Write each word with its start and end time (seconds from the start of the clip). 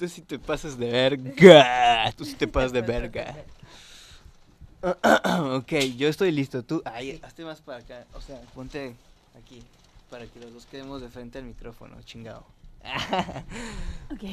Tú 0.00 0.08
sí 0.08 0.22
te 0.22 0.38
pasas 0.38 0.78
de 0.78 0.90
verga. 0.90 2.10
Tú 2.16 2.24
sí 2.24 2.34
te 2.34 2.48
pasas 2.48 2.72
de 2.72 2.80
verga. 2.80 3.36
ok, 4.82 5.72
yo 5.98 6.08
estoy 6.08 6.32
listo. 6.32 6.62
Tú, 6.64 6.80
ay, 6.86 7.20
hazte 7.22 7.44
más 7.44 7.60
para 7.60 7.80
acá. 7.80 8.06
O 8.14 8.20
sea, 8.22 8.40
ponte 8.54 8.96
aquí. 9.38 9.62
Para 10.08 10.24
que 10.26 10.40
los 10.40 10.54
dos 10.54 10.64
quedemos 10.64 11.02
de 11.02 11.10
frente 11.10 11.38
al 11.38 11.44
micrófono, 11.44 12.00
chingado. 12.02 12.46
Ok. 14.10 14.24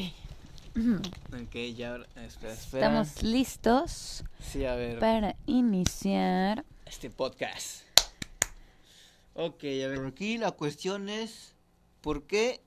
ok, 1.33 1.55
ya, 1.75 1.91
ahora- 1.91 2.05
espera, 2.25 2.53
espera. 2.53 2.85
Estamos 2.87 3.23
listos 3.23 4.23
Sí, 4.39 4.63
a 4.63 4.75
ver. 4.75 4.99
para 4.99 5.35
iniciar. 5.47 6.63
este 6.85 7.09
podcast. 7.09 7.81
Ok, 9.33 9.63
a 9.65 9.87
ver, 9.87 10.05
aquí 10.05 10.37
la 10.37 10.51
cuestión 10.51 11.09
es, 11.09 11.55
¿por 12.01 12.23
qué, 12.23 12.61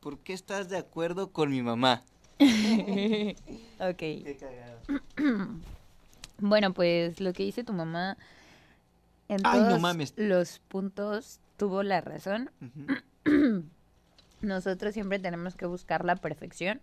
por 0.00 0.18
qué 0.20 0.32
estás 0.32 0.70
de 0.70 0.78
acuerdo 0.78 1.30
con 1.30 1.50
mi 1.50 1.60
mamá? 1.62 2.02
Ok. 3.80 3.96
Qué 3.98 4.36
cagado. 4.38 4.80
Bueno, 6.38 6.72
pues 6.74 7.20
lo 7.20 7.32
que 7.32 7.44
dice 7.44 7.62
tu 7.62 7.72
mamá 7.72 8.16
en 9.28 9.40
Ay, 9.44 9.60
no 9.60 9.68
todos 9.68 9.80
mames. 9.80 10.12
los 10.16 10.58
puntos 10.58 11.38
tuvo 11.56 11.84
la 11.84 12.00
razón. 12.00 12.50
Nosotros 14.40 14.92
siempre 14.92 15.20
tenemos 15.20 15.54
que 15.54 15.66
buscar 15.66 16.04
la 16.04 16.16
perfección. 16.16 16.80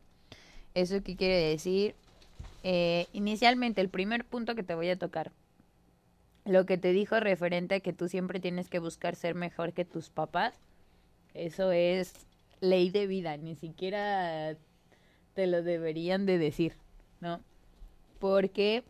¿Eso 0.75 1.03
qué 1.03 1.17
quiere 1.17 1.35
decir? 1.35 1.93
Eh, 2.63 3.07
inicialmente, 3.11 3.81
el 3.81 3.89
primer 3.89 4.23
punto 4.23 4.55
que 4.55 4.63
te 4.63 4.75
voy 4.75 4.89
a 4.89 4.97
tocar. 4.97 5.31
Lo 6.45 6.65
que 6.65 6.77
te 6.77 6.93
dijo 6.93 7.19
referente 7.19 7.75
a 7.75 7.79
que 7.81 7.91
tú 7.91 8.07
siempre 8.07 8.39
tienes 8.39 8.69
que 8.69 8.79
buscar 8.79 9.17
ser 9.17 9.35
mejor 9.35 9.73
que 9.73 9.83
tus 9.83 10.09
papás. 10.09 10.53
Eso 11.33 11.73
es 11.73 12.13
ley 12.61 12.91
de 12.91 13.07
vida. 13.07 13.35
Ni 13.35 13.55
siquiera 13.55 14.55
te 15.33 15.47
lo 15.47 15.63
deberían 15.63 16.25
de 16.25 16.37
decir, 16.37 16.73
¿no? 17.21 17.41
Porque 18.19 18.83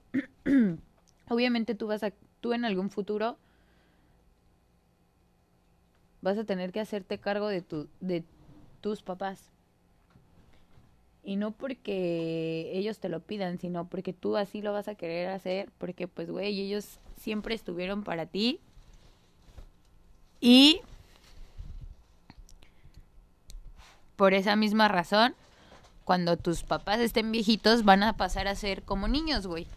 obviamente 1.29 1.75
tú 1.75 1.87
vas 1.87 2.03
a, 2.03 2.11
tú 2.41 2.53
en 2.53 2.65
algún 2.65 2.89
futuro 2.89 3.37
vas 6.21 6.37
a 6.37 6.43
tener 6.43 6.71
que 6.71 6.79
hacerte 6.79 7.17
cargo 7.17 7.47
de 7.47 7.61
tu, 7.61 7.87
de 7.99 8.23
tus 8.81 9.01
papás. 9.01 9.51
Y 11.23 11.35
no 11.35 11.51
porque 11.51 12.71
ellos 12.73 12.99
te 12.99 13.09
lo 13.09 13.19
pidan, 13.19 13.59
sino 13.59 13.87
porque 13.87 14.13
tú 14.13 14.37
así 14.37 14.61
lo 14.61 14.73
vas 14.73 14.87
a 14.87 14.95
querer 14.95 15.29
hacer, 15.29 15.69
porque 15.77 16.07
pues, 16.07 16.31
güey, 16.31 16.59
ellos 16.59 16.99
siempre 17.17 17.53
estuvieron 17.55 18.03
para 18.03 18.25
ti. 18.25 18.59
Y 20.39 20.81
por 24.15 24.33
esa 24.33 24.55
misma 24.55 24.87
razón, 24.87 25.35
cuando 26.09 26.37
tus 26.37 26.63
papás 26.63 26.99
estén 27.01 27.31
viejitos, 27.31 27.85
van 27.85 28.01
a 28.01 28.17
pasar 28.17 28.47
a 28.47 28.55
ser 28.55 28.81
como 28.81 29.07
niños, 29.07 29.45
güey. 29.45 29.67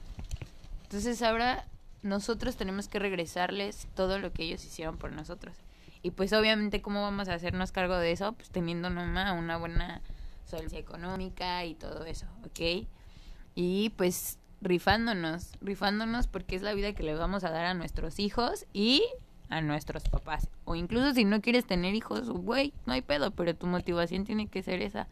Entonces 0.85 1.21
ahora 1.21 1.67
nosotros 2.03 2.57
tenemos 2.57 2.89
que 2.89 2.99
regresarles 2.99 3.87
todo 3.95 4.19
lo 4.19 4.33
que 4.33 4.45
ellos 4.45 4.65
hicieron 4.65 4.97
por 4.97 5.13
nosotros. 5.13 5.55
Y 6.03 6.13
pues 6.13 6.33
obviamente, 6.33 6.81
¿cómo 6.81 7.03
vamos 7.03 7.29
a 7.29 7.35
hacernos 7.35 7.71
cargo 7.71 7.97
de 7.99 8.13
eso? 8.13 8.33
Pues 8.33 8.49
teniendo 8.49 8.89
nomás 8.89 9.39
una 9.39 9.59
buena 9.59 10.01
solvencia 10.47 10.79
económica 10.79 11.67
y 11.67 11.75
todo 11.75 12.07
eso, 12.07 12.25
¿ok? 12.47 12.89
Y 13.55 13.91
pues 13.99 14.39
rifándonos, 14.63 15.51
rifándonos 15.61 16.29
porque 16.29 16.57
es 16.57 16.63
la 16.63 16.73
vida 16.73 16.95
que 16.95 17.03
le 17.03 17.15
vamos 17.15 17.45
a 17.45 17.51
dar 17.51 17.67
a 17.67 17.75
nuestros 17.75 18.19
hijos 18.19 18.65
y 18.73 19.03
a 19.51 19.61
nuestros 19.61 20.05
papás. 20.05 20.49
O 20.65 20.77
incluso 20.77 21.13
si 21.13 21.27
no 21.27 21.43
quieres 21.43 21.67
tener 21.67 21.95
hijos, 21.95 22.31
güey, 22.31 22.73
no 22.87 22.95
hay 22.95 23.03
pedo, 23.03 23.33
pero 23.33 23.55
tu 23.55 23.67
motivación 23.67 24.25
tiene 24.25 24.47
que 24.47 24.63
ser 24.63 24.81
esa. 24.81 25.09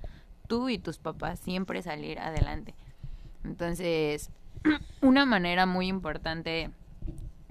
Tú 0.51 0.69
y 0.69 0.79
tus 0.79 0.98
papás 0.98 1.39
siempre 1.39 1.81
salir 1.81 2.19
adelante. 2.19 2.75
Entonces, 3.45 4.31
una 5.01 5.25
manera 5.25 5.65
muy 5.65 5.87
importante 5.87 6.70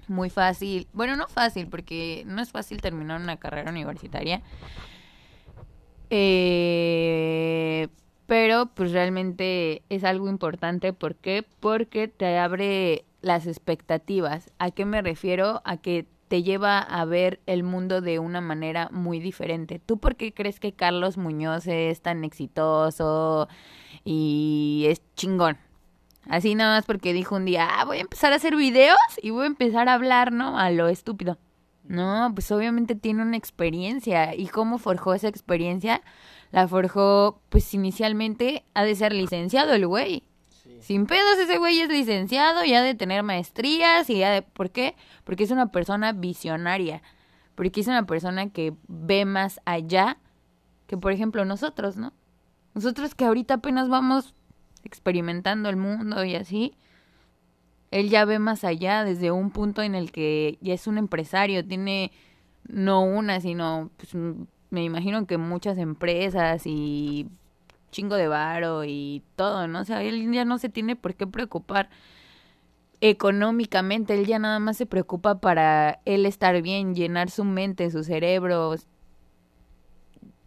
muy 0.06 0.28
fácil, 0.28 0.86
bueno, 0.92 1.16
no 1.16 1.26
fácil, 1.28 1.68
porque 1.68 2.24
no 2.26 2.42
es 2.42 2.50
fácil 2.50 2.82
terminar 2.82 3.18
una 3.22 3.38
carrera 3.38 3.70
universitaria. 3.70 4.42
Eh, 6.10 7.88
pero 8.26 8.66
pues 8.66 8.92
realmente 8.92 9.82
es 9.88 10.04
algo 10.04 10.28
importante. 10.28 10.92
¿Por 10.92 11.14
qué? 11.14 11.46
Porque 11.60 12.06
te 12.06 12.36
abre 12.36 13.06
las 13.22 13.46
expectativas. 13.46 14.52
¿A 14.58 14.72
qué 14.72 14.84
me 14.84 15.00
refiero? 15.00 15.62
A 15.64 15.78
que 15.78 16.06
te 16.30 16.44
lleva 16.44 16.78
a 16.78 17.04
ver 17.04 17.40
el 17.46 17.64
mundo 17.64 18.00
de 18.00 18.20
una 18.20 18.40
manera 18.40 18.88
muy 18.92 19.18
diferente. 19.18 19.80
¿Tú 19.80 19.98
por 19.98 20.14
qué 20.14 20.32
crees 20.32 20.60
que 20.60 20.72
Carlos 20.72 21.16
Muñoz 21.16 21.66
es 21.66 22.02
tan 22.02 22.22
exitoso 22.22 23.48
y 24.04 24.84
es 24.88 25.02
chingón? 25.16 25.58
Así 26.28 26.54
nada 26.54 26.76
más 26.76 26.86
porque 26.86 27.12
dijo 27.12 27.34
un 27.34 27.46
día, 27.46 27.68
ah, 27.68 27.84
voy 27.84 27.96
a 27.96 28.02
empezar 28.02 28.32
a 28.32 28.36
hacer 28.36 28.54
videos 28.54 28.96
y 29.20 29.30
voy 29.30 29.42
a 29.42 29.46
empezar 29.48 29.88
a 29.88 29.94
hablar, 29.94 30.30
¿no? 30.30 30.56
A 30.56 30.70
lo 30.70 30.86
estúpido. 30.86 31.36
No, 31.82 32.30
pues 32.32 32.52
obviamente 32.52 32.94
tiene 32.94 33.22
una 33.22 33.36
experiencia. 33.36 34.32
¿Y 34.36 34.46
cómo 34.46 34.78
forjó 34.78 35.14
esa 35.14 35.26
experiencia? 35.26 36.00
La 36.52 36.68
forjó, 36.68 37.42
pues 37.48 37.74
inicialmente 37.74 38.64
ha 38.74 38.84
de 38.84 38.94
ser 38.94 39.12
licenciado 39.12 39.72
el 39.72 39.84
güey. 39.84 40.22
Sin 40.80 41.06
pedos 41.06 41.38
ese 41.38 41.58
güey 41.58 41.80
es 41.80 41.88
licenciado 41.88 42.64
y 42.64 42.74
ha 42.74 42.82
de 42.82 42.94
tener 42.94 43.22
maestrías 43.22 44.08
y 44.10 44.22
ha 44.22 44.30
de... 44.30 44.42
¿Por 44.42 44.70
qué? 44.70 44.96
Porque 45.24 45.44
es 45.44 45.50
una 45.50 45.70
persona 45.70 46.12
visionaria. 46.12 47.02
Porque 47.54 47.80
es 47.80 47.86
una 47.86 48.06
persona 48.06 48.50
que 48.50 48.74
ve 48.88 49.24
más 49.24 49.60
allá 49.64 50.16
que, 50.86 50.96
por 50.96 51.12
ejemplo, 51.12 51.44
nosotros, 51.44 51.96
¿no? 51.96 52.12
Nosotros 52.74 53.14
que 53.14 53.24
ahorita 53.24 53.54
apenas 53.54 53.88
vamos 53.88 54.34
experimentando 54.84 55.68
el 55.68 55.76
mundo 55.76 56.24
y 56.24 56.34
así, 56.34 56.74
él 57.90 58.08
ya 58.08 58.24
ve 58.24 58.38
más 58.38 58.64
allá 58.64 59.04
desde 59.04 59.30
un 59.30 59.50
punto 59.50 59.82
en 59.82 59.94
el 59.94 60.12
que 60.12 60.58
ya 60.60 60.74
es 60.74 60.86
un 60.86 60.98
empresario, 60.98 61.66
tiene 61.66 62.12
no 62.66 63.02
una, 63.02 63.40
sino 63.40 63.90
pues, 63.96 64.14
me 64.70 64.84
imagino 64.84 65.26
que 65.26 65.38
muchas 65.38 65.78
empresas 65.78 66.62
y 66.66 67.28
chingo 67.90 68.14
de 68.16 68.28
varo 68.28 68.84
y 68.84 69.22
todo, 69.36 69.66
¿no? 69.68 69.80
O 69.80 69.84
sea, 69.84 70.02
él 70.02 70.32
ya 70.32 70.44
no 70.44 70.58
se 70.58 70.68
tiene 70.68 70.96
por 70.96 71.14
qué 71.14 71.26
preocupar 71.26 71.90
económicamente, 73.00 74.14
él 74.14 74.26
ya 74.26 74.38
nada 74.38 74.58
más 74.58 74.76
se 74.76 74.86
preocupa 74.86 75.40
para 75.40 76.00
él 76.04 76.26
estar 76.26 76.60
bien, 76.62 76.94
llenar 76.94 77.30
su 77.30 77.44
mente, 77.44 77.90
su 77.90 78.04
cerebro. 78.04 78.74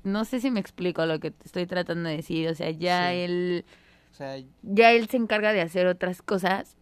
No 0.04 0.26
sé 0.26 0.40
si 0.40 0.52
me 0.52 0.60
explico 0.60 1.06
lo 1.06 1.20
que 1.20 1.32
te 1.32 1.46
estoy 1.46 1.66
tratando 1.66 2.10
de 2.10 2.18
decir, 2.18 2.48
o 2.50 2.56
sea, 2.56 2.70
ya 2.72 3.10
Sí. 3.12 3.18
él 3.18 3.66
O 4.12 4.16
sea, 4.16 4.38
ya 4.62 4.92
él 4.92 5.08
se 5.10 5.18
encarga 5.18 5.54
de 5.54 5.62
hacer 5.62 5.88
otras 5.88 6.22
cosas. 6.22 6.76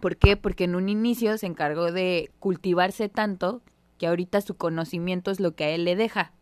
¿Por 0.00 0.16
qué? 0.16 0.36
Porque 0.38 0.64
en 0.64 0.74
un 0.74 0.88
inicio 0.88 1.36
se 1.36 1.46
encargó 1.46 1.92
de 1.92 2.30
cultivarse 2.38 3.08
tanto 3.10 3.60
que 3.98 4.06
ahorita 4.06 4.40
su 4.40 4.56
conocimiento 4.56 5.30
es 5.30 5.40
lo 5.40 5.54
que 5.54 5.64
a 5.64 5.70
él 5.70 5.84
le 5.84 5.96
deja. 5.96 6.32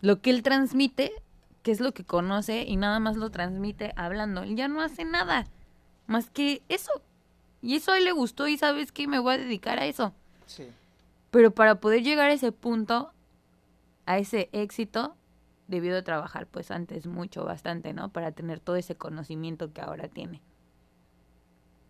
Lo 0.00 0.20
que 0.20 0.30
él 0.30 0.42
transmite, 0.42 1.12
que 1.64 1.72
es 1.72 1.80
lo 1.80 1.92
que 1.92 2.04
conoce, 2.04 2.62
y 2.62 2.76
nada 2.76 3.00
más 3.00 3.16
lo 3.16 3.30
transmite 3.30 3.92
hablando. 3.96 4.42
Él 4.42 4.54
ya 4.54 4.68
no 4.68 4.82
hace 4.82 5.04
nada 5.04 5.46
más 6.06 6.30
que 6.30 6.62
eso. 6.68 6.92
Y 7.62 7.74
eso 7.74 7.90
a 7.90 7.98
él 7.98 8.04
le 8.04 8.12
gustó 8.12 8.46
y 8.46 8.58
sabes 8.58 8.92
que 8.92 9.08
me 9.08 9.18
voy 9.18 9.34
a 9.34 9.38
dedicar 9.38 9.80
a 9.80 9.86
eso. 9.86 10.14
sí. 10.46 10.68
Pero 11.30 11.50
para 11.50 11.80
poder 11.80 12.04
llegar 12.04 12.30
a 12.30 12.32
ese 12.32 12.52
punto, 12.52 13.10
a 14.06 14.18
ese 14.18 14.50
éxito, 14.52 15.16
debió 15.66 15.92
de 15.92 16.02
trabajar 16.02 16.46
pues 16.46 16.70
antes 16.70 17.08
mucho, 17.08 17.44
bastante, 17.44 17.92
¿no? 17.92 18.10
Para 18.10 18.30
tener 18.30 18.60
todo 18.60 18.76
ese 18.76 18.94
conocimiento 18.94 19.72
que 19.72 19.80
ahora 19.80 20.06
tiene. 20.06 20.42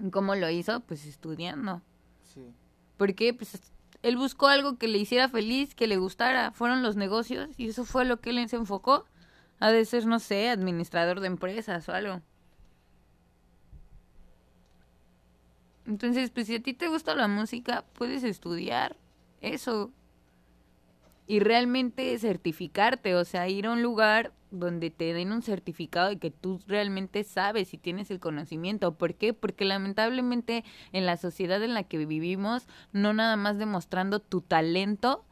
¿Y 0.03 0.09
¿Cómo 0.09 0.35
lo 0.35 0.49
hizo? 0.49 0.81
Pues 0.81 1.05
estudiando. 1.05 1.83
Sí. 2.23 2.55
Porque 2.97 3.35
pues 3.35 3.61
él 4.03 4.17
buscó 4.17 4.47
algo 4.47 4.79
que 4.79 4.89
le 4.89 4.97
hiciera 4.97 5.29
feliz, 5.29 5.75
que 5.75 5.89
le 5.89 5.99
gustara. 5.99 6.53
Fueron 6.53 6.83
los 6.83 6.97
negocios 6.97 7.51
y 7.59 7.69
eso 7.69 7.85
fue 7.85 8.07
lo 8.07 8.21
que 8.21 8.31
él 8.31 8.49
se 8.49 8.57
enfocó. 8.57 9.05
Ha 9.61 9.71
de 9.71 9.85
ser, 9.85 10.07
no 10.07 10.19
sé, 10.19 10.49
administrador 10.49 11.21
de 11.21 11.29
empresas 11.29 11.89
o 11.89 11.93
algo. 11.93 12.21
Entonces, 15.87 16.31
pues 16.31 16.47
si 16.47 16.57
a 16.57 16.63
ti 16.63 16.75
te 16.75 16.89
gusta 16.89 17.15
la 17.15 17.29
música, 17.29 17.85
puedes 17.95 18.25
estudiar 18.25 18.97
eso. 19.41 19.91
Y 21.27 21.41
realmente 21.41 22.19
certificarte, 22.19 23.15
o 23.15 23.25
sea, 23.25 23.49
ir 23.49 23.67
a 23.67 23.73
un 23.73 23.83
lugar 23.83 24.33
donde 24.51 24.91
te 24.91 25.13
den 25.13 25.33
un 25.33 25.43
certificado 25.43 26.11
de 26.11 26.19
que 26.19 26.31
tú 26.31 26.61
realmente 26.67 27.25
sabes 27.25 27.75
y 27.75 27.79
tienes 27.79 28.11
el 28.11 28.21
conocimiento. 28.21 28.95
¿Por 28.95 29.15
qué? 29.15 29.33
Porque 29.33 29.65
lamentablemente 29.65 30.65
en 30.93 31.07
la 31.07 31.17
sociedad 31.17 31.63
en 31.63 31.75
la 31.75 31.83
que 31.83 32.05
vivimos, 32.05 32.67
no 32.93 33.13
nada 33.13 33.37
más 33.37 33.59
demostrando 33.59 34.21
tu 34.21 34.41
talento 34.41 35.25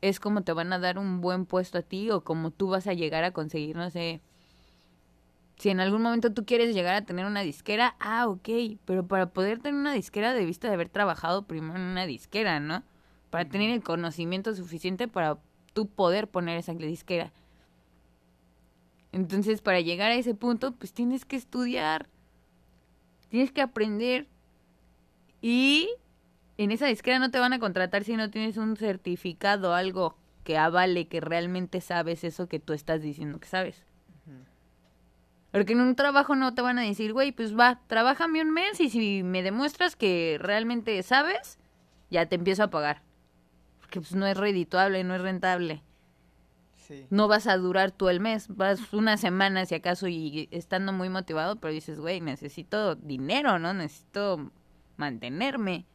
es 0.00 0.20
como 0.20 0.42
te 0.42 0.52
van 0.52 0.72
a 0.72 0.78
dar 0.78 0.98
un 0.98 1.20
buen 1.20 1.46
puesto 1.46 1.78
a 1.78 1.82
ti 1.82 2.10
o 2.10 2.22
como 2.22 2.50
tú 2.50 2.68
vas 2.68 2.86
a 2.86 2.94
llegar 2.94 3.24
a 3.24 3.32
conseguir, 3.32 3.76
no 3.76 3.90
sé, 3.90 4.20
si 5.56 5.70
en 5.70 5.80
algún 5.80 6.02
momento 6.02 6.32
tú 6.32 6.44
quieres 6.44 6.74
llegar 6.74 6.94
a 6.94 7.04
tener 7.04 7.24
una 7.24 7.40
disquera, 7.40 7.96
ah, 7.98 8.28
ok, 8.28 8.48
pero 8.84 9.06
para 9.06 9.30
poder 9.30 9.58
tener 9.58 9.80
una 9.80 9.94
disquera 9.94 10.34
debiste 10.34 10.66
de 10.66 10.74
haber 10.74 10.90
trabajado 10.90 11.46
primero 11.46 11.76
en 11.76 11.82
una 11.82 12.04
disquera, 12.06 12.60
¿no? 12.60 12.82
Para 13.30 13.48
tener 13.48 13.70
el 13.70 13.82
conocimiento 13.82 14.54
suficiente 14.54 15.08
para 15.08 15.38
tú 15.72 15.88
poder 15.88 16.28
poner 16.28 16.58
esa 16.58 16.74
disquera. 16.74 17.32
Entonces, 19.12 19.62
para 19.62 19.80
llegar 19.80 20.10
a 20.10 20.16
ese 20.16 20.34
punto, 20.34 20.72
pues 20.72 20.92
tienes 20.92 21.24
que 21.24 21.36
estudiar, 21.36 22.06
tienes 23.30 23.50
que 23.50 23.62
aprender. 23.62 24.28
Y 25.40 25.88
en 26.58 26.70
esa 26.70 26.86
disquera 26.86 27.18
no 27.18 27.30
te 27.30 27.38
van 27.38 27.52
a 27.52 27.58
contratar 27.58 28.04
si 28.04 28.16
no 28.16 28.30
tienes 28.30 28.56
un 28.56 28.76
certificado, 28.76 29.74
algo 29.74 30.16
que 30.44 30.56
avale 30.56 31.08
que 31.08 31.20
realmente 31.20 31.80
sabes 31.80 32.24
eso 32.24 32.48
que 32.48 32.60
tú 32.60 32.72
estás 32.72 33.02
diciendo 33.02 33.40
que 33.40 33.48
sabes. 33.48 33.84
Porque 35.52 35.72
en 35.72 35.80
un 35.80 35.96
trabajo 35.96 36.34
no 36.34 36.54
te 36.54 36.60
van 36.60 36.78
a 36.78 36.82
decir, 36.82 37.12
güey, 37.14 37.32
pues 37.32 37.58
va, 37.58 37.80
trabájame 37.86 38.42
un 38.42 38.50
mes 38.50 38.78
y 38.78 38.90
si 38.90 39.22
me 39.22 39.42
demuestras 39.42 39.96
que 39.96 40.36
realmente 40.38 41.02
sabes, 41.02 41.58
ya 42.10 42.26
te 42.26 42.36
empiezo 42.36 42.64
a 42.64 42.70
pagar. 42.70 43.02
Porque 43.80 44.00
pues 44.00 44.14
no 44.14 44.26
es 44.26 44.36
redituable, 44.36 45.02
no 45.02 45.14
es 45.14 45.22
rentable. 45.22 45.82
Sí. 46.74 47.06
No 47.10 47.26
vas 47.26 47.46
a 47.46 47.56
durar 47.56 47.90
tú 47.90 48.08
el 48.08 48.20
mes, 48.20 48.48
vas 48.54 48.92
una 48.92 49.16
semana 49.16 49.64
si 49.64 49.74
acaso 49.74 50.08
y 50.08 50.48
estando 50.50 50.92
muy 50.92 51.08
motivado, 51.08 51.56
pero 51.56 51.72
dices, 51.72 51.98
güey, 51.98 52.20
necesito 52.20 52.94
dinero, 52.94 53.58
¿no? 53.58 53.72
Necesito 53.72 54.52
mantenerme. 54.96 55.86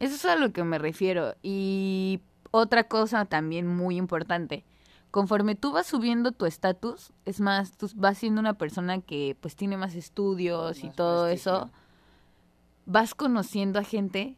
Eso 0.00 0.14
es 0.14 0.24
a 0.24 0.36
lo 0.36 0.52
que 0.52 0.62
me 0.64 0.78
refiero. 0.78 1.34
Y 1.42 2.20
otra 2.50 2.84
cosa 2.84 3.24
también 3.24 3.66
muy 3.66 3.96
importante. 3.96 4.64
Conforme 5.10 5.54
tú 5.54 5.72
vas 5.72 5.86
subiendo 5.86 6.32
tu 6.32 6.44
estatus, 6.46 7.12
es 7.24 7.40
más, 7.40 7.76
tú 7.76 7.90
vas 7.96 8.18
siendo 8.18 8.40
una 8.40 8.54
persona 8.54 9.00
que 9.00 9.36
pues 9.40 9.56
tiene 9.56 9.76
más 9.76 9.94
estudios 9.94 10.84
y 10.84 10.90
todo 10.90 11.24
prestigio. 11.26 11.52
eso, 11.64 11.70
vas 12.86 13.14
conociendo 13.14 13.78
a 13.78 13.84
gente 13.84 14.36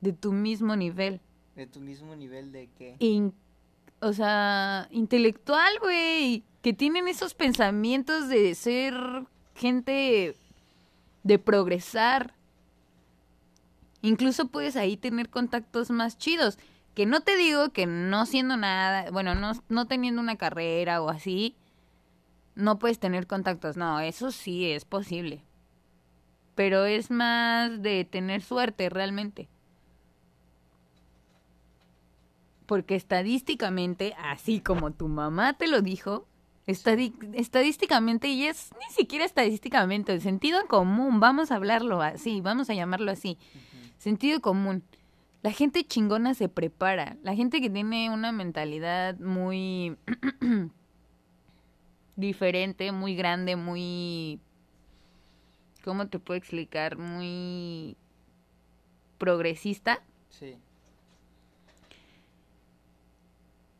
de 0.00 0.12
tu 0.12 0.32
mismo 0.32 0.76
nivel. 0.76 1.20
De 1.56 1.66
tu 1.66 1.80
mismo 1.80 2.14
nivel 2.14 2.52
de. 2.52 2.68
In- 3.00 3.34
o 4.00 4.12
sea, 4.12 4.86
intelectual, 4.90 5.72
güey, 5.80 6.44
que 6.62 6.72
tienen 6.72 7.08
esos 7.08 7.34
pensamientos 7.34 8.28
de 8.28 8.54
ser 8.54 8.94
gente 9.54 10.36
de 11.24 11.38
progresar. 11.38 12.32
Incluso 14.06 14.46
puedes 14.46 14.76
ahí 14.76 14.96
tener 14.96 15.30
contactos 15.30 15.90
más 15.90 16.16
chidos. 16.16 16.58
Que 16.94 17.06
no 17.06 17.22
te 17.22 17.36
digo 17.36 17.70
que 17.70 17.86
no 17.86 18.24
siendo 18.24 18.56
nada, 18.56 19.10
bueno, 19.10 19.34
no, 19.34 19.50
no 19.68 19.86
teniendo 19.86 20.20
una 20.20 20.36
carrera 20.36 21.02
o 21.02 21.10
así, 21.10 21.56
no 22.54 22.78
puedes 22.78 23.00
tener 23.00 23.26
contactos. 23.26 23.76
No, 23.76 23.98
eso 23.98 24.30
sí 24.30 24.70
es 24.70 24.84
posible. 24.84 25.42
Pero 26.54 26.84
es 26.84 27.10
más 27.10 27.82
de 27.82 28.04
tener 28.04 28.42
suerte 28.42 28.88
realmente. 28.90 29.48
Porque 32.66 32.94
estadísticamente, 32.94 34.14
así 34.18 34.60
como 34.60 34.92
tu 34.92 35.08
mamá 35.08 35.54
te 35.54 35.66
lo 35.66 35.82
dijo, 35.82 36.28
estadísticamente, 36.66 38.28
y 38.28 38.46
es 38.46 38.70
ni 38.80 38.94
siquiera 38.94 39.24
estadísticamente, 39.24 40.12
el 40.12 40.20
sentido 40.20 40.64
común, 40.68 41.18
vamos 41.18 41.50
a 41.50 41.56
hablarlo 41.56 42.02
así, 42.02 42.40
vamos 42.40 42.70
a 42.70 42.74
llamarlo 42.74 43.10
así, 43.10 43.38
sentido 43.98 44.40
común. 44.40 44.82
La 45.42 45.52
gente 45.52 45.84
chingona 45.84 46.34
se 46.34 46.48
prepara, 46.48 47.16
la 47.22 47.34
gente 47.34 47.60
que 47.60 47.70
tiene 47.70 48.10
una 48.10 48.32
mentalidad 48.32 49.18
muy 49.18 49.96
diferente, 52.16 52.92
muy 52.92 53.14
grande, 53.14 53.56
muy... 53.56 54.40
¿Cómo 55.84 56.08
te 56.08 56.18
puedo 56.18 56.36
explicar? 56.36 56.98
Muy 56.98 57.96
progresista. 59.18 60.02
Sí. 60.30 60.58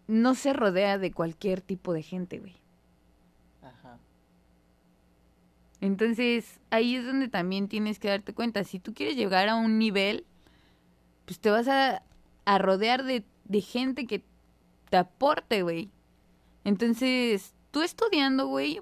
no 0.07 0.35
se 0.35 0.53
rodea 0.53 0.99
de 0.99 1.13
cualquier 1.13 1.61
tipo 1.61 1.93
de 1.93 2.03
gente, 2.03 2.39
güey. 2.39 2.55
Ajá. 3.63 3.99
Entonces, 5.81 6.61
ahí 6.71 6.97
es 6.97 7.05
donde 7.05 7.29
también 7.29 7.69
tienes 7.69 7.99
que 7.99 8.09
darte 8.09 8.33
cuenta. 8.33 8.65
Si 8.65 8.79
tú 8.79 8.95
quieres 8.95 9.17
llegar 9.17 9.49
a 9.49 9.57
un 9.57 9.79
nivel, 9.79 10.25
pues 11.25 11.39
te 11.39 11.51
vas 11.51 11.69
a, 11.69 12.03
a 12.45 12.59
rodear 12.59 13.05
de, 13.05 13.25
de 13.45 13.61
gente 13.61 14.07
que 14.07 14.25
te 14.89 14.97
aporte, 14.97 15.63
güey. 15.63 15.91
Entonces, 16.65 17.55
tú 17.71 17.83
estudiando, 17.83 18.47
güey, 18.47 18.81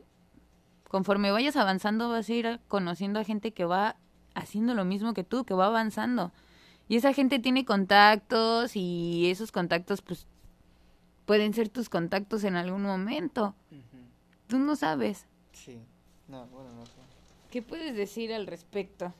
conforme 0.89 1.33
vayas 1.33 1.57
avanzando, 1.57 2.09
vas 2.09 2.29
a 2.29 2.33
ir 2.33 2.61
conociendo 2.69 3.19
a 3.19 3.25
gente 3.25 3.53
que 3.53 3.65
va 3.65 3.97
haciendo 4.35 4.75
lo 4.75 4.85
mismo 4.85 5.15
que 5.15 5.25
tú, 5.25 5.45
que 5.45 5.55
va 5.55 5.67
avanzando. 5.67 6.33
Y 6.89 6.97
esa 6.97 7.13
gente 7.13 7.39
tiene 7.39 7.65
contactos 7.65 8.77
y 8.77 9.31
esos 9.31 9.51
contactos, 9.53 10.03
pues, 10.03 10.27
pueden 11.25 11.55
ser 11.55 11.69
tus 11.69 11.89
contactos 11.89 12.45
en 12.45 12.57
algún 12.57 12.83
momento. 12.83 13.55
Tú 14.47 14.59
no 14.59 14.77
sabes. 14.77 15.27
Sí. 15.53 15.81
No, 16.29 16.47
bueno, 16.47 16.71
no 16.73 16.87
sé. 16.87 16.93
¿Qué 17.51 17.63
puedes 17.63 17.95
decir 17.95 18.33
al 18.33 18.47
respecto? 18.47 19.13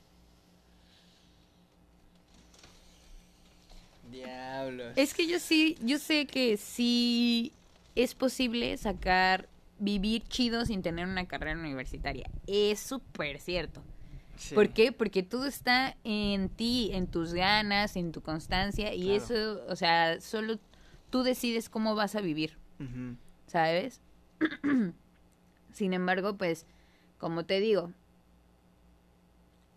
Diablos. 4.11 4.93
Es 4.97 5.15
que 5.15 5.27
yo 5.27 5.39
sí, 5.39 5.77
yo 5.83 5.99
sé 5.99 6.27
que 6.27 6.57
sí 6.57 7.53
es 7.95 8.15
posible 8.15 8.77
sacar, 8.77 9.49
vivir 9.79 10.23
chido 10.29 10.65
sin 10.67 10.83
tener 10.83 11.07
una 11.07 11.27
carrera 11.27 11.59
universitaria. 11.59 12.31
Es 12.47 12.81
súper 12.81 13.41
cierto. 13.41 13.83
Sí. 14.37 14.55
¿Por 14.55 14.71
qué? 14.71 14.93
Porque 14.93 15.23
todo 15.23 15.47
está 15.47 15.97
en 16.05 16.49
ti, 16.49 16.91
en 16.93 17.07
tus 17.07 17.33
ganas, 17.35 17.97
en 17.97 18.13
tu 18.13 18.21
constancia 18.21 18.93
y 18.95 19.05
Claro. 19.05 19.17
eso, 19.17 19.65
o 19.69 19.77
sea, 19.77 20.21
solo 20.21 20.59
tú 21.11 21.23
decides 21.23 21.69
cómo 21.69 21.95
vas 21.95 22.15
a 22.15 22.21
vivir. 22.21 22.57
¿sabes? 23.47 24.01
Sin 25.73 25.95
embargo, 25.95 26.37
pues, 26.37 26.67
como 27.25 27.47
te 27.47 27.59
digo, 27.59 27.91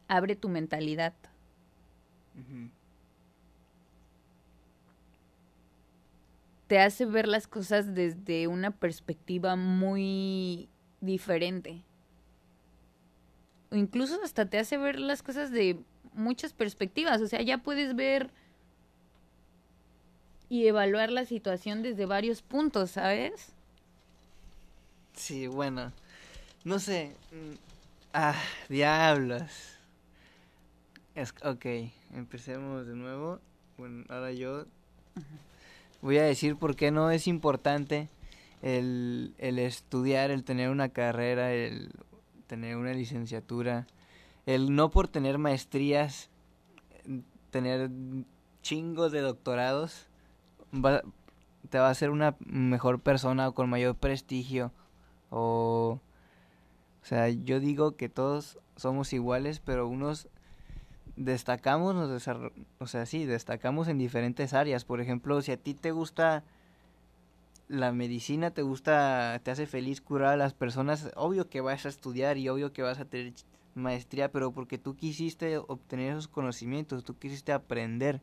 abre 0.09 0.35
tu 0.35 0.49
mentalidad. 0.49 1.13
Te 6.67 6.79
hace 6.79 7.05
ver 7.05 7.25
las 7.25 7.47
cosas 7.47 7.95
desde 7.95 8.47
una 8.47 8.71
perspectiva 8.71 9.55
muy 9.55 10.67
diferente. 10.99 11.83
O 13.71 13.77
incluso 13.77 14.21
hasta 14.21 14.49
te 14.49 14.59
hace 14.59 14.77
ver 14.77 14.99
las 14.99 15.23
cosas 15.23 15.49
de 15.49 15.79
muchas 16.11 16.51
perspectivas. 16.51 17.21
O 17.21 17.27
sea, 17.27 17.41
ya 17.43 17.59
puedes 17.59 17.95
ver 17.95 18.29
y 20.49 20.67
evaluar 20.67 21.11
la 21.11 21.23
situación 21.23 21.81
desde 21.81 22.05
varios 22.05 22.41
puntos, 22.41 22.91
¿sabes? 22.91 23.53
Sí, 25.13 25.47
bueno. 25.47 25.93
No 26.67 26.79
sé. 26.79 27.15
mm, 27.31 27.55
Ah, 28.13 28.35
diablos. 28.67 29.77
Es, 31.15 31.33
ok, 31.43 31.65
empecemos 32.13 32.85
de 32.85 32.93
nuevo. 32.95 33.39
Bueno, 33.77 34.03
ahora 34.09 34.31
yo 34.33 34.65
voy 36.01 36.17
a 36.17 36.23
decir 36.23 36.57
por 36.57 36.75
qué 36.75 36.91
no 36.91 37.09
es 37.11 37.27
importante 37.27 38.09
el, 38.61 39.33
el 39.37 39.59
estudiar, 39.59 40.29
el 40.31 40.43
tener 40.43 40.69
una 40.69 40.89
carrera, 40.89 41.53
el 41.53 41.91
tener 42.47 42.75
una 42.75 42.91
licenciatura, 42.93 43.87
el 44.45 44.75
no 44.75 44.89
por 44.89 45.07
tener 45.07 45.37
maestrías, 45.37 46.29
tener 47.51 47.89
chingos 48.61 49.11
de 49.11 49.21
doctorados, 49.21 50.07
va- 50.73 51.03
te 51.69 51.77
va 51.79 51.87
a 51.87 51.91
hacer 51.91 52.09
una 52.09 52.35
mejor 52.39 52.99
persona 52.99 53.47
o 53.47 53.53
con 53.53 53.69
mayor 53.69 53.95
prestigio 53.95 54.71
o 55.29 55.99
o 57.07 57.09
sea, 57.09 57.29
yo 57.29 57.61
digo 57.61 57.95
que 57.95 58.09
todos 58.09 58.59
somos 58.75 59.13
iguales, 59.13 59.61
pero 59.61 59.87
unos 59.87 60.27
destacamos, 61.15 61.95
nos 61.95 62.27
o 62.79 62.85
sea, 62.85 63.05
sí, 63.05 63.23
destacamos 63.23 63.87
en 63.87 63.97
diferentes 63.97 64.53
áreas. 64.53 64.83
Por 64.83 64.99
ejemplo, 64.99 65.41
si 65.41 65.53
a 65.53 65.55
ti 65.55 65.73
te 65.73 65.91
gusta 65.91 66.43
la 67.69 67.93
medicina, 67.93 68.51
te 68.51 68.61
gusta, 68.61 69.39
te 69.41 69.51
hace 69.51 69.67
feliz 69.67 70.01
curar 70.01 70.33
a 70.33 70.35
las 70.35 70.53
personas, 70.53 71.09
obvio 71.15 71.47
que 71.47 71.61
vas 71.61 71.85
a 71.85 71.89
estudiar 71.89 72.37
y 72.37 72.49
obvio 72.49 72.73
que 72.73 72.81
vas 72.81 72.99
a 72.99 73.05
tener 73.05 73.31
maestría, 73.73 74.29
pero 74.29 74.51
porque 74.51 74.77
tú 74.77 74.97
quisiste 74.97 75.59
obtener 75.59 76.11
esos 76.11 76.27
conocimientos, 76.27 77.05
tú 77.05 77.17
quisiste 77.17 77.53
aprender, 77.53 78.21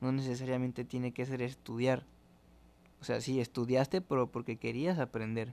no 0.00 0.12
necesariamente 0.12 0.84
tiene 0.84 1.10
que 1.10 1.26
ser 1.26 1.42
estudiar. 1.42 2.06
O 3.00 3.04
sea, 3.04 3.20
sí, 3.20 3.40
estudiaste, 3.40 4.02
pero 4.02 4.28
porque 4.30 4.56
querías 4.56 5.00
aprender. 5.00 5.52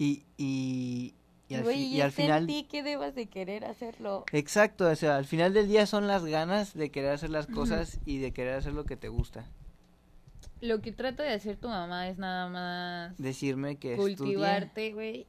Y, 0.00 0.24
y, 0.38 1.12
y 1.46 1.54
al, 1.56 1.62
Güey, 1.62 1.82
y 1.84 2.00
al 2.00 2.10
final... 2.10 2.46
que 2.70 2.82
debas 2.82 3.14
de 3.14 3.26
querer 3.26 3.66
hacerlo. 3.66 4.24
Exacto, 4.32 4.88
o 4.88 4.96
sea, 4.96 5.18
al 5.18 5.26
final 5.26 5.52
del 5.52 5.68
día 5.68 5.84
son 5.84 6.06
las 6.06 6.24
ganas 6.24 6.72
de 6.72 6.90
querer 6.90 7.10
hacer 7.10 7.28
las 7.28 7.46
cosas 7.46 8.00
y 8.06 8.16
de 8.16 8.32
querer 8.32 8.54
hacer 8.54 8.72
lo 8.72 8.86
que 8.86 8.96
te 8.96 9.08
gusta. 9.08 9.44
Lo 10.62 10.80
que 10.80 10.92
trata 10.92 11.22
de 11.22 11.34
hacer 11.34 11.58
tu 11.58 11.68
mamá 11.68 12.08
es 12.08 12.16
nada 12.16 12.48
más 12.48 13.18
Decirme 13.18 13.76
que 13.76 13.96
cultivarte, 13.96 14.94
güey, 14.94 15.26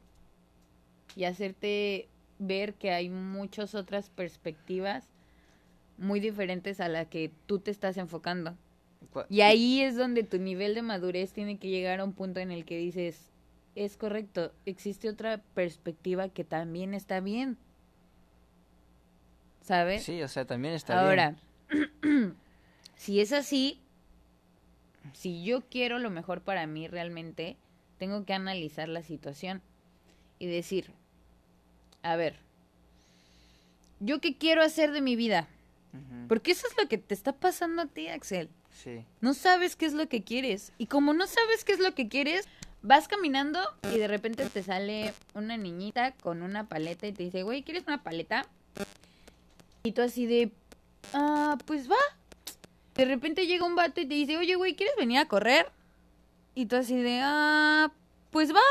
y 1.18 1.26
hacerte 1.26 2.08
ver 2.40 2.76
que 2.76 2.92
hay 2.92 3.10
muchas 3.10 3.76
otras 3.76 4.10
perspectivas 4.10 5.06
muy 5.98 6.22
diferentes 6.22 6.80
a 6.80 6.88
la 6.88 7.06
que 7.10 7.30
tú 7.46 7.60
te 7.60 7.72
estás 7.72 7.98
enfocando. 7.98 8.56
Y 9.30 9.42
ahí 9.42 9.82
es 9.82 9.98
donde 9.98 10.24
tu 10.24 10.38
nivel 10.38 10.76
de 10.76 10.82
madurez 10.82 11.34
tiene 11.34 11.58
que 11.58 11.68
llegar 11.68 12.00
a 12.00 12.06
un 12.06 12.14
punto 12.14 12.40
en 12.40 12.52
el 12.52 12.64
que 12.64 12.78
dices, 12.78 13.31
es 13.76 13.98
correcto, 13.98 14.52
existe 14.66 15.10
otra 15.10 15.42
perspectiva 15.54 16.30
que 16.30 16.44
también 16.44 16.94
está 16.94 17.20
bien. 17.20 17.58
¿Sabes? 19.62 20.04
Sí, 20.04 20.22
o 20.22 20.28
sea, 20.28 20.46
también 20.46 20.74
está 20.74 20.94
bien. 20.94 21.06
Ahora, 21.06 21.36
si 22.96 23.22
es 23.22 23.32
así, 23.32 23.80
si 25.14 25.44
yo 25.44 25.62
quiero 25.62 26.00
lo 26.00 26.10
mejor 26.10 26.42
para 26.42 26.66
mí 26.68 26.88
realmente, 26.88 27.58
tengo 27.98 28.26
que 28.26 28.34
analizar 28.34 28.90
la 28.90 29.04
situación 29.04 29.62
y 30.40 30.48
decir, 30.48 30.92
a 32.02 32.16
ver, 32.16 32.36
¿yo 34.00 34.20
qué 34.20 34.36
quiero 34.36 34.64
hacer 34.64 34.92
de 34.92 35.02
mi 35.02 35.16
vida? 35.16 35.48
Porque 36.28 36.52
eso 36.52 36.66
es 36.68 36.78
lo 36.82 36.88
que 36.88 36.98
te 36.98 37.14
está 37.14 37.34
pasando 37.34 37.82
a 37.82 37.86
ti, 37.86 38.08
Axel. 38.08 38.50
Sí. 38.72 39.04
No 39.20 39.34
sabes 39.34 39.76
qué 39.76 39.86
es 39.86 39.94
lo 39.94 40.08
que 40.08 40.24
quieres. 40.24 40.72
Y 40.78 40.88
como 40.88 41.14
no 41.14 41.28
sabes 41.28 41.66
qué 41.66 41.74
es 41.74 41.80
lo 41.80 41.94
que 41.94 42.08
quieres, 42.08 42.48
vas 42.82 43.08
caminando 43.08 43.60
y 43.94 43.98
de 43.98 44.08
repente 44.08 44.46
te 44.50 44.64
sale 44.64 45.14
una 45.34 45.58
niñita 45.58 46.14
con 46.14 46.42
una 46.42 46.68
paleta 46.68 47.08
y 47.08 47.12
te 47.12 47.24
dice, 47.24 47.44
güey, 47.44 47.64
¿quieres 47.64 47.84
una 47.88 48.04
paleta? 48.04 48.46
Y 49.84 49.92
tú 49.92 50.02
así 50.02 50.26
de, 50.26 50.52
ah, 51.14 51.58
pues 51.66 51.90
va. 51.90 51.96
De 52.96 53.06
repente 53.06 53.48
llega 53.48 53.66
un 53.66 53.76
vato 53.76 54.02
y 54.02 54.06
te 54.06 54.14
dice, 54.14 54.38
oye, 54.38 54.56
güey, 54.56 54.76
¿quieres 54.76 54.96
venir 54.96 55.20
a 55.20 55.28
correr? 55.28 55.72
Y 56.56 56.66
tú 56.66 56.76
así 56.76 56.96
de, 56.96 57.20
ah, 57.22 57.92
pues 58.32 58.54
va. 58.54 58.62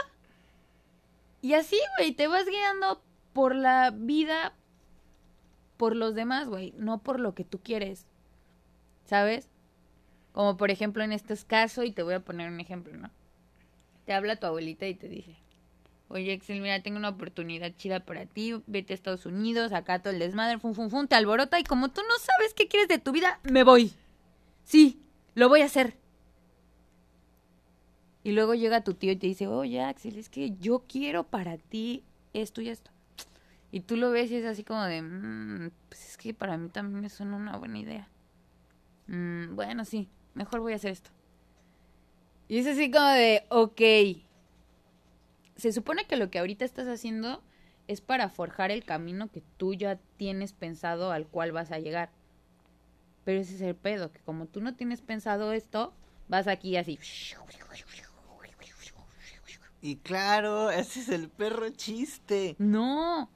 Y 1.42 1.54
así, 1.54 1.78
güey, 1.96 2.12
te 2.12 2.26
vas 2.26 2.46
guiando 2.46 3.02
por 3.32 3.54
la 3.54 3.90
vida, 3.90 4.52
por 5.76 5.96
los 5.96 6.14
demás, 6.14 6.48
güey, 6.48 6.74
no 6.76 6.98
por 6.98 7.18
lo 7.18 7.34
que 7.34 7.44
tú 7.44 7.60
quieres. 7.60 8.06
¿Sabes? 9.06 9.48
Como 10.32 10.56
por 10.56 10.70
ejemplo 10.70 11.02
en 11.02 11.12
este 11.12 11.34
caso, 11.46 11.82
y 11.82 11.90
te 11.90 12.02
voy 12.02 12.14
a 12.14 12.20
poner 12.20 12.50
un 12.50 12.60
ejemplo, 12.60 12.96
¿no? 12.96 13.10
Te 14.10 14.14
habla 14.14 14.34
tu 14.34 14.44
abuelita 14.48 14.88
y 14.88 14.96
te 14.96 15.06
dice, 15.08 15.36
oye 16.08 16.32
Axel, 16.32 16.60
mira, 16.60 16.82
tengo 16.82 16.98
una 16.98 17.10
oportunidad 17.10 17.72
chida 17.76 18.00
para 18.00 18.26
ti, 18.26 18.60
vete 18.66 18.92
a 18.92 18.96
Estados 18.96 19.24
Unidos, 19.24 19.72
acá 19.72 20.00
todo 20.00 20.12
el 20.12 20.18
desmadre, 20.18 20.58
fum, 20.58 20.74
fum, 20.74 20.90
fum, 20.90 21.06
te 21.06 21.14
alborota 21.14 21.60
y 21.60 21.62
como 21.62 21.90
tú 21.90 22.00
no 22.00 22.18
sabes 22.18 22.52
qué 22.52 22.66
quieres 22.66 22.88
de 22.88 22.98
tu 22.98 23.12
vida, 23.12 23.38
me 23.44 23.62
voy. 23.62 23.92
Sí, 24.64 25.00
lo 25.36 25.48
voy 25.48 25.60
a 25.60 25.66
hacer. 25.66 25.96
Y 28.24 28.32
luego 28.32 28.54
llega 28.56 28.82
tu 28.82 28.94
tío 28.94 29.12
y 29.12 29.16
te 29.16 29.28
dice, 29.28 29.46
oye 29.46 29.80
Axel, 29.80 30.18
es 30.18 30.28
que 30.28 30.56
yo 30.58 30.82
quiero 30.88 31.22
para 31.22 31.56
ti 31.56 32.02
esto 32.32 32.62
y 32.62 32.68
esto. 32.68 32.90
Y 33.70 33.78
tú 33.78 33.94
lo 33.96 34.10
ves 34.10 34.28
y 34.32 34.34
es 34.34 34.44
así 34.44 34.64
como 34.64 34.82
de, 34.82 35.02
"Mm, 35.02 35.70
pues 35.88 36.08
es 36.08 36.16
que 36.16 36.34
para 36.34 36.56
mí 36.56 36.68
también 36.68 37.00
me 37.00 37.10
suena 37.10 37.36
una 37.36 37.56
buena 37.58 37.78
idea. 37.78 38.08
"Mm, 39.06 39.54
bueno, 39.54 39.84
sí, 39.84 40.08
mejor 40.34 40.58
voy 40.58 40.72
a 40.72 40.76
hacer 40.76 40.90
esto. 40.90 41.10
Y 42.50 42.58
es 42.58 42.66
así 42.66 42.90
como 42.90 43.06
de, 43.06 43.44
ok. 43.48 43.80
Se 45.54 45.70
supone 45.72 46.04
que 46.06 46.16
lo 46.16 46.32
que 46.32 46.40
ahorita 46.40 46.64
estás 46.64 46.88
haciendo 46.88 47.44
es 47.86 48.00
para 48.00 48.28
forjar 48.28 48.72
el 48.72 48.84
camino 48.84 49.30
que 49.30 49.40
tú 49.56 49.72
ya 49.72 50.00
tienes 50.16 50.52
pensado 50.52 51.12
al 51.12 51.28
cual 51.28 51.52
vas 51.52 51.70
a 51.70 51.78
llegar. 51.78 52.10
Pero 53.24 53.38
ese 53.38 53.54
es 53.54 53.60
el 53.60 53.76
pedo, 53.76 54.10
que 54.10 54.18
como 54.18 54.46
tú 54.46 54.60
no 54.60 54.74
tienes 54.74 55.00
pensado 55.00 55.52
esto, 55.52 55.94
vas 56.26 56.48
aquí 56.48 56.76
así. 56.76 56.98
Y 59.80 59.96
claro, 59.98 60.72
ese 60.72 61.00
es 61.02 61.08
el 61.08 61.28
perro 61.28 61.70
chiste. 61.70 62.56
No. 62.58 63.30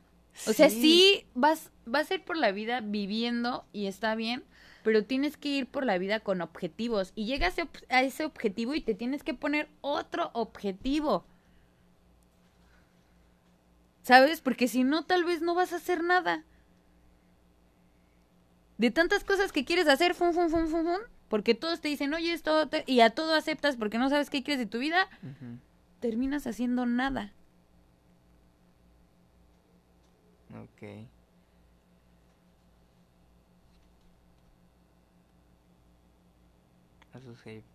O 0.49 0.53
sea, 0.53 0.69
sí 0.71 1.25
vas, 1.35 1.71
vas 1.87 2.11
a 2.11 2.15
ir 2.15 2.25
por 2.25 2.37
la 2.37 2.51
vida 2.51 2.81
viviendo 2.81 3.65
y 3.73 3.87
está 3.87 4.17
bien, 4.17 4.43
pero 4.85 5.05
tienes 5.05 5.37
que 5.37 5.49
ir 5.49 5.67
por 5.67 5.85
la 5.85 5.99
vida 5.99 6.21
con 6.21 6.41
objetivos. 6.43 7.13
Y 7.17 7.25
llegas 7.27 7.57
a 7.89 8.03
ese- 8.03 8.25
objetivo 8.25 8.75
y 8.75 8.81
te 8.83 8.95
tienes 8.95 9.25
que 9.25 9.35
poner 9.35 9.69
otro 9.81 10.31
objetivo. 10.35 11.25
¿Sabes? 14.03 14.41
Porque 14.41 14.69
si 14.69 14.85
no, 14.85 15.05
tal 15.05 15.25
vez 15.25 15.41
no 15.43 15.55
vas 15.55 15.73
a 15.73 15.77
hacer 15.77 16.05
nada. 16.05 16.45
De 18.77 18.91
tantas 18.91 19.25
cosas 19.25 19.51
que 19.53 19.65
quieres 19.65 19.89
hacer, 19.89 20.15
fum, 20.15 20.33
fum, 20.33 20.51
fum, 20.51 20.67
fum, 20.67 20.85
fum, 20.85 21.01
porque 21.29 21.55
todos 21.55 21.81
te 21.81 21.89
dicen, 21.89 22.13
oye, 22.13 22.33
esto, 22.33 22.69
te-", 22.69 22.85
y 22.87 23.01
a 23.01 23.11
todo 23.11 23.35
aceptas 23.35 23.77
porque 23.77 23.99
no 23.99 24.11
sabes 24.11 24.29
qué 24.31 24.43
quieres 24.43 24.59
de 24.59 24.71
tu 24.71 24.79
vida, 24.79 25.09
terminas 26.01 26.47
haciendo 26.47 26.85
nada. 26.85 27.33
Ok. 30.51 31.07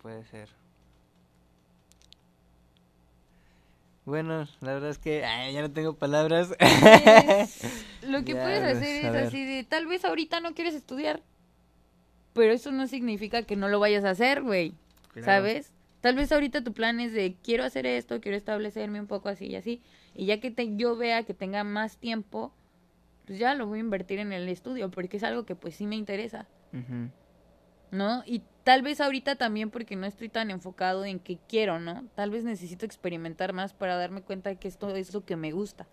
Puede 0.01 0.25
ser. 0.25 0.49
Bueno, 4.05 4.47
la 4.61 4.73
verdad 4.73 4.89
es 4.89 4.97
que 4.97 5.23
ay, 5.25 5.53
ya 5.53 5.61
no 5.61 5.71
tengo 5.71 5.93
palabras. 5.93 6.49
Lo 8.01 8.23
que 8.25 8.33
Ya, 8.33 8.43
puedes 8.43 8.63
hacer 8.63 9.05
es 9.05 9.15
así 9.27 9.45
de, 9.45 9.63
tal 9.63 9.85
vez 9.87 10.05
ahorita 10.05 10.39
no 10.39 10.53
quieres 10.53 10.73
estudiar, 10.73 11.21
pero 12.33 12.53
eso 12.53 12.71
no 12.71 12.87
significa 12.87 13.43
que 13.43 13.55
no 13.55 13.67
lo 13.69 13.79
vayas 13.79 14.03
a 14.05 14.11
hacer, 14.11 14.41
güey, 14.41 14.73
Claro. 15.13 15.25
¿sabes? 15.25 15.71
Tal 16.01 16.15
vez 16.15 16.31
ahorita 16.31 16.63
tu 16.63 16.73
plan 16.73 16.99
es 16.99 17.11
de, 17.13 17.35
quiero 17.43 17.63
hacer 17.65 17.85
esto, 17.85 18.21
quiero 18.21 18.37
establecerme 18.37 18.99
un 19.01 19.07
poco 19.07 19.29
así 19.29 19.47
y 19.47 19.55
así, 19.57 19.81
y 20.15 20.25
ya 20.25 20.39
que 20.39 20.49
te- 20.49 20.75
yo 20.77 20.95
vea 20.95 21.23
que 21.23 21.33
tenga 21.33 21.63
más 21.63 21.97
tiempo, 21.97 22.53
pues 23.27 23.37
ya 23.37 23.53
lo 23.53 23.67
voy 23.67 23.79
a 23.79 23.81
invertir 23.81 24.19
en 24.19 24.31
el 24.31 24.47
estudio, 24.47 24.89
porque 24.89 25.17
es 25.17 25.23
algo 25.23 25.45
que 25.45 25.55
pues 25.55 25.75
sí 25.75 25.85
me 25.85 25.97
interesa, 25.97 26.47
Ujú, 26.73 27.09
¿no? 27.91 28.23
Y 28.25 28.41
tal 28.69 28.83
vez 28.83 29.01
ahorita 29.01 29.35
también 29.35 29.71
porque 29.71 29.95
no 29.95 30.05
estoy 30.05 30.29
tan 30.29 30.51
enfocado 30.51 31.03
en 31.03 31.17
que 31.19 31.39
quiero, 31.47 31.79
¿no? 31.79 32.05
Tal 32.13 32.29
vez 32.29 32.43
necesito 32.43 32.85
experimentar 32.85 33.51
más 33.51 33.73
para 33.73 33.95
darme 33.95 34.21
cuenta 34.21 34.51
de 34.51 34.57
que 34.57 34.67
esto 34.67 34.95
es 34.95 35.11
lo 35.11 35.25
que 35.25 35.35
me 35.35 35.51
gusta. 35.51 35.87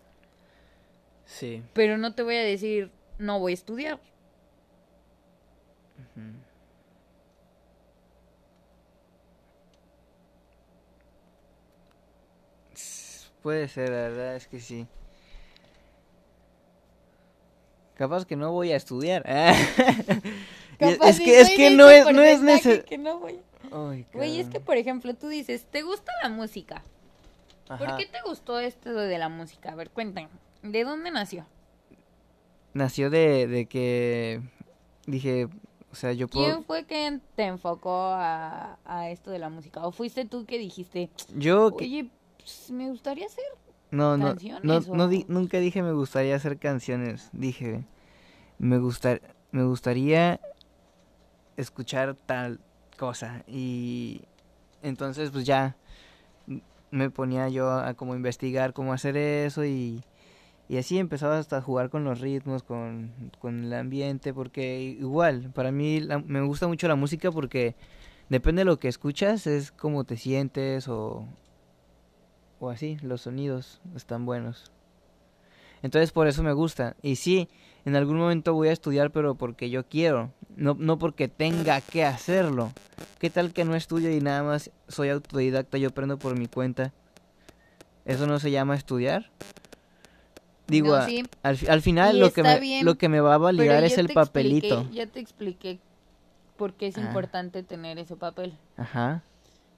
Sí. 1.24 1.62
Pero 1.72 1.96
no 1.96 2.14
te 2.14 2.22
voy 2.22 2.36
a 2.36 2.42
decir, 2.42 2.90
no 3.16 3.40
voy 3.40 3.52
a 3.52 3.54
estudiar. 3.54 3.98
Puede 13.40 13.68
ser, 13.68 13.88
la 13.88 13.96
verdad 13.96 14.36
es 14.36 14.46
que 14.48 14.60
sí. 14.60 14.86
Capaz 17.94 18.26
que 18.26 18.36
no 18.36 18.52
voy 18.52 18.72
a 18.72 18.76
estudiar. 18.76 19.24
Es- 20.78 20.98
Capaz 20.98 21.08
es 21.10 21.20
y 21.20 21.24
que 21.24 21.40
es 21.40 21.50
que 21.50 21.70
no 21.70 21.88
es 21.90 22.04
no 22.12 22.22
es 22.22 22.40
necesario. 22.42 22.84
que 22.84 22.98
no 22.98 23.18
voy. 23.18 23.40
Güey, 24.12 24.40
es 24.40 24.48
que 24.48 24.60
por 24.60 24.76
ejemplo 24.76 25.14
tú 25.14 25.28
dices, 25.28 25.66
¿te 25.70 25.82
gusta 25.82 26.12
la 26.22 26.28
música? 26.28 26.82
¿Por 27.66 27.96
qué 27.96 28.06
te 28.06 28.18
gustó 28.24 28.60
esto 28.60 28.92
de 28.94 29.18
la 29.18 29.28
música? 29.28 29.72
A 29.72 29.74
ver, 29.74 29.90
cuéntame. 29.90 30.28
¿De 30.62 30.84
dónde 30.84 31.10
nació? 31.10 31.46
Nació 32.74 33.10
de, 33.10 33.46
de 33.46 33.66
que 33.66 34.40
dije, 35.06 35.48
o 35.90 35.94
sea, 35.94 36.12
yo 36.12 36.28
puedo 36.28 36.44
¿Quién 36.46 36.64
fue 36.64 36.84
quien 36.84 37.22
te 37.34 37.44
enfocó 37.44 37.90
a, 38.12 38.78
a 38.84 39.10
esto 39.10 39.30
de 39.30 39.38
la 39.38 39.48
música? 39.48 39.84
¿O 39.86 39.92
fuiste 39.92 40.26
tú 40.26 40.44
que 40.44 40.58
dijiste, 40.58 41.08
yo 41.34 41.74
que- 41.76 41.84
oye, 41.86 42.10
pues, 42.38 42.70
me 42.70 42.88
gustaría 42.90 43.26
hacer? 43.26 43.44
no 43.92 44.18
canciones 44.18 44.64
no, 44.88 44.94
no 44.96 45.04
o- 45.04 45.08
di- 45.08 45.24
nunca 45.28 45.58
dije 45.58 45.80
me 45.80 45.92
gustaría 45.92 46.34
hacer 46.36 46.58
canciones, 46.58 47.30
dije 47.32 47.84
me 48.58 48.78
gustar 48.78 49.22
me 49.52 49.64
gustaría 49.64 50.40
escuchar 51.56 52.16
tal 52.26 52.60
cosa 52.98 53.44
y 53.46 54.22
entonces 54.82 55.30
pues 55.30 55.44
ya 55.44 55.76
me 56.90 57.10
ponía 57.10 57.48
yo 57.48 57.70
a, 57.70 57.94
como 57.94 58.14
investigar 58.14 58.72
cómo 58.72 58.92
hacer 58.92 59.16
eso 59.16 59.64
y, 59.64 60.02
y 60.68 60.78
así 60.78 60.98
empezaba 60.98 61.38
hasta 61.38 61.58
a 61.58 61.62
jugar 61.62 61.90
con 61.90 62.04
los 62.04 62.20
ritmos, 62.20 62.62
con, 62.62 63.12
con 63.40 63.64
el 63.64 63.74
ambiente, 63.74 64.34
porque 64.34 64.80
igual, 64.80 65.50
para 65.54 65.72
mí 65.72 66.00
la- 66.00 66.18
me 66.20 66.42
gusta 66.42 66.68
mucho 66.68 66.88
la 66.88 66.96
música 66.96 67.32
porque 67.32 67.76
depende 68.28 68.60
de 68.60 68.66
lo 68.66 68.78
que 68.78 68.88
escuchas, 68.88 69.46
es 69.46 69.72
como 69.72 70.04
te 70.04 70.16
sientes 70.16 70.88
o, 70.88 71.26
o 72.60 72.70
así, 72.70 72.96
los 73.02 73.22
sonidos 73.22 73.80
están 73.94 74.26
buenos. 74.26 74.70
Entonces 75.82 76.12
por 76.12 76.26
eso 76.26 76.42
me 76.42 76.52
gusta. 76.52 76.96
Y 77.02 77.16
sí, 77.16 77.48
en 77.86 77.96
algún 77.96 78.18
momento 78.18 78.52
voy 78.52 78.68
a 78.68 78.72
estudiar, 78.72 79.10
pero 79.12 79.36
porque 79.36 79.70
yo 79.70 79.86
quiero, 79.86 80.32
no, 80.56 80.76
no 80.78 80.98
porque 80.98 81.28
tenga 81.28 81.80
que 81.80 82.04
hacerlo. 82.04 82.72
¿Qué 83.20 83.30
tal 83.30 83.52
que 83.52 83.64
no 83.64 83.74
estudio 83.76 84.10
y 84.14 84.20
nada 84.20 84.42
más 84.42 84.70
soy 84.88 85.08
autodidacta, 85.08 85.78
yo 85.78 85.88
aprendo 85.88 86.18
por 86.18 86.36
mi 86.36 86.46
cuenta? 86.48 86.92
¿Eso 88.04 88.26
no 88.26 88.38
se 88.40 88.50
llama 88.50 88.74
estudiar? 88.74 89.30
Digo, 90.66 90.88
No, 90.88 90.94
a- 90.96 91.06
sí. 91.06 91.22
al, 91.44 91.58
al 91.68 91.80
final 91.80 92.16
Y 92.16 92.20
lo 92.20 92.32
que, 92.32 92.42
me, 92.42 92.58
bien, 92.58 92.84
lo 92.84 92.96
que 92.98 93.08
me 93.08 93.20
va 93.20 93.34
a 93.34 93.38
validar 93.38 93.84
es 93.84 93.98
el 93.98 94.08
papelito. 94.08 94.80
expliqué- 94.80 94.94
ya 94.96 95.06
te 95.06 95.20
expliqué 95.20 95.78
por 96.56 96.74
qué 96.74 96.88
es 96.88 96.98
Ah. 96.98 97.02
importante 97.02 97.62
tener 97.62 97.98
ese 98.00 98.16
papel. 98.16 98.52
Ajá. 98.76 99.22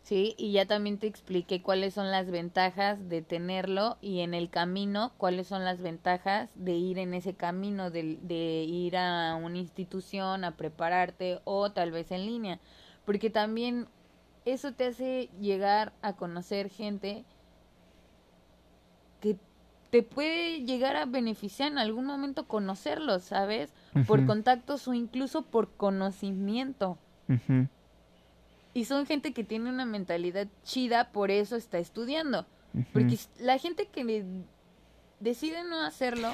Sí, 0.09 0.35
y 0.38 0.53
ya 0.53 0.65
también 0.65 0.97
te 0.97 1.07
expliqué 1.07 1.61
cuáles 1.61 1.93
son 1.93 2.11
las 2.11 2.31
ventajas 2.31 3.11
de 3.11 3.21
tenerlo 3.21 3.99
y 4.00 4.21
en 4.21 4.33
el 4.33 4.49
camino 4.49 5.12
cuáles 5.19 5.49
son 5.49 5.67
las 5.67 5.83
ventajas 5.83 6.49
de 6.55 6.73
ir 6.73 6.99
en 6.99 7.12
ese 7.12 7.35
camino, 7.35 7.91
de, 7.91 8.19
de 8.23 8.65
ir 8.65 8.97
a 8.97 9.35
una 9.35 9.59
institución 9.59 10.45
a 10.45 10.57
prepararte 10.57 11.41
o 11.45 11.73
tal 11.73 11.91
vez 11.91 12.11
en 12.11 12.25
línea. 12.25 12.59
Porque 13.05 13.29
también 13.29 13.87
eso 14.47 14.73
te 14.73 14.87
hace 14.87 15.29
llegar 15.43 15.93
a 16.00 16.15
conocer 16.15 16.71
gente 16.71 17.27
que 19.21 19.37
te 19.91 20.03
puede 20.03 20.65
llegar 20.65 20.97
a 20.97 21.05
beneficiar 21.05 21.71
en 21.71 21.77
algún 21.77 22.07
momento 22.07 22.49
conocerlos, 22.49 23.25
¿sabes? 23.25 23.75
Por 24.07 24.25
contactos 24.25 24.88
o 24.88 24.95
incluso 24.95 25.43
por 25.43 25.77
conocimiento. 25.77 26.97
Y 28.78 28.85
son 28.85 29.06
gente 29.06 29.32
que 29.32 29.42
tiene 29.42 29.70
una 29.70 29.85
mentalidad 29.87 30.47
chida, 30.62 31.11
por 31.11 31.32
eso 31.32 31.56
está 31.56 31.78
estudiando. 31.78 32.47
Porque 32.92 33.18
la 33.40 33.58
gente 33.58 33.87
que 33.87 34.04
le- 34.04 34.25
decide 35.18 35.64
no 35.64 35.80
hacerlo, 35.82 36.32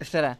Espera. 0.00 0.38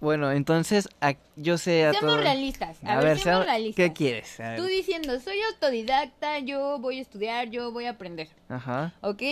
Bueno, 0.00 0.32
entonces 0.32 0.88
a- 1.02 1.14
yo 1.36 1.58
sé 1.58 1.84
a 1.84 1.90
seamos 1.92 2.10
todo... 2.12 2.22
realistas. 2.22 2.78
A, 2.84 2.92
A 2.94 2.96
ver, 2.96 3.04
ver, 3.04 3.18
seamos 3.18 3.44
sea- 3.44 3.52
realistas. 3.52 3.84
¿qué 3.84 3.92
quieres? 3.92 4.40
A 4.40 4.50
ver. 4.50 4.58
Tú 4.60 4.64
diciendo, 4.64 5.20
soy 5.20 5.36
autodidacta, 5.52 6.38
yo 6.38 6.78
voy 6.78 6.98
a 7.00 7.02
estudiar, 7.02 7.50
yo 7.50 7.70
voy 7.70 7.84
a 7.84 7.90
aprender, 7.90 8.28
Ajá. 8.48 8.94
¿ok? 9.02 9.22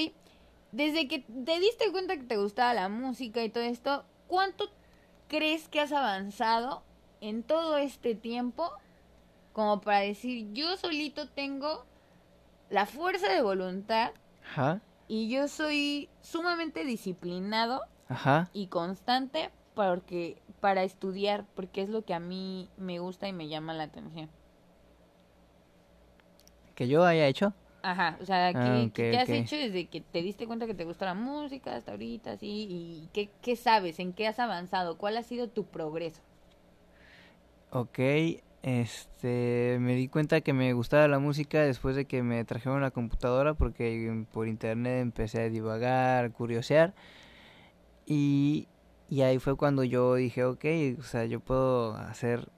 Desde 0.72 1.08
que 1.08 1.20
te 1.20 1.58
diste 1.58 1.90
cuenta 1.90 2.16
que 2.18 2.24
te 2.24 2.36
gustaba 2.36 2.74
la 2.74 2.90
música 2.90 3.42
y 3.42 3.48
todo 3.48 3.64
esto, 3.64 4.04
¿cuánto 4.26 4.70
crees 5.28 5.68
que 5.68 5.80
has 5.80 5.92
avanzado 5.92 6.82
en 7.22 7.42
todo 7.42 7.78
este 7.78 8.14
tiempo 8.14 8.70
como 9.54 9.80
para 9.82 10.00
decir, 10.00 10.52
yo 10.54 10.76
solito 10.78 11.28
tengo 11.30 11.86
la 12.70 12.86
fuerza 12.86 13.28
de 13.32 13.42
voluntad 13.42 14.12
Ajá. 14.42 14.80
y 15.08 15.30
yo 15.30 15.48
soy 15.48 16.10
sumamente 16.22 16.84
disciplinado 16.84 17.82
Ajá. 18.08 18.50
y 18.54 18.68
constante 18.68 19.50
porque 19.74 20.42
para 20.60 20.84
estudiar, 20.84 21.46
porque 21.54 21.82
es 21.82 21.90
lo 21.90 22.04
que 22.04 22.14
a 22.14 22.20
mí 22.20 22.70
me 22.78 22.98
gusta 23.00 23.28
y 23.28 23.34
me 23.34 23.48
llama 23.48 23.74
la 23.74 23.84
atención. 23.84 24.30
¿Que 26.74 26.88
yo 26.88 27.04
haya 27.04 27.26
hecho? 27.28 27.52
Ajá, 27.82 28.18
o 28.20 28.24
sea, 28.24 28.54
¿qué, 28.54 28.90
Ah, 28.90 28.90
qué 29.10 29.18
has 29.18 29.30
hecho 29.32 29.54
desde 29.56 29.88
que 29.88 30.00
te 30.00 30.22
diste 30.22 30.46
cuenta 30.46 30.66
que 30.66 30.74
te 30.74 30.84
gusta 30.86 31.04
la 31.04 31.14
música 31.14 31.76
hasta 31.76 31.92
ahorita, 31.92 32.32
así? 32.32 32.66
¿Y 32.70 33.10
qué, 33.12 33.30
qué 33.42 33.54
sabes? 33.56 33.98
¿En 34.00 34.12
qué 34.14 34.26
has 34.26 34.38
avanzado? 34.40 34.96
¿Cuál 34.98 35.16
ha 35.18 35.22
sido 35.22 35.48
tu 35.50 35.66
progreso? 35.66 36.22
Ok, 37.70 37.98
este, 38.64 39.76
me 39.78 39.94
di 39.94 40.08
cuenta 40.08 40.40
que 40.40 40.54
me 40.54 40.72
gustaba 40.72 41.06
la 41.06 41.18
música 41.18 41.60
después 41.60 41.96
de 41.96 42.06
que 42.06 42.22
me 42.22 42.42
trajeron 42.46 42.80
la 42.80 42.90
computadora 42.90 43.52
porque 43.52 44.24
por 44.32 44.48
internet 44.48 45.02
empecé 45.02 45.42
a 45.42 45.48
divagar, 45.50 46.24
a 46.24 46.30
curiosear 46.30 46.94
y, 48.06 48.66
y 49.10 49.20
ahí 49.20 49.38
fue 49.38 49.56
cuando 49.56 49.84
yo 49.84 50.14
dije, 50.14 50.44
ok, 50.44 50.64
o 50.98 51.02
sea, 51.02 51.26
yo 51.26 51.40
puedo 51.40 51.94
hacer 51.96 52.48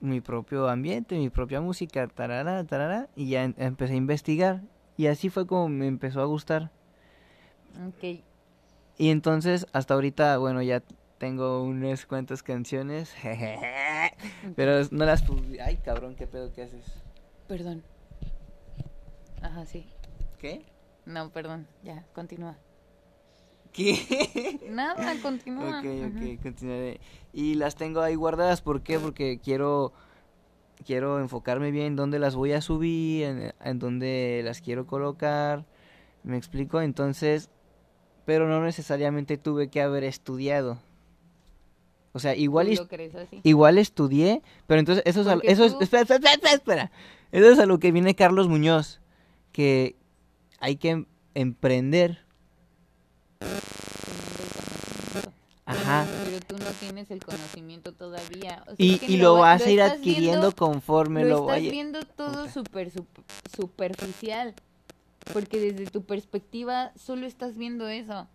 mi 0.00 0.20
propio 0.20 0.68
ambiente, 0.68 1.16
mi 1.16 1.30
propia 1.30 1.62
música, 1.62 2.06
tarara, 2.06 2.62
tarara, 2.64 3.08
y 3.16 3.30
ya 3.30 3.44
em- 3.44 3.54
empecé 3.56 3.94
a 3.94 3.96
investigar 3.96 4.60
y 4.98 5.06
así 5.06 5.30
fue 5.30 5.46
como 5.46 5.70
me 5.70 5.86
empezó 5.86 6.20
a 6.20 6.26
gustar. 6.26 6.70
Ok, 7.88 8.20
Y 8.98 9.08
entonces, 9.10 9.66
hasta 9.72 9.94
ahorita, 9.94 10.36
bueno, 10.38 10.60
ya 10.62 10.82
tengo 11.18 11.62
unas 11.62 12.04
cuantas 12.06 12.42
canciones, 12.42 13.14
pero 14.56 14.82
no 14.90 15.04
las 15.04 15.24
publi- 15.26 15.60
Ay, 15.60 15.76
cabrón, 15.78 16.14
¿qué 16.16 16.26
pedo 16.26 16.52
que 16.52 16.62
haces? 16.62 16.84
perdón. 17.48 17.82
Ajá, 19.42 19.66
sí. 19.66 19.86
¿Qué? 20.38 20.64
No, 21.04 21.30
perdón, 21.30 21.66
ya, 21.82 22.04
continúa. 22.14 22.56
¿Qué? 23.72 24.60
Nada, 24.70 25.14
continúa. 25.20 25.80
ok, 25.80 25.84
ok, 26.06 26.42
continuaré. 26.42 27.00
Y 27.32 27.54
las 27.54 27.74
tengo 27.76 28.00
ahí 28.00 28.14
guardadas, 28.14 28.62
¿por 28.62 28.82
qué? 28.82 28.98
Porque 28.98 29.38
quiero 29.42 29.92
quiero 30.86 31.18
enfocarme 31.20 31.70
bien 31.70 31.86
en 31.86 31.96
dónde 31.96 32.18
las 32.18 32.34
voy 32.34 32.52
a 32.52 32.60
subir, 32.60 33.24
en, 33.24 33.52
en 33.62 33.78
dónde 33.78 34.42
las 34.44 34.60
quiero 34.60 34.86
colocar. 34.86 35.64
¿Me 36.22 36.36
explico? 36.36 36.80
Entonces, 36.80 37.50
pero 38.24 38.48
no 38.48 38.62
necesariamente 38.62 39.36
tuve 39.38 39.68
que 39.68 39.82
haber 39.82 40.04
estudiado. 40.04 40.78
O 42.16 42.20
sea, 42.20 42.34
igual. 42.36 42.68
Igual 43.42 43.76
estudié, 43.78 44.40
pero 44.66 44.78
entonces 44.80 45.02
eso 45.06 45.20
es, 45.22 45.26
a- 45.26 45.38
eso 45.42 45.68
tú- 45.76 45.82
espera, 45.82 46.02
espera, 46.02 46.16
espera, 46.18 46.32
espera, 46.34 46.54
espera. 46.54 46.92
Eso 47.32 47.50
es 47.50 47.58
a 47.58 47.66
lo 47.66 47.78
que 47.80 47.90
viene 47.92 48.14
Carlos 48.14 48.48
Muñoz, 48.48 49.00
que 49.52 49.96
hay 50.60 50.76
que 50.76 50.90
em- 50.90 51.06
emprender, 51.34 52.24
ajá, 55.66 56.06
Pero 56.24 56.40
tú 56.46 56.56
no 56.58 56.70
tienes 56.78 57.10
el 57.10 57.24
conocimiento 57.24 57.92
todavía. 57.92 58.62
O 58.68 58.76
sea, 58.76 58.86
y, 58.86 59.00
y 59.08 59.16
lo 59.16 59.34
va- 59.34 59.40
vas 59.40 59.62
a 59.66 59.70
ir 59.70 59.80
adquiriendo 59.82 60.40
viendo- 60.48 60.52
conforme 60.56 61.22
lo 61.24 61.28
lo, 61.46 61.52
estás 61.54 61.70
viendo 61.70 62.00
todo 62.04 62.42
Puta. 62.42 62.52
súper 62.52 62.92
sup- 62.92 63.24
superficial. 63.56 64.54
Porque 65.32 65.58
desde 65.58 65.86
tu 65.90 66.02
perspectiva 66.04 66.92
solo 66.96 67.26
estás 67.26 67.56
viendo 67.56 67.88
eso. 67.88 68.28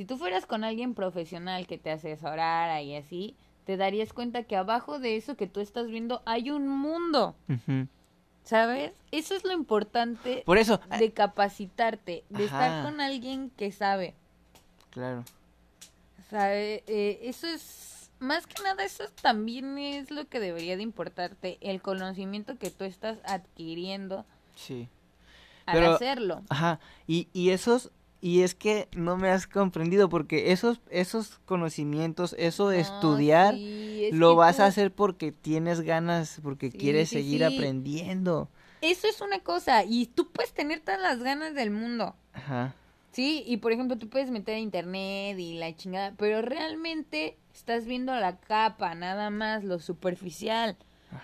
Si 0.00 0.06
tú 0.06 0.16
fueras 0.16 0.46
con 0.46 0.64
alguien 0.64 0.94
profesional 0.94 1.66
que 1.66 1.76
te 1.76 1.90
asesorara 1.90 2.80
y 2.80 2.96
así, 2.96 3.36
te 3.66 3.76
darías 3.76 4.14
cuenta 4.14 4.44
que 4.44 4.56
abajo 4.56 4.98
de 4.98 5.18
eso 5.18 5.36
que 5.36 5.46
tú 5.46 5.60
estás 5.60 5.88
viendo 5.88 6.22
hay 6.24 6.50
un 6.50 6.68
mundo. 6.68 7.36
¿sabes? 8.42 8.92
Eso 9.10 9.34
es 9.34 9.44
lo 9.44 9.52
importante 9.52 10.42
Por 10.46 10.56
eso, 10.56 10.80
ah, 10.88 10.96
de 10.96 11.12
capacitarte, 11.12 12.24
de 12.30 12.44
estar 12.46 12.82
con 12.82 13.02
alguien 13.02 13.50
que 13.58 13.72
sabe. 13.72 14.14
claro, 14.88 15.22
¿Sabe? 16.30 16.82
Eh, 16.86 17.20
eso 17.24 17.46
es, 17.46 18.10
más 18.20 18.46
que 18.46 18.62
nada, 18.62 18.82
eso 18.86 19.04
también 19.20 19.76
es 19.76 20.10
lo 20.10 20.26
que 20.28 20.40
debería 20.40 20.78
de 20.78 20.82
importarte, 20.82 21.58
el 21.60 21.82
conocimiento 21.82 22.56
que 22.56 22.70
tú 22.70 22.84
estás 22.84 23.18
adquiriendo 23.26 24.24
sí. 24.54 24.88
al 25.66 25.74
Pero- 25.74 25.92
hacerlo. 25.96 26.40
Ajá, 26.48 26.80
y, 27.06 27.28
y 27.34 27.50
esos, 27.50 27.90
y 28.20 28.42
es 28.42 28.54
que 28.54 28.88
no 28.94 29.16
me 29.16 29.30
has 29.30 29.46
comprendido, 29.46 30.08
porque 30.08 30.52
esos, 30.52 30.80
esos 30.90 31.38
conocimientos, 31.46 32.34
eso 32.38 32.68
de 32.68 32.78
No, 32.78 32.82
estudiar, 32.82 33.54
sí, 33.54 34.04
es 34.06 34.14
lo 34.14 34.34
vas 34.36 34.60
a 34.60 34.66
hacer 34.66 34.92
porque 34.92 35.32
tienes 35.32 35.80
ganas, 35.80 36.40
porque 36.42 36.70
Sí, 36.70 36.78
quieres 36.78 37.08
sí, 37.08 37.16
seguir 37.16 37.44
aprendiendo. 37.44 38.48
Eso 38.82 39.06
es 39.08 39.20
una 39.20 39.40
cosa, 39.40 39.84
y 39.84 40.06
tú 40.06 40.30
puedes 40.32 40.52
tener 40.54 40.80
todas 40.80 41.00
las 41.00 41.22
ganas 41.22 41.54
del 41.54 41.70
mundo, 41.70 42.14
Ajá, 42.32 42.74
¿sí? 43.12 43.42
Y 43.46 43.58
por 43.58 43.72
ejemplo, 43.72 43.98
tú 43.98 44.08
puedes 44.08 44.30
meter 44.30 44.54
a 44.56 44.58
internet 44.58 45.38
y 45.38 45.54
la 45.54 45.74
chingada, 45.76 46.14
pero 46.16 46.42
realmente 46.42 47.36
estás 47.54 47.84
viendo 47.84 48.14
la 48.14 48.38
capa, 48.38 48.94
nada 48.94 49.30
más, 49.30 49.64
lo 49.64 49.78
superficial. 49.80 50.76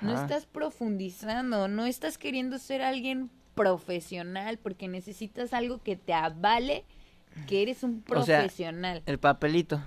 No 0.03 0.13
estás 0.15 0.47
profundizando, 0.47 1.69
no 1.69 1.87
estás 1.87 2.19
queriendo 2.19 2.59
ser 2.59 2.83
alguien 2.83 3.31
profesional 3.57 4.59
porque 4.59 4.87
necesitas 4.87 5.53
algo 5.53 5.83
que 5.83 5.97
te 5.97 6.14
avale 6.14 6.85
que 7.49 7.62
eres 7.62 7.83
un 7.83 8.05
O 8.09 8.23
sea, 8.23 8.38
profesional. 8.38 9.03
El 9.07 9.19
papelito. 9.19 9.83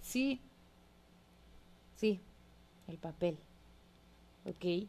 Sí. 0.00 0.40
Sí, 1.96 2.20
el 2.86 2.96
papel. 2.96 3.36
Ok. 4.46 4.88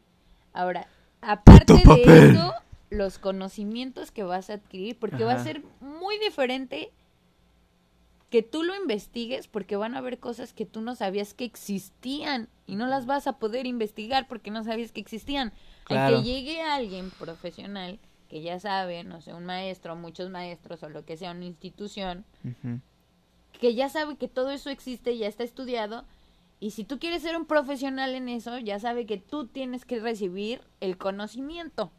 Ahora, 0.52 0.86
aparte 1.20 1.74
de 1.74 2.30
eso, 2.30 2.54
los 2.88 3.18
conocimientos 3.18 4.10
que 4.10 4.22
vas 4.22 4.48
a 4.48 4.54
adquirir, 4.54 4.96
porque 4.98 5.24
va 5.24 5.34
a 5.34 5.44
ser 5.44 5.62
muy 5.80 6.18
diferente 6.18 6.90
que 8.30 8.42
tú 8.42 8.62
lo 8.62 8.74
investigues, 8.76 9.48
porque 9.48 9.76
van 9.76 9.94
a 9.94 9.98
haber 9.98 10.18
cosas 10.18 10.52
que 10.52 10.64
tú 10.64 10.80
no 10.80 10.94
sabías 10.94 11.34
que 11.34 11.44
existían 11.44 12.48
y 12.66 12.76
no 12.76 12.86
las 12.86 13.06
vas 13.06 13.26
a 13.26 13.38
poder 13.38 13.66
investigar 13.66 14.28
porque 14.28 14.50
no 14.52 14.62
sabías 14.62 14.92
que 14.92 15.00
existían. 15.00 15.48
Al 15.48 15.86
Claro. 15.86 16.16
que 16.18 16.22
llegue 16.22 16.62
alguien 16.62 17.10
profesional 17.10 17.98
que 18.30 18.40
ya 18.40 18.60
sabe, 18.60 19.02
no 19.02 19.20
sé, 19.20 19.34
un 19.34 19.44
maestro, 19.44 19.96
muchos 19.96 20.30
maestros 20.30 20.82
o 20.84 20.88
lo 20.88 21.04
que 21.04 21.16
sea, 21.16 21.32
una 21.32 21.44
institución, 21.44 22.24
que 23.60 23.74
ya 23.74 23.88
sabe 23.88 24.16
que 24.16 24.28
todo 24.28 24.50
eso 24.50 24.70
existe, 24.70 25.18
ya 25.18 25.26
está 25.26 25.42
estudiado, 25.42 26.04
y 26.60 26.70
si 26.70 26.84
tú 26.84 26.98
quieres 26.98 27.22
ser 27.22 27.36
un 27.36 27.44
profesional 27.44 28.14
en 28.14 28.28
eso, 28.28 28.58
ya 28.58 28.78
sabe 28.78 29.04
que 29.04 29.18
tú 29.18 29.46
tienes 29.46 29.84
que 29.84 29.98
recibir 29.98 30.60
el 30.80 30.96
conocimiento. 30.96 31.90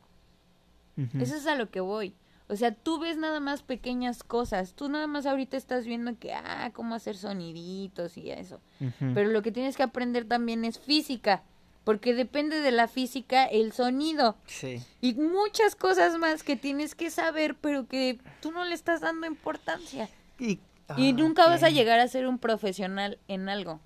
Eso 1.20 1.36
es 1.36 1.48
a 1.48 1.56
lo 1.56 1.70
que 1.70 1.80
voy. 1.80 2.14
O 2.48 2.56
sea, 2.56 2.74
tú 2.74 3.00
ves 3.00 3.18
nada 3.18 3.40
más 3.40 3.64
pequeñas 3.64 4.24
cosas. 4.24 4.74
Tú 4.74 4.88
nada 4.88 5.08
más 5.08 5.26
ahorita 5.26 5.58
estás 5.58 5.86
viendo 5.86 6.18
que, 6.20 6.34
ah, 6.34 6.72
cómo 6.74 6.96
hacer 6.96 7.18
soniditos 7.18 8.18
y 8.18 8.30
eso. 8.30 8.62
Pero 9.00 9.30
lo 9.30 9.42
que 9.42 9.52
tienes 9.52 9.76
que 9.76 9.84
aprender 9.84 10.26
también 10.26 10.64
es 10.64 10.80
física. 10.80 11.44
Porque 11.84 12.14
depende 12.14 12.60
de 12.60 12.72
la 12.72 12.88
física 12.88 13.46
el 13.46 13.72
sonido. 13.72 14.36
Sí. 14.46 14.84
Y 15.02 15.16
muchas 15.16 15.76
cosas 15.76 16.18
más 16.18 16.44
que 16.44 16.56
tienes 16.56 16.94
que 16.94 17.10
saber, 17.10 17.56
pero 17.56 17.88
que 17.88 18.20
tú 18.42 18.52
no 18.52 18.64
le 18.66 18.76
estás 18.76 19.02
dando 19.02 19.26
importancia. 19.26 20.10
Y, 20.38 20.60
Y 20.98 21.10
ah, 21.10 21.14
nunca 21.14 21.48
vas 21.48 21.64
a 21.64 21.70
llegar 21.70 22.00
a 22.00 22.08
ser 22.08 22.28
un 22.28 22.38
profesional 22.38 23.18
en 23.28 23.50
algo. 23.50 23.80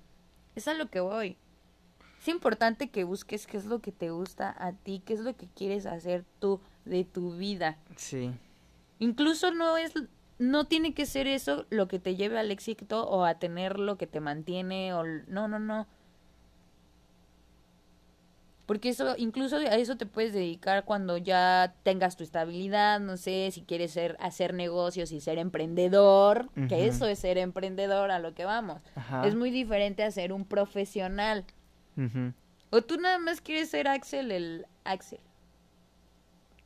Es 0.54 0.68
a 0.68 0.74
lo 0.74 0.90
que 0.90 1.00
voy. 1.00 1.36
Es 2.20 2.28
importante 2.28 2.88
que 2.90 3.04
busques 3.04 3.46
qué 3.46 3.56
es 3.56 3.66
lo 3.66 3.80
que 3.80 3.92
te 3.92 4.10
gusta 4.10 4.54
a 4.58 4.72
ti, 4.72 5.00
qué 5.04 5.14
es 5.14 5.20
lo 5.20 5.36
que 5.36 5.46
quieres 5.46 5.86
hacer 5.86 6.24
tú 6.40 6.60
de 6.84 7.04
tu 7.04 7.36
vida. 7.36 7.78
Sí. 7.96 8.32
Incluso 8.98 9.52
no 9.52 9.76
es 9.76 9.92
no 10.38 10.66
tiene 10.66 10.92
que 10.92 11.06
ser 11.06 11.26
eso 11.26 11.66
lo 11.70 11.88
que 11.88 11.98
te 11.98 12.16
lleve 12.16 12.38
al 12.38 12.50
éxito 12.50 13.08
o 13.08 13.24
a 13.24 13.38
tener 13.38 13.78
lo 13.78 13.96
que 13.96 14.06
te 14.06 14.20
mantiene 14.20 14.92
o 14.92 15.04
no, 15.04 15.48
no, 15.48 15.58
no. 15.58 15.86
Porque 18.66 18.88
eso, 18.88 19.14
incluso 19.16 19.56
a 19.56 19.76
eso 19.76 19.96
te 19.96 20.06
puedes 20.06 20.32
dedicar 20.32 20.84
cuando 20.84 21.16
ya 21.16 21.72
tengas 21.84 22.16
tu 22.16 22.24
estabilidad, 22.24 22.98
no 22.98 23.16
sé, 23.16 23.50
si 23.52 23.62
quieres 23.62 23.92
ser, 23.92 24.16
hacer 24.18 24.54
negocios 24.54 25.12
y 25.12 25.20
ser 25.20 25.38
emprendedor, 25.38 26.50
que 26.68 26.86
eso 26.86 27.06
es 27.06 27.20
ser 27.20 27.38
emprendedor 27.38 28.10
a 28.10 28.18
lo 28.18 28.34
que 28.34 28.44
vamos. 28.44 28.82
Ajá. 28.96 29.24
Es 29.24 29.36
muy 29.36 29.52
diferente 29.52 30.02
a 30.02 30.10
ser 30.10 30.32
un 30.32 30.44
profesional. 30.44 31.44
O 32.70 32.82
tú 32.82 32.96
nada 32.96 33.18
más 33.18 33.40
quieres 33.40 33.70
ser 33.70 33.86
Axel, 33.86 34.32
el 34.32 34.66
Axel. 34.82 35.20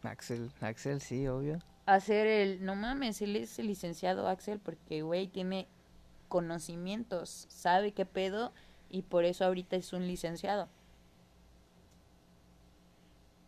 Axel, 0.03 0.51
Axel, 0.63 1.03
sí, 1.03 1.29
obvio. 1.29 1.59
Hacer 1.85 2.27
el, 2.27 2.65
no 2.65 2.77
mames, 2.77 3.21
él 3.21 3.37
es 3.37 3.59
el 3.59 3.67
licenciado 3.67 4.27
Axel 4.27 4.59
porque, 4.59 5.03
güey, 5.03 5.29
tiene 5.29 5.69
conocimientos, 6.29 7.47
sabe 7.51 7.93
qué 7.93 8.07
pedo 8.07 8.53
y 8.89 9.03
por 9.03 9.27
eso 9.27 9.45
ahorita 9.45 9.77
es 9.77 9.93
un 9.93 10.07
licenciado. 10.07 10.69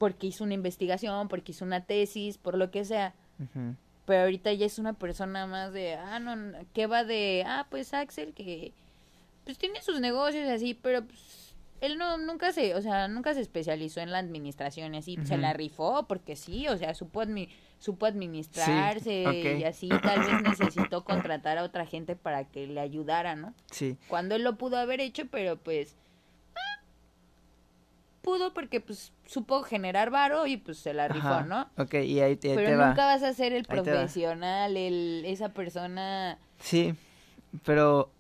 Porque 0.03 0.27
hizo 0.27 0.43
una 0.43 0.55
investigación, 0.55 1.29
porque 1.29 1.53
hizo 1.53 1.65
una 1.65 1.85
tesis, 1.85 2.37
por 2.37 2.59
lo 2.59 2.73
que 2.73 2.85
sea. 2.85 3.15
Pero 4.05 4.23
ahorita 4.23 4.53
ya 4.53 4.67
es 4.67 4.81
una 4.81 4.95
persona 4.95 5.47
más 5.47 5.73
de, 5.73 5.95
ah, 5.95 6.19
no, 6.19 6.35
que 6.75 6.89
va 6.89 7.05
de, 7.05 7.45
ah, 7.47 7.69
pues 7.71 7.95
Axel, 7.95 8.33
que 8.33 8.73
pues 9.45 9.59
tiene 9.59 9.81
sus 9.81 10.01
negocios 10.01 10.45
y 10.45 10.51
así, 10.51 10.75
pero 10.75 11.05
pues 11.05 11.55
él 11.81 11.99
no, 11.99 12.19
nunca 12.19 12.51
se, 12.51 12.75
o 12.75 12.83
sea, 12.83 13.07
nunca 13.07 13.33
se 13.33 13.41
especializó 13.43 14.01
en 14.01 14.11
la 14.11 14.19
administración 14.19 14.93
y 14.97 14.99
así, 14.99 15.17
se 15.25 15.37
la 15.39 15.53
rifó 15.53 16.05
porque 16.09 16.35
sí, 16.35 16.67
o 16.67 16.77
sea, 16.77 16.95
supo, 16.95 17.23
admi- 17.23 17.49
supo 17.79 18.07
administrarse 18.07 19.23
y 19.61 19.63
así, 19.65 19.89
tal 19.89 20.19
vez 20.21 20.43
necesitó 20.43 21.05
contratar 21.05 21.59
a 21.59 21.63
otra 21.63 21.87
gente 21.87 22.17
para 22.17 22.43
que 22.45 22.67
le 22.67 22.81
ayudara, 22.81 23.37
¿no? 23.37 23.55
Sí. 23.71 23.97
Cuando 24.09 24.35
él 24.35 24.43
lo 24.43 24.57
pudo 24.57 24.79
haber 24.79 25.01
hecho, 25.01 25.27
pero 25.31 25.57
pues 25.59 25.95
pudo 28.23 28.55
porque 28.55 28.81
pues 28.81 29.13
supo 29.27 29.63
generar 29.63 30.11
varo 30.11 30.47
y 30.47 30.57
pues 30.57 30.79
se 30.79 30.95
la 30.95 31.09
rifó, 31.09 31.27
Ajá. 31.29 31.43
¿no? 31.45 31.69
Ok, 31.77 31.95
y 31.95 32.21
ahí, 32.21 32.37
te- 32.37 32.55
Pero 32.55 32.69
te 32.71 32.77
nunca 32.77 33.05
va. 33.07 33.15
vas 33.15 33.23
a 33.23 33.35
ser 33.35 33.53
el 33.53 33.65
profesional, 33.65 34.77
el, 34.77 35.25
esa 35.27 35.51
persona 35.51 36.39
Sí, 36.61 36.95
pero 37.65 38.11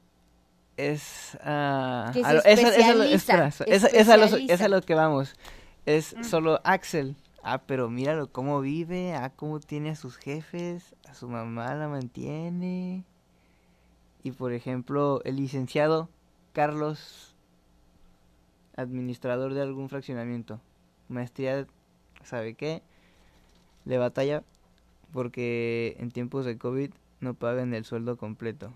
es... 0.76 1.38
ah, 1.42 2.10
Que 2.12 2.20
se 2.20 2.26
a 2.26 2.32
lo- 2.34 2.38
eso- 2.40 2.48
eso 2.48 2.66
es 2.68 2.72
lo- 2.96 3.02
especializa, 3.04 3.14
espera, 3.14 3.46
eso- 3.48 3.64
es, 3.66 3.84
es 3.84 4.08
a 4.08 4.16
lo, 4.16 4.24
es 4.24 4.32
a 4.32 4.36
especializa. 4.36 4.68
lo 4.68 4.82
que 4.82 4.94
vamos. 4.94 5.34
Es 5.86 6.16
Mm. 6.16 6.24
solo 6.24 6.60
Axel. 6.64 7.16
Ah, 7.44 7.62
pero 7.66 7.88
míralo 7.90 8.30
cómo 8.30 8.60
vive, 8.60 9.14
ah, 9.14 9.30
cómo 9.34 9.58
tiene 9.60 9.90
a 9.90 9.96
sus 9.96 10.16
jefes, 10.16 10.94
a 11.08 11.14
su 11.14 11.28
mamá 11.28 11.74
la 11.74 11.88
mantiene. 11.88 13.04
Y 14.22 14.30
por 14.30 14.52
ejemplo, 14.52 15.20
el 15.24 15.36
licenciado 15.36 16.08
Carlos, 16.52 17.31
administrador 18.76 19.54
de 19.54 19.62
algún 19.62 19.88
fraccionamiento, 19.88 20.60
maestría, 21.08 21.66
¿sabe 22.24 22.54
qué? 22.54 22.82
Le 23.84 23.98
batalla 23.98 24.42
porque 25.12 25.96
en 25.98 26.10
tiempos 26.10 26.44
de 26.44 26.56
COVID 26.56 26.90
no 27.20 27.34
pagan 27.34 27.74
el 27.74 27.84
sueldo 27.84 28.16
completo. 28.16 28.72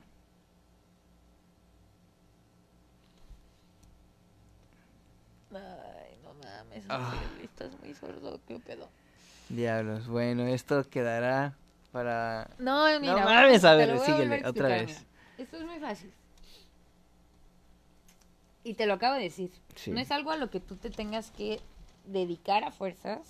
Ay, 5.53 6.19
no 6.23 6.35
mames, 6.35 6.85
Ah. 6.89 7.15
Estás 7.43 7.71
muy 7.81 7.95
sordo, 7.95 8.39
qué 8.47 8.59
pedo. 8.59 8.89
Diablos, 9.49 10.09
bueno, 10.09 10.45
esto 10.47 10.85
quedará 10.91 11.55
para... 11.93 12.51
No, 12.59 12.87
mira, 13.01 13.25
mames, 13.25 13.65
a 13.65 13.75
ver, 13.75 13.99
síguele, 14.01 14.43
a 14.45 14.51
otra 14.51 14.69
vez. 14.69 15.07
Esto 15.39 15.57
es 15.57 15.65
muy 15.65 15.79
fácil. 15.79 16.13
Y 18.67 18.75
te 18.75 18.87
lo 18.87 18.95
acabo 18.95 19.15
de 19.15 19.23
decir. 19.23 19.53
Sí. 19.77 19.93
No 19.93 20.01
es 20.01 20.11
algo 20.11 20.33
a 20.33 20.37
lo 20.37 20.51
que 20.51 20.59
tú 20.59 20.75
te 20.77 20.91
tengas 20.91 21.31
que 21.31 21.61
dedicar 22.05 22.65
a 22.65 22.73
fuerzas. 22.73 23.21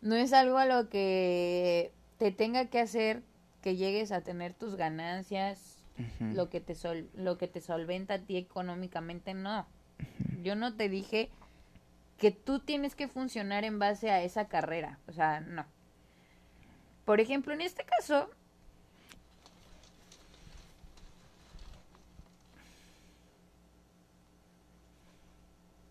No 0.00 0.14
es 0.16 0.32
algo 0.32 0.56
a 0.56 0.64
lo 0.64 0.88
que 0.88 1.92
te 2.18 2.32
tenga 2.32 2.64
que 2.66 2.80
hacer 2.80 3.22
que 3.60 3.76
llegues 3.76 4.10
a 4.10 4.22
tener 4.22 4.54
tus 4.54 4.74
ganancias, 4.76 5.76
lo 6.18 6.48
que 6.48 6.60
te 6.62 6.74
sol- 6.74 7.10
lo 7.14 7.36
que 7.36 7.46
te 7.46 7.60
solventa 7.60 8.14
a 8.14 8.18
ti 8.18 8.38
económicamente, 8.38 9.34
no. 9.34 9.66
Yo 10.42 10.54
no 10.56 10.74
te 10.74 10.88
dije 10.88 11.28
que 12.16 12.30
tú 12.30 12.60
tienes 12.60 12.94
que 12.94 13.06
funcionar 13.06 13.64
en 13.64 13.78
base 13.78 14.10
a 14.10 14.22
esa 14.22 14.48
carrera, 14.48 14.98
o 15.08 15.12
sea, 15.12 15.40
no. 15.40 15.66
Por 17.04 17.20
ejemplo, 17.20 17.52
en 17.52 17.60
este 17.60 17.84
caso, 17.84 18.30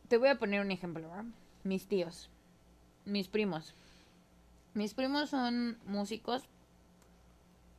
te 0.09 0.17
voy 0.17 0.29
a 0.29 0.39
poner 0.39 0.59
un 0.59 0.71
ejemplo. 0.71 1.07
Mis 1.63 1.87
tíos, 1.87 2.29
mis 3.05 3.27
primos. 3.27 3.73
Mis 4.73 4.93
primos 4.93 5.29
son 5.29 5.77
músicos 5.85 6.43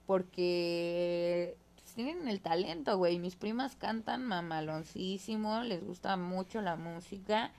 porque 0.06 1.56
pues, 1.74 1.92
tienen 1.94 2.28
el 2.28 2.40
talento, 2.40 2.96
güey. 2.96 3.18
Mis 3.18 3.36
primas 3.36 3.76
cantan 3.76 4.24
mamaloncísimo, 4.24 5.62
les 5.62 5.84
gusta 5.84 6.16
mucho 6.16 6.62
la 6.62 6.76
música 6.76 7.50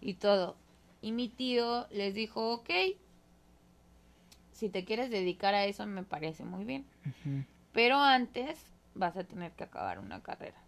y 0.00 0.14
todo. 0.14 0.56
Y 1.02 1.12
mi 1.12 1.28
tío 1.28 1.86
les 1.90 2.14
dijo, 2.14 2.52
ok, 2.52 2.70
si 4.52 4.68
te 4.68 4.84
quieres 4.84 5.10
dedicar 5.10 5.54
a 5.54 5.64
eso 5.64 5.86
me 5.86 6.02
parece 6.02 6.44
muy 6.44 6.64
bien. 6.64 6.84
Pero 7.72 7.98
antes 7.98 8.58
vas 8.94 9.16
a 9.16 9.24
tener 9.24 9.52
que 9.52 9.64
acabar 9.64 9.98
una 10.00 10.20
carrera. 10.20 10.58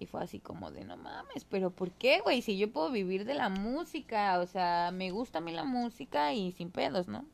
Y 0.00 0.06
fue 0.06 0.22
así 0.22 0.38
como 0.38 0.70
de, 0.70 0.82
no 0.86 0.96
mames, 0.96 1.44
pero 1.44 1.70
¿por 1.70 1.90
qué, 1.90 2.20
güey? 2.20 2.40
Si 2.40 2.56
yo 2.56 2.72
puedo 2.72 2.90
vivir 2.90 3.26
de 3.26 3.34
la 3.34 3.50
música, 3.50 4.38
o 4.38 4.46
sea, 4.46 4.92
me 4.94 5.10
gusta 5.10 5.38
a 5.38 5.40
mí 5.42 5.52
la 5.52 5.64
música 5.64 6.32
y 6.32 6.52
sin 6.52 6.70
pedos, 6.70 7.06
¿no? 7.06 7.26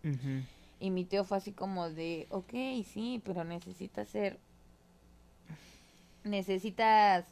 Y 0.80 0.90
mi 0.90 1.04
tío 1.04 1.22
fue 1.22 1.38
así 1.38 1.52
como 1.52 1.88
de, 1.90 2.26
ok, 2.28 2.50
sí, 2.84 3.22
pero 3.24 3.44
necesitas 3.44 4.08
ser, 4.08 4.40
necesitas 6.24 7.24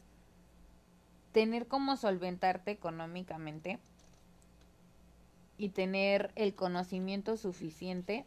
tener 1.33 1.67
como 1.67 1.97
solventarte 1.97 2.71
económicamente 2.71 3.77
y 5.57 5.67
tener 5.67 6.31
el 6.35 6.55
conocimiento 6.55 7.35
suficiente 7.35 8.23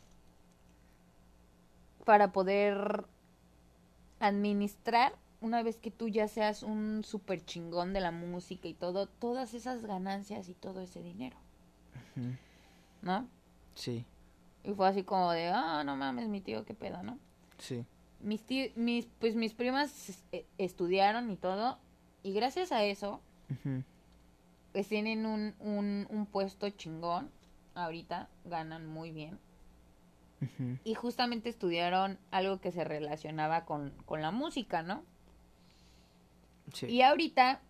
para 2.05 2.33
poder 2.33 3.07
administrar 4.21 5.15
una 5.41 5.63
vez 5.63 5.79
que 5.79 5.91
tú 5.91 6.09
ya 6.09 6.27
seas 6.29 6.63
un 6.63 7.03
super 7.05 7.45
chingón 7.45 7.93
de 7.93 8.01
la 8.01 8.11
música 8.11 8.69
y 8.69 8.75
todo, 8.75 9.07
todas 9.07 9.55
esas 9.55 9.85
ganancias 9.85 10.49
y 10.49 10.55
todo 10.55 10.81
ese 10.81 11.01
dinero. 11.03 11.37
¿no? 13.03 13.29
Sí, 13.75 14.05
Y 14.65 14.73
fue 14.75 14.89
así 14.89 15.05
como 15.05 15.31
de, 15.31 15.49
ah, 15.49 15.83
no 15.85 15.97
mames, 15.97 16.29
mi 16.29 16.41
tío, 16.41 16.65
qué 16.65 16.75
pedo, 16.75 17.03
¿no? 17.03 17.19
sí. 17.59 17.85
Mis 18.21 18.43
tío- 18.45 18.73
mis, 18.75 19.07
pues 19.21 19.37
mis 19.37 19.55
primas 19.55 20.21
eh, 20.33 20.45
estudiaron 20.59 21.31
y 21.31 21.37
todo, 21.37 21.79
y 22.25 22.33
gracias 22.33 22.73
a 22.73 22.83
eso, 22.83 23.21
Ujú. 23.49 23.85
pues 24.73 24.89
tienen 24.89 25.25
un, 25.25 25.55
un, 25.61 26.09
un 26.11 26.27
puesto 26.27 26.69
chingón, 26.71 27.31
ahorita 27.77 28.29
ganan 28.45 28.87
muy 28.89 29.13
bien, 29.13 29.39
y 30.85 30.95
justamente 30.95 31.49
estudiaron 31.49 32.19
algo 32.33 32.61
que 32.61 32.73
se 32.73 32.83
relacionaba 32.85 33.65
con, 33.65 33.93
con 34.05 34.21
la 34.23 34.31
música, 34.33 34.83
¿no? 34.83 35.03
Y 36.83 37.03
ahorita, 37.03 37.61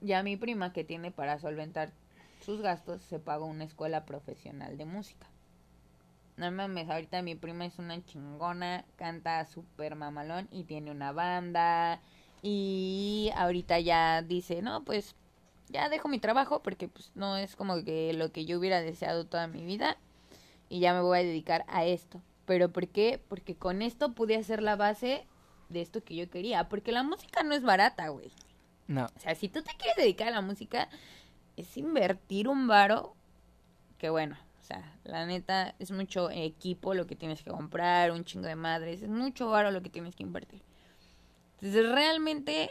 ya 0.00 0.22
mi 0.22 0.36
prima 0.36 0.72
que 0.72 0.84
tiene 0.84 1.10
para 1.10 1.38
solventar 1.38 1.92
sus 2.44 2.60
gastos, 2.60 3.02
se 3.02 3.18
pagó 3.18 3.46
una 3.46 3.64
escuela 3.64 4.04
profesional 4.04 4.76
de 4.76 4.84
música. 4.84 5.26
No 6.36 6.50
mames, 6.50 6.90
ahorita 6.90 7.22
mi 7.22 7.36
prima 7.36 7.64
es 7.64 7.78
una 7.78 8.04
chingona, 8.04 8.84
canta 8.96 9.44
súper 9.46 9.94
mamalón 9.94 10.48
y 10.50 10.64
tiene 10.64 10.90
una 10.90 11.12
banda. 11.12 12.00
Y 12.42 13.30
ahorita 13.36 13.78
ya 13.80 14.20
dice, 14.22 14.60
no, 14.60 14.84
pues 14.84 15.14
ya 15.68 15.88
dejo 15.88 16.08
mi 16.08 16.18
trabajo 16.18 16.60
porque 16.62 16.88
pues 16.88 17.12
no 17.14 17.36
es 17.36 17.56
como 17.56 17.84
que 17.84 18.12
lo 18.14 18.32
que 18.32 18.44
yo 18.44 18.58
hubiera 18.58 18.80
deseado 18.80 19.26
toda 19.26 19.46
mi 19.46 19.64
vida. 19.64 19.96
Y 20.68 20.80
ya 20.80 20.92
me 20.92 21.00
voy 21.00 21.18
a 21.18 21.22
dedicar 21.22 21.64
a 21.68 21.84
esto. 21.84 22.20
¿Pero 22.46 22.70
por 22.70 22.88
qué? 22.88 23.22
Porque 23.28 23.54
con 23.54 23.80
esto 23.80 24.12
pude 24.12 24.36
hacer 24.36 24.62
la 24.62 24.76
base 24.76 25.26
de 25.68 25.82
esto 25.82 26.02
que 26.02 26.16
yo 26.16 26.28
quería. 26.30 26.68
Porque 26.68 26.92
la 26.92 27.02
música 27.02 27.42
no 27.42 27.54
es 27.54 27.62
barata, 27.62 28.08
güey. 28.08 28.32
No, 28.86 29.06
O 29.06 29.20
sea, 29.20 29.34
si 29.34 29.48
tú 29.48 29.62
te 29.62 29.72
quieres 29.76 29.96
dedicar 29.96 30.28
a 30.28 30.32
la 30.32 30.40
música, 30.42 30.88
es 31.56 31.76
invertir 31.76 32.48
un 32.48 32.66
varo. 32.66 33.14
Que 33.98 34.10
bueno, 34.10 34.36
o 34.60 34.66
sea, 34.66 34.96
la 35.04 35.26
neta, 35.26 35.74
es 35.78 35.90
mucho 35.90 36.30
equipo 36.30 36.94
lo 36.94 37.06
que 37.06 37.16
tienes 37.16 37.42
que 37.42 37.50
comprar, 37.50 38.12
un 38.12 38.24
chingo 38.24 38.46
de 38.46 38.56
madres, 38.56 39.02
es 39.02 39.08
mucho 39.08 39.48
varo 39.48 39.70
lo 39.70 39.82
que 39.82 39.90
tienes 39.90 40.16
que 40.16 40.22
invertir. 40.22 40.62
Entonces, 41.60 41.92
realmente 41.92 42.70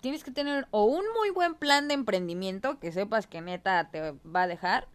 tienes 0.00 0.24
que 0.24 0.32
tener 0.32 0.66
o 0.72 0.84
un 0.84 1.04
muy 1.16 1.30
buen 1.30 1.54
plan 1.54 1.86
de 1.88 1.94
emprendimiento 1.94 2.80
que 2.80 2.90
sepas 2.92 3.28
que 3.28 3.40
neta 3.40 3.88
te 3.90 4.12
va 4.26 4.42
a 4.42 4.46
dejar, 4.48 4.88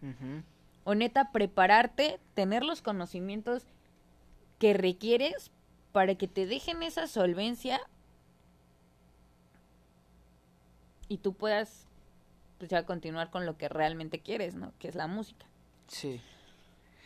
o 0.84 0.96
neta 0.96 1.32
prepararte, 1.32 2.20
tener 2.34 2.64
los 2.64 2.82
conocimientos 2.82 3.66
que 4.60 4.74
requieres 4.74 5.50
para 5.92 6.16
que 6.16 6.28
te 6.28 6.46
dejen 6.46 6.84
esa 6.84 7.08
solvencia 7.08 7.80
y 11.08 11.18
tú 11.18 11.34
puedas 11.34 11.88
pues 12.58 12.72
ya 12.72 12.86
continuar 12.86 13.30
con 13.30 13.46
lo 13.46 13.58
que 13.58 13.70
realmente 13.70 14.20
quieres, 14.20 14.56
¿no? 14.56 14.74
Que 14.80 14.88
es 14.88 14.96
la 14.96 15.08
música. 15.08 15.46
Sí. 15.88 16.20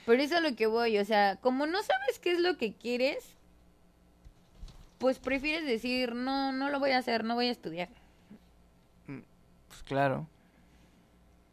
Por 0.06 0.20
eso 0.20 0.38
a 0.38 0.40
lo 0.40 0.56
que 0.56 0.66
voy, 0.66 0.98
o 0.98 1.06
sea, 1.06 1.36
como 1.38 1.66
no 1.68 1.82
sabes 1.84 2.20
qué 2.20 2.32
es 2.32 2.40
lo 2.40 2.58
que 2.58 2.74
quieres, 2.74 3.36
pues 4.98 5.20
prefieres 5.20 5.66
decir, 5.66 6.16
no, 6.16 6.52
no 6.52 6.70
lo 6.70 6.80
voy 6.80 6.92
a 6.92 6.98
hacer, 6.98 7.24
no 7.24 7.36
voy 7.36 7.48
a 7.48 7.52
estudiar. 7.52 7.90
Pues 9.68 9.84
claro. 9.84 10.28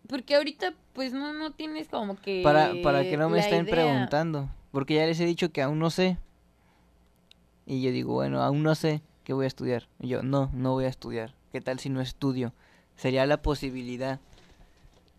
Porque 0.07 0.37
ahorita, 0.37 0.75
pues 0.93 1.13
no, 1.13 1.33
no 1.33 1.53
tienes 1.53 1.89
como 1.89 2.17
que... 2.17 2.41
Para, 2.43 2.73
para 2.83 3.03
que 3.03 3.17
no 3.17 3.29
me 3.29 3.41
estén 3.41 3.65
idea. 3.65 3.75
preguntando. 3.75 4.49
Porque 4.73 4.95
ya 4.95 5.07
les 5.07 5.21
he 5.21 5.27
dicho 5.27 5.53
que 5.53 5.63
aún 5.63 5.79
no 5.79 5.91
sé. 5.91 6.19
Y 7.71 7.83
yo 7.83 7.93
digo, 7.93 8.15
bueno, 8.15 8.43
aún 8.43 8.63
no 8.63 8.75
sé 8.75 9.03
qué 9.25 9.35
voy 9.35 9.45
a 9.45 9.49
estudiar. 9.49 9.89
Y 10.01 10.09
yo, 10.09 10.23
no, 10.23 10.51
no 10.55 10.73
voy 10.73 10.87
a 10.87 10.89
estudiar. 10.89 11.35
¿Qué 11.53 11.61
tal 11.61 11.79
si 11.79 11.91
no 11.91 12.01
estudio? 12.01 12.55
Sería 12.97 13.27
la 13.27 13.43
posibilidad. 13.43 14.21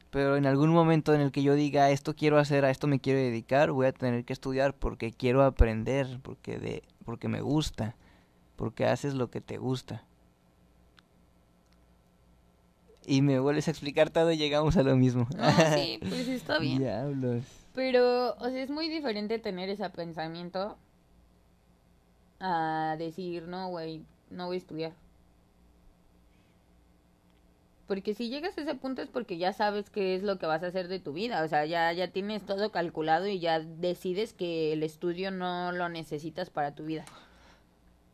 Pero 0.10 0.36
en 0.36 0.48
algún 0.48 0.72
momento 0.72 1.14
en 1.14 1.22
el 1.22 1.32
que 1.32 1.44
yo 1.44 1.54
diga, 1.54 1.92
esto 1.92 2.16
quiero 2.16 2.40
hacer, 2.40 2.66
a 2.66 2.72
esto 2.72 2.88
me 2.88 3.00
quiero 3.00 3.20
dedicar, 3.20 3.72
voy 3.72 3.86
a 3.86 3.92
tener 3.92 4.26
que 4.26 4.34
estudiar 4.34 4.74
porque 4.74 5.12
quiero 5.12 5.44
aprender, 5.44 6.20
porque, 6.24 6.58
de, 6.58 6.82
porque 7.06 7.28
me 7.28 7.42
gusta, 7.42 7.96
porque 8.56 8.86
haces 8.86 9.14
lo 9.14 9.30
que 9.30 9.42
te 9.42 9.60
gusta. 9.60 10.04
Y 13.06 13.22
me 13.22 13.38
vuelves 13.40 13.68
a 13.68 13.72
explicar 13.72 14.10
todo 14.10 14.32
y 14.32 14.38
llegamos 14.38 14.76
a 14.76 14.82
lo 14.82 14.96
mismo. 14.96 15.28
No, 15.38 15.52
sí, 15.76 16.00
pues 16.10 16.28
está 16.28 16.58
bien. 16.58 16.80
Diablos. 16.80 17.44
Pero, 17.76 18.36
o 18.38 18.50
sea, 18.50 18.64
es 18.64 18.72
muy 18.72 18.90
diferente 18.90 19.38
tener 19.38 19.70
ese 19.70 19.88
pensamiento 19.92 20.80
a 22.39 22.95
decir, 22.97 23.43
no, 23.43 23.69
güey, 23.69 24.04
no 24.30 24.47
voy 24.47 24.56
a 24.56 24.60
estudiar. 24.60 24.93
Porque 27.88 28.13
si 28.13 28.30
llegas 28.30 28.56
a 28.58 28.62
ese 28.62 28.75
punto 28.75 29.02
es 29.02 29.10
porque 29.10 29.38
ya 29.39 29.52
sabes 29.52 29.89
qué 29.89 30.13
es 30.15 30.21
lo 30.21 30.38
que 30.38 30.45
vas 30.45 30.62
a 30.62 30.67
hacer 30.67 30.88
de 30.88 30.99
tu 30.99 31.12
vida. 31.12 31.43
O 31.43 31.47
sea, 31.47 31.65
ya, 31.65 31.91
ya 31.91 32.10
tienes 32.12 32.45
todo 32.45 32.71
calculado 32.71 33.25
y 33.28 33.39
ya 33.39 33.60
decides 33.60 34.34
que 34.34 34.73
el 34.73 34.84
estudio 34.84 35.32
no 35.32 35.71
lo 35.71 35.89
necesitas 35.89 36.52
para 36.52 36.75
tu 36.75 36.86
vida. 36.86 37.04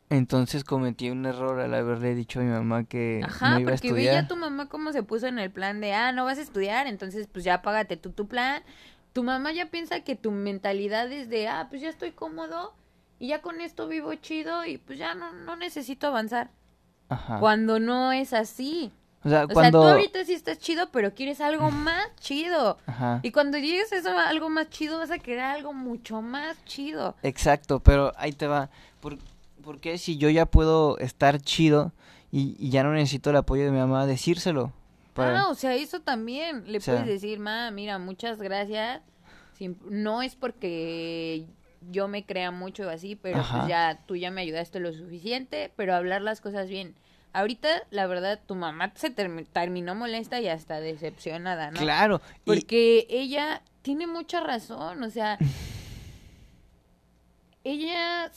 Entonces 0.09 0.63
cometí 0.63 1.09
un 1.09 1.25
error 1.25 1.59
al 1.59 1.73
haberle 1.73 2.15
dicho 2.15 2.39
a 2.39 2.43
mi 2.43 2.49
mamá 2.51 2.85
que 2.85 3.21
Ajá, 3.23 3.55
no 3.55 3.59
iba 3.59 3.71
a 3.71 3.73
porque 3.73 3.87
estudiar. 3.87 4.13
veía 4.13 4.19
a 4.19 4.27
tu 4.27 4.35
mamá 4.37 4.69
cómo 4.69 4.93
se 4.93 5.03
puso 5.03 5.27
en 5.27 5.39
el 5.39 5.51
plan 5.51 5.81
de, 5.81 5.93
ah, 5.93 6.11
no 6.13 6.23
vas 6.25 6.37
a 6.37 6.41
estudiar, 6.41 6.87
entonces 6.87 7.27
pues 7.27 7.43
ya 7.43 7.61
págate 7.61 7.97
tú 7.97 8.11
tu 8.11 8.27
plan. 8.27 8.63
Tu 9.13 9.23
mamá 9.23 9.51
ya 9.51 9.71
piensa 9.71 10.01
que 10.01 10.15
tu 10.15 10.31
mentalidad 10.31 11.11
es 11.11 11.27
de, 11.29 11.47
ah, 11.47 11.67
pues 11.69 11.81
ya 11.81 11.89
estoy 11.89 12.11
cómodo 12.11 12.73
y 13.19 13.27
ya 13.27 13.41
con 13.41 13.61
esto 13.61 13.87
vivo 13.87 14.13
chido 14.15 14.65
y 14.65 14.77
pues 14.77 14.97
ya 14.99 15.13
no, 15.15 15.31
no 15.33 15.55
necesito 15.55 16.07
avanzar. 16.07 16.49
Ajá. 17.09 17.39
Cuando 17.39 17.79
no 17.79 18.11
es 18.11 18.33
así. 18.33 18.91
O 19.23 19.29
sea, 19.29 19.45
O 19.45 19.47
cuando... 19.47 19.81
sea, 19.81 19.91
tú 19.91 19.97
ahorita 19.97 20.23
sí 20.25 20.33
estás 20.33 20.59
chido, 20.59 20.89
pero 20.91 21.13
quieres 21.15 21.41
algo 21.41 21.71
más 21.71 22.15
chido. 22.19 22.77
Ajá. 22.85 23.19
Y 23.23 23.31
cuando 23.31 23.57
llegues 23.57 23.91
a 23.91 23.97
eso, 23.97 24.17
algo 24.17 24.49
más 24.49 24.69
chido, 24.69 24.99
vas 24.99 25.09
a 25.11 25.17
querer 25.17 25.41
algo 25.43 25.73
mucho 25.73 26.21
más 26.21 26.63
chido. 26.65 27.15
Exacto, 27.23 27.79
pero 27.79 28.11
ahí 28.17 28.33
te 28.33 28.45
va. 28.47 28.69
¿Por, 28.99 29.17
por 29.63 29.79
qué 29.79 29.97
si 29.97 30.17
yo 30.17 30.29
ya 30.29 30.45
puedo 30.45 30.97
estar 30.99 31.39
chido 31.41 31.91
y, 32.31 32.55
y 32.59 32.69
ya 32.69 32.83
no 32.83 32.93
necesito 32.93 33.31
el 33.31 33.37
apoyo 33.37 33.63
de 33.65 33.71
mi 33.71 33.77
mamá, 33.79 34.05
decírselo? 34.05 34.73
Para... 35.15 35.41
Ah, 35.41 35.47
o 35.49 35.55
sea, 35.55 35.73
eso 35.73 36.01
también. 36.01 36.71
Le 36.71 36.77
O 36.77 36.81
sea- 36.81 36.95
puedes 36.95 37.07
decir, 37.07 37.39
ma, 37.39 37.71
mira, 37.71 37.97
muchas 37.97 38.37
gracias. 38.39 39.01
Sin- 39.57 39.79
no 39.89 40.21
es 40.21 40.35
porque 40.35 41.45
yo 41.91 42.07
me 42.07 42.25
crea 42.25 42.51
mucho 42.51 42.89
así, 42.89 43.15
pero 43.15 43.43
pues 43.51 43.67
ya 43.67 43.99
tú 44.05 44.15
ya 44.15 44.31
me 44.31 44.41
ayudaste 44.41 44.79
lo 44.79 44.93
suficiente, 44.93 45.71
pero 45.75 45.95
hablar 45.95 46.21
las 46.21 46.41
cosas 46.41 46.69
bien. 46.69 46.95
Ahorita, 47.33 47.67
la 47.91 48.07
verdad, 48.07 48.39
tu 48.45 48.55
mamá 48.55 48.93
se 48.95 49.13
termi- 49.13 49.45
terminó 49.51 49.93
molesta 49.95 50.39
y 50.39 50.47
hasta 50.47 50.79
decepcionada, 50.79 51.71
¿no? 51.71 51.79
Claro. 51.79 52.21
y- 52.37 52.39
Porque 52.45 53.07
ella 53.09 53.61
tiene 53.81 54.07
mucha 54.07 54.39
razón, 54.39 55.03
o 55.03 55.09
sea, 55.09 55.37
ella 57.63 58.31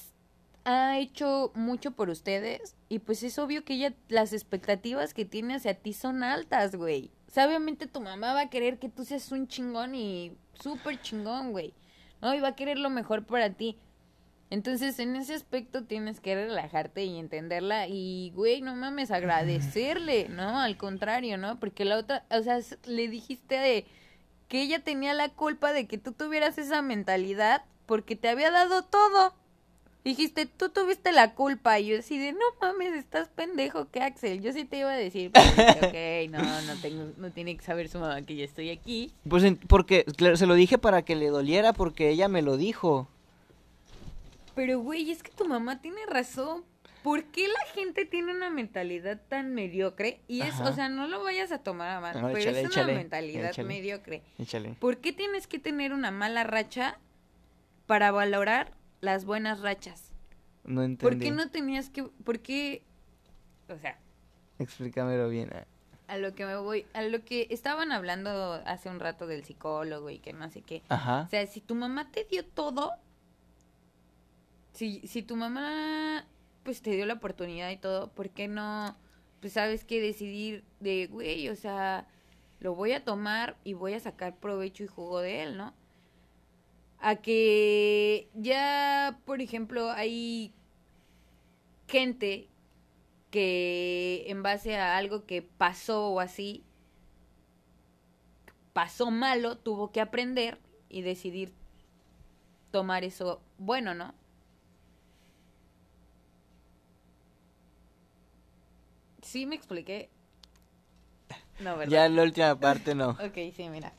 ha 0.65 0.99
hecho 0.99 1.53
mucho 1.55 1.93
por 1.93 2.11
ustedes 2.11 2.75
y 2.89 2.99
pues 2.99 3.23
es 3.23 3.39
obvio 3.39 3.65
que 3.65 3.75
ella, 3.75 3.95
las 4.09 4.33
expectativas 4.33 5.15
que 5.15 5.25
tiene 5.25 5.55
hacia 5.55 5.75
ti 5.75 5.93
son 5.93 6.23
altas, 6.23 6.75
güey. 6.75 7.11
O 7.29 7.31
sea, 7.31 7.47
obviamente 7.47 7.87
tu 7.87 8.01
mamá 8.01 8.35
va 8.35 8.43
a 8.43 8.51
querer 8.51 8.79
que 8.79 8.89
tú 8.89 9.05
seas 9.05 9.31
un 9.33 9.49
chingón 9.49 9.95
y 9.95 10.33
súper 10.55 11.01
chingón, 11.01 11.53
güey. 11.53 11.75
¿No? 12.21 12.35
Y 12.35 12.41
va 12.41 12.49
a 12.49 12.57
querer 12.57 12.79
lo 12.79 12.91
mejor 12.91 13.25
para 13.25 13.51
ti. 13.51 13.79
Entonces, 14.51 14.99
en 14.99 15.15
ese 15.15 15.35
aspecto 15.35 15.85
tienes 15.85 16.21
que 16.21 16.35
relajarte 16.35 17.05
y 17.05 17.19
entenderla 17.19 17.87
y, 17.87 18.33
güey, 18.35 18.63
no 18.63 18.75
mames, 18.75 19.11
agradecerle, 19.11 20.29
¿no? 20.31 20.61
Al 20.61 20.77
contrario, 20.77 21.37
¿no? 21.37 21.61
Porque 21.61 21.85
la 21.85 21.99
otra, 21.99 22.25
o 22.31 22.43
sea, 22.43 22.59
le 22.87 23.09
dijiste 23.09 23.57
de 23.57 23.87
que 24.49 24.63
ella 24.63 24.83
tenía 24.83 25.13
la 25.13 25.29
culpa 25.29 25.73
de 25.73 25.87
que 25.87 25.99
tú 25.99 26.13
tuvieras 26.13 26.57
esa 26.57 26.81
mentalidad 26.81 27.65
porque 27.85 28.17
te 28.17 28.29
había 28.29 28.51
dado 28.51 28.85
todo. 28.85 29.35
Dijiste, 30.05 30.47
tú 30.47 30.71
tuviste 30.71 31.13
la 31.13 31.35
culpa. 31.35 31.79
Y 31.81 31.87
yo 31.89 31.99
así 31.99 32.19
de, 32.19 32.33
no 32.33 32.39
mames, 32.61 32.95
estás 32.95 33.29
pendejo, 33.29 33.91
que 33.91 34.01
Axel. 34.01 34.41
Yo 34.41 34.53
sí 34.53 34.65
te 34.65 34.79
iba 34.79 34.91
a 34.91 34.97
decir, 34.97 35.31
dije, 35.35 36.27
ok, 36.29 36.31
no, 36.33 36.43
no, 36.63 36.81
tengo, 36.81 37.13
no 37.17 37.31
tiene 37.31 37.57
que 37.57 37.63
saber 37.65 37.89
su 37.89 37.99
mamá 37.99 38.23
que 38.23 38.37
yo 38.37 38.45
estoy 38.45 38.71
aquí. 38.71 39.13
Pues 39.29 39.45
en- 39.45 39.57
porque 39.57 40.05
claro, 40.17 40.37
se 40.37 40.47
lo 40.47 40.55
dije 40.55 40.79
para 40.79 41.03
que 41.03 41.17
le 41.17 41.29
doliera 41.29 41.73
porque 41.73 42.09
ella 42.11 42.29
me 42.29 42.43
lo 42.43 42.57
dijo. 42.57 43.09
Pero, 44.55 44.81
güey, 44.81 45.11
es 45.11 45.23
que 45.23 45.31
tu 45.31 45.45
mamá 45.47 45.81
tiene 45.81 46.05
razón. 46.07 46.65
¿Por 47.03 47.25
qué 47.25 47.47
la 47.47 47.61
gente 47.75 48.05
tiene 48.05 48.35
una 48.35 48.51
mentalidad 48.51 49.21
tan 49.29 49.55
mediocre? 49.55 50.21
Y 50.27 50.41
es, 50.41 50.55
Ajá. 50.55 50.71
o 50.71 50.75
sea, 50.75 50.89
no 50.89 51.07
lo 51.07 51.23
vayas 51.23 51.53
a 51.53 51.59
tomar 51.59 51.91
a 51.91 52.01
mal, 52.01 52.21
No, 52.21 52.27
pero 52.29 52.39
échale, 52.39 52.61
es 52.63 52.67
échale, 52.67 52.93
una 52.93 53.01
mentalidad 53.01 53.51
échale. 53.51 53.69
mediocre. 53.69 54.23
Échale. 54.39 54.75
¿Por 54.81 54.99
qué 54.99 55.13
tienes 55.13 55.47
que 55.47 55.59
tener 55.61 55.93
una 55.93 56.11
mala 56.11 56.43
racha 56.45 56.99
para 57.87 58.11
valorar 58.11 58.73
las 59.01 59.25
buenas 59.25 59.61
rachas? 59.61 60.13
No 60.65 60.83
entendí. 60.83 61.17
¿Por 61.17 61.19
qué 61.19 61.31
no 61.31 61.51
tenías 61.51 61.91
que, 61.91 62.05
por 62.05 62.41
qué, 62.41 62.83
o 63.69 63.77
sea, 63.79 63.99
Explícamelo 64.59 65.29
bien. 65.29 65.51
ah. 65.55 65.67
a 66.09 66.17
lo 66.19 66.35
que 66.35 66.45
me 66.47 66.57
voy, 66.57 66.87
a 66.95 67.03
lo 67.03 67.25
que 67.25 67.47
estaban 67.51 67.93
hablando 67.93 68.55
hace 68.67 68.89
un 68.89 68.99
rato 69.01 69.27
del 69.27 69.45
psicólogo 69.45 70.11
y 70.11 70.19
que 70.19 70.33
no 70.33 70.51
sé 70.51 70.63
qué. 70.63 70.83
Ajá. 70.89 71.23
O 71.27 71.29
sea, 71.29 71.47
si 71.47 71.61
tu 71.61 71.75
mamá 71.75 72.11
te 72.11 72.25
dio 72.25 72.45
todo, 72.45 72.93
si, 74.73 75.07
si 75.07 75.23
tu 75.23 75.37
mamá 75.37 76.27
pues 76.63 76.83
te 76.83 76.91
dio 76.91 77.07
la 77.07 77.15
oportunidad 77.15 77.71
y 77.71 77.79
todo, 77.79 78.13
¿por 78.13 78.29
qué 78.29 78.47
no, 78.47 78.95
pues 79.41 79.55
sabes 79.55 79.85
qué 79.85 80.03
decidir 80.03 80.65
de, 80.81 81.07
güey, 81.07 81.49
o 81.49 81.57
sea, 81.57 82.07
lo 82.61 82.75
voy 82.75 82.93
a 82.93 83.05
tomar 83.05 83.57
y 83.65 83.73
voy 83.73 83.95
a 83.95 84.01
sacar 84.01 84.37
provecho 84.37 84.85
y 84.85 84.87
jugo 84.87 85.21
de 85.21 85.43
él, 85.45 85.57
¿no? 85.57 85.73
A 87.01 87.17
que 87.17 88.29
ya, 88.35 89.21
por 89.25 89.41
ejemplo, 89.41 89.91
hay 89.91 90.53
gente 91.87 92.49
que 93.31 94.25
en 94.29 94.43
base 94.43 94.77
a 94.77 94.97
algo 94.97 95.25
que 95.25 95.43
pasó 95.43 96.09
o 96.09 96.21
así, 96.21 96.65
pasó 98.73 99.11
malo, 99.11 99.59
tuvo 99.59 99.93
que 99.93 100.01
aprender 100.01 100.59
y 100.89 101.03
decidir 101.03 101.53
tomar 102.71 103.05
eso 103.05 103.41
bueno, 103.59 103.95
¿no? 103.95 104.15
Sí 109.23 109.47
me 109.47 109.57
expliqué. 109.57 110.09
No, 111.61 111.77
¿verdad? 111.77 111.93
Ya 111.93 112.07
en 112.07 112.17
la 112.17 112.23
última 112.23 112.55
parte 112.59 112.95
no. 112.95 113.11
Ok, 113.21 113.53
sí, 113.55 113.69
mira. 113.69 113.93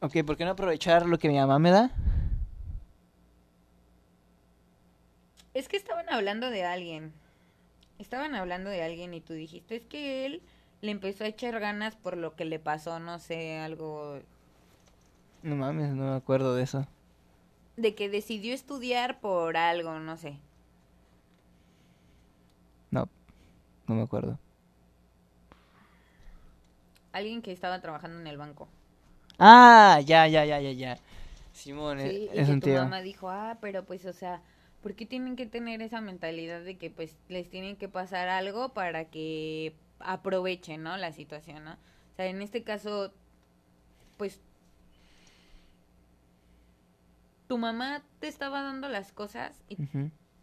Ok, 0.00 0.24
¿por 0.24 0.36
qué 0.36 0.44
no 0.44 0.52
aprovechar 0.52 1.06
lo 1.06 1.18
que 1.18 1.28
mi 1.28 1.36
mamá 1.36 1.58
me 1.58 1.70
da? 1.70 1.90
Es 5.54 5.68
que 5.68 5.76
estaban 5.76 6.08
hablando 6.10 6.50
de 6.50 6.64
alguien. 6.64 7.12
Estaban 7.98 8.34
hablando 8.34 8.70
de 8.70 8.82
alguien 8.82 9.14
y 9.14 9.20
tú 9.20 9.32
dijiste, 9.32 9.76
es 9.76 9.86
que 9.86 10.26
él 10.26 10.42
le 10.82 10.90
empezó 10.92 11.24
a 11.24 11.28
echar 11.28 11.58
ganas 11.60 11.96
por 11.96 12.16
lo 12.16 12.36
que 12.36 12.44
le 12.44 12.58
pasó, 12.58 13.00
no 13.00 13.18
sé, 13.18 13.58
algo 13.58 14.20
No 15.42 15.56
mames, 15.56 15.94
no 15.94 16.10
me 16.10 16.16
acuerdo 16.16 16.54
de 16.54 16.62
eso. 16.64 16.86
de 17.78 17.94
que 17.94 18.10
decidió 18.10 18.52
estudiar 18.54 19.18
por 19.20 19.56
algo, 19.56 19.98
no 19.98 20.16
sé. 20.18 20.38
No, 22.90 23.08
no 23.86 23.94
me 23.94 24.02
acuerdo. 24.02 24.38
Alguien 27.12 27.42
que 27.42 27.50
estaba 27.50 27.80
trabajando 27.80 28.20
en 28.20 28.28
el 28.28 28.36
banco. 28.38 28.68
Ah, 29.38 30.00
ya, 30.04 30.26
ya, 30.26 30.44
ya, 30.44 30.60
ya, 30.60 30.72
ya. 30.72 30.98
Simón, 31.52 32.00
Sí, 32.00 32.06
eh, 32.06 32.30
y 32.34 32.38
es 32.38 32.46
que 32.46 32.52
un 32.52 32.60
tu 32.60 32.66
tío. 32.66 32.82
mamá 32.82 33.02
dijo, 33.02 33.28
ah, 33.30 33.58
pero 33.60 33.84
pues, 33.84 34.04
o 34.06 34.12
sea, 34.12 34.42
¿por 34.82 34.94
qué 34.94 35.06
tienen 35.06 35.36
que 35.36 35.46
tener 35.46 35.82
esa 35.82 36.00
mentalidad 36.00 36.62
de 36.62 36.76
que 36.76 36.90
pues 36.90 37.16
les 37.28 37.48
tienen 37.50 37.76
que 37.76 37.88
pasar 37.88 38.28
algo 38.28 38.70
para 38.70 39.06
que 39.06 39.74
aprovechen, 39.98 40.82
¿no? 40.82 40.96
La 40.96 41.12
situación, 41.12 41.64
¿no? 41.64 41.72
O 41.72 42.16
sea, 42.16 42.26
en 42.26 42.42
este 42.42 42.62
caso, 42.62 43.12
pues, 44.16 44.40
tu 47.48 47.58
mamá 47.58 48.02
te 48.20 48.28
estaba 48.28 48.62
dando 48.62 48.88
las 48.88 49.12
cosas 49.12 49.62
y 49.68 49.76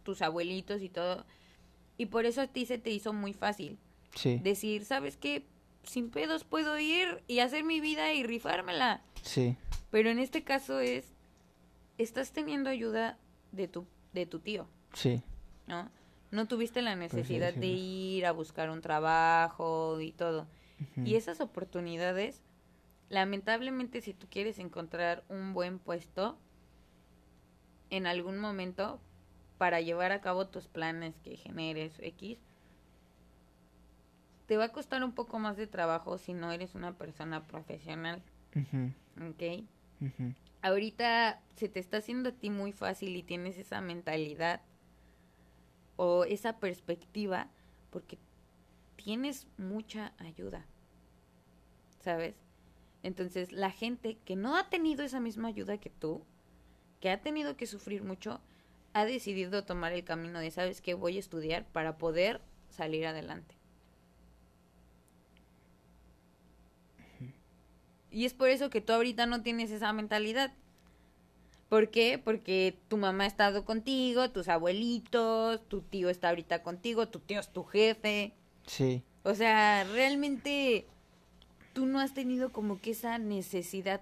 tus 0.04 0.22
abuelitos 0.22 0.82
y 0.82 0.88
todo, 0.88 1.24
y 1.96 2.06
por 2.06 2.26
eso 2.26 2.40
a 2.42 2.46
ti 2.46 2.66
se 2.66 2.78
te 2.78 2.90
hizo 2.90 3.12
muy 3.12 3.32
fácil. 3.32 3.78
Sí. 4.14 4.38
Decir, 4.42 4.84
¿sabes 4.84 5.16
qué? 5.16 5.44
Sin 5.84 6.10
pedos 6.10 6.44
puedo 6.44 6.78
ir 6.78 7.22
y 7.26 7.40
hacer 7.40 7.64
mi 7.64 7.80
vida 7.80 8.12
y 8.12 8.22
rifármela. 8.24 9.02
Sí. 9.22 9.56
Pero 9.90 10.10
en 10.10 10.18
este 10.18 10.42
caso 10.44 10.80
es, 10.80 11.14
estás 11.98 12.32
teniendo 12.32 12.70
ayuda 12.70 13.18
de 13.52 13.68
tu, 13.68 13.86
de 14.12 14.26
tu 14.26 14.40
tío, 14.40 14.66
Sí. 14.92 15.22
¿no? 15.66 15.90
No 16.30 16.46
tuviste 16.48 16.82
la 16.82 16.96
necesidad 16.96 17.54
de 17.54 17.66
ir 17.68 18.26
a 18.26 18.32
buscar 18.32 18.70
un 18.70 18.80
trabajo 18.80 20.00
y 20.00 20.10
todo. 20.12 20.48
Y 20.96 21.14
esas 21.14 21.40
oportunidades, 21.40 22.42
lamentablemente 23.08 24.00
si 24.00 24.12
tú 24.14 24.26
quieres 24.28 24.58
encontrar 24.58 25.22
un 25.28 25.54
buen 25.54 25.78
puesto 25.78 26.36
en 27.90 28.06
algún 28.08 28.38
momento 28.38 29.00
para 29.58 29.80
llevar 29.80 30.10
a 30.10 30.20
cabo 30.20 30.48
tus 30.48 30.66
planes 30.66 31.14
que 31.22 31.36
generes 31.36 31.94
X, 32.00 32.38
te 34.46 34.56
va 34.56 34.64
a 34.64 34.72
costar 34.72 35.02
un 35.04 35.12
poco 35.12 35.38
más 35.38 35.56
de 35.56 35.66
trabajo 35.66 36.18
si 36.18 36.34
no 36.34 36.52
eres 36.52 36.74
una 36.74 36.96
persona 36.96 37.46
profesional, 37.46 38.22
ujú. 40.00 40.34
ahorita 40.62 41.40
se 41.56 41.68
te 41.68 41.78
está 41.78 41.98
haciendo 41.98 42.30
a 42.30 42.32
ti 42.32 42.50
muy 42.50 42.72
fácil 42.72 43.16
y 43.16 43.22
tienes 43.22 43.58
esa 43.58 43.80
mentalidad 43.80 44.62
o 45.96 46.24
esa 46.24 46.58
perspectiva 46.58 47.48
porque 47.90 48.18
tienes 48.96 49.46
mucha 49.58 50.12
ayuda, 50.18 50.66
¿sabes? 52.00 52.34
Entonces, 53.02 53.52
la 53.52 53.70
gente 53.70 54.16
que 54.24 54.36
no 54.36 54.56
ha 54.56 54.70
tenido 54.70 55.04
esa 55.04 55.20
misma 55.20 55.48
ayuda 55.48 55.78
que 55.78 55.90
tú, 55.90 56.24
que 57.00 57.10
ha 57.10 57.20
tenido 57.20 57.56
que 57.56 57.66
sufrir 57.66 58.02
mucho, 58.02 58.40
ha 58.94 59.04
decidido 59.04 59.64
tomar 59.64 59.92
el 59.92 60.04
camino 60.04 60.38
de, 60.38 60.50
¿sabes 60.50 60.80
qué? 60.80 60.94
Voy 60.94 61.16
a 61.16 61.20
estudiar 61.20 61.66
para 61.66 61.98
poder 61.98 62.40
salir 62.70 63.06
adelante. 63.06 63.53
Y 68.14 68.26
es 68.26 68.32
por 68.32 68.48
eso 68.48 68.70
que 68.70 68.80
tú 68.80 68.92
ahorita 68.92 69.26
no 69.26 69.42
tienes 69.42 69.72
esa 69.72 69.92
mentalidad. 69.92 70.52
¿Por 71.68 71.90
qué? 71.90 72.20
Porque 72.22 72.78
tu 72.86 72.96
mamá 72.96 73.24
ha 73.24 73.26
estado 73.26 73.64
contigo, 73.64 74.30
tus 74.30 74.48
abuelitos, 74.48 75.66
tu 75.66 75.80
tío 75.80 76.08
está 76.08 76.28
ahorita 76.28 76.62
contigo, 76.62 77.08
tu 77.08 77.18
tío 77.18 77.40
es 77.40 77.52
tu 77.52 77.64
jefe. 77.64 78.32
Sí. 78.66 79.02
O 79.24 79.34
sea, 79.34 79.82
realmente 79.82 80.86
tú 81.72 81.86
no 81.86 81.98
has 81.98 82.14
tenido 82.14 82.52
como 82.52 82.80
que 82.80 82.92
esa 82.92 83.18
necesidad 83.18 84.00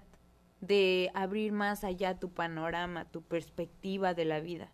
de 0.61 1.09
abrir 1.15 1.51
más 1.51 1.83
allá 1.83 2.19
tu 2.19 2.29
panorama, 2.29 3.05
tu 3.05 3.23
perspectiva 3.23 4.13
de 4.13 4.25
la 4.25 4.41
vida. 4.41 4.71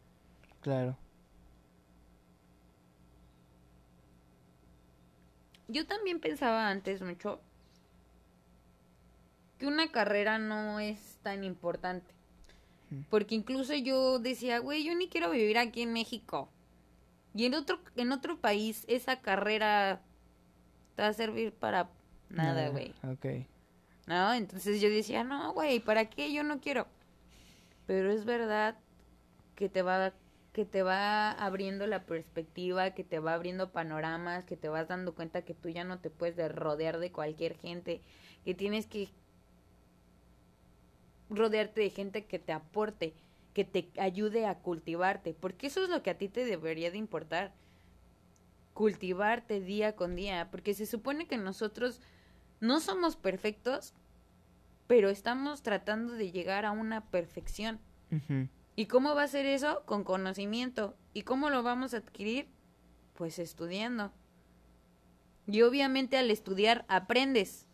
Claro. 0.59 0.97
Yo 5.69 5.87
también 5.87 6.19
pensaba 6.19 6.69
antes 6.69 7.01
mucho 7.01 7.39
que 9.59 9.67
una 9.67 9.91
carrera 9.91 10.39
no 10.39 10.79
es 10.79 11.19
tan 11.21 11.43
importante. 11.43 12.11
Porque 13.11 13.35
incluso 13.35 13.75
yo 13.75 14.17
decía, 14.17 14.57
güey, 14.57 14.83
yo 14.83 14.95
ni 14.95 15.09
quiero 15.09 15.29
vivir 15.29 15.59
aquí 15.59 15.83
en 15.83 15.93
México. 15.93 16.49
Y 17.35 17.45
en 17.45 17.53
otro, 17.53 17.79
en 17.95 18.11
otro 18.11 18.39
país 18.39 18.83
esa 18.87 19.21
carrera 19.21 20.01
te 20.95 21.03
va 21.03 21.09
a 21.09 21.13
servir 21.13 21.53
para 21.53 21.91
nada, 22.29 22.69
güey. 22.69 22.95
Ok. 23.03 23.45
¿No? 24.07 24.33
Entonces 24.33 24.81
yo 24.81 24.89
decía, 24.89 25.23
no, 25.23 25.53
güey, 25.53 25.79
¿para 25.79 26.09
qué? 26.09 26.33
Yo 26.33 26.43
no 26.43 26.59
quiero. 26.61 26.87
Pero 27.85 28.11
es 28.11 28.25
verdad 28.25 28.75
que 29.55 29.69
te 29.69 29.83
va 29.83 30.13
que 30.51 30.65
te 30.65 30.81
va 30.81 31.31
abriendo 31.31 31.85
la 31.85 32.05
perspectiva, 32.05 32.91
que 32.91 33.03
te 33.03 33.19
va 33.19 33.35
abriendo 33.35 33.71
panoramas, 33.71 34.45
que 34.45 34.57
te 34.57 34.67
vas 34.67 34.87
dando 34.87 35.13
cuenta 35.13 35.43
que 35.43 35.53
tú 35.53 35.69
ya 35.69 35.83
no 35.83 35.99
te 35.99 36.09
puedes 36.09 36.35
de 36.35 36.49
rodear 36.49 36.97
de 36.97 37.11
cualquier 37.11 37.55
gente, 37.55 38.01
que 38.43 38.55
tienes 38.55 38.87
que 38.87 39.09
rodearte 41.29 41.81
de 41.81 41.89
gente 41.89 42.25
que 42.25 42.39
te 42.39 42.51
aporte, 42.51 43.13
que 43.53 43.65
te 43.65 43.89
ayude 43.99 44.45
a 44.45 44.59
cultivarte, 44.59 45.33
porque 45.33 45.67
eso 45.67 45.83
es 45.83 45.89
lo 45.89 46.03
que 46.03 46.09
a 46.09 46.17
ti 46.17 46.29
te 46.29 46.45
debería 46.45 46.91
de 46.91 46.97
importar. 46.97 47.53
Cultivarte 48.73 49.59
día 49.59 49.95
con 49.95 50.15
día, 50.15 50.49
porque 50.51 50.73
se 50.73 50.85
supone 50.85 51.27
que 51.27 51.37
nosotros 51.37 52.01
no 52.59 52.79
somos 52.79 53.15
perfectos, 53.15 53.93
pero 54.87 55.09
estamos 55.09 55.61
tratando 55.61 56.13
de 56.13 56.31
llegar 56.31 56.65
a 56.65 56.71
una 56.71 57.05
perfección. 57.09 57.79
¿Y 58.75 58.87
cómo 58.87 59.13
va 59.13 59.23
a 59.23 59.27
ser 59.27 59.45
eso? 59.45 59.83
Con 59.85 60.03
conocimiento. 60.03 60.95
¿Y 61.13 61.21
cómo 61.23 61.49
lo 61.49 61.61
vamos 61.61 61.93
a 61.93 61.97
adquirir? 61.97 62.47
Pues 63.13 63.37
estudiando. 63.37 64.11
Y 65.47 65.61
obviamente 65.61 66.17
al 66.17 66.31
estudiar 66.31 66.85
aprendes. 66.87 67.67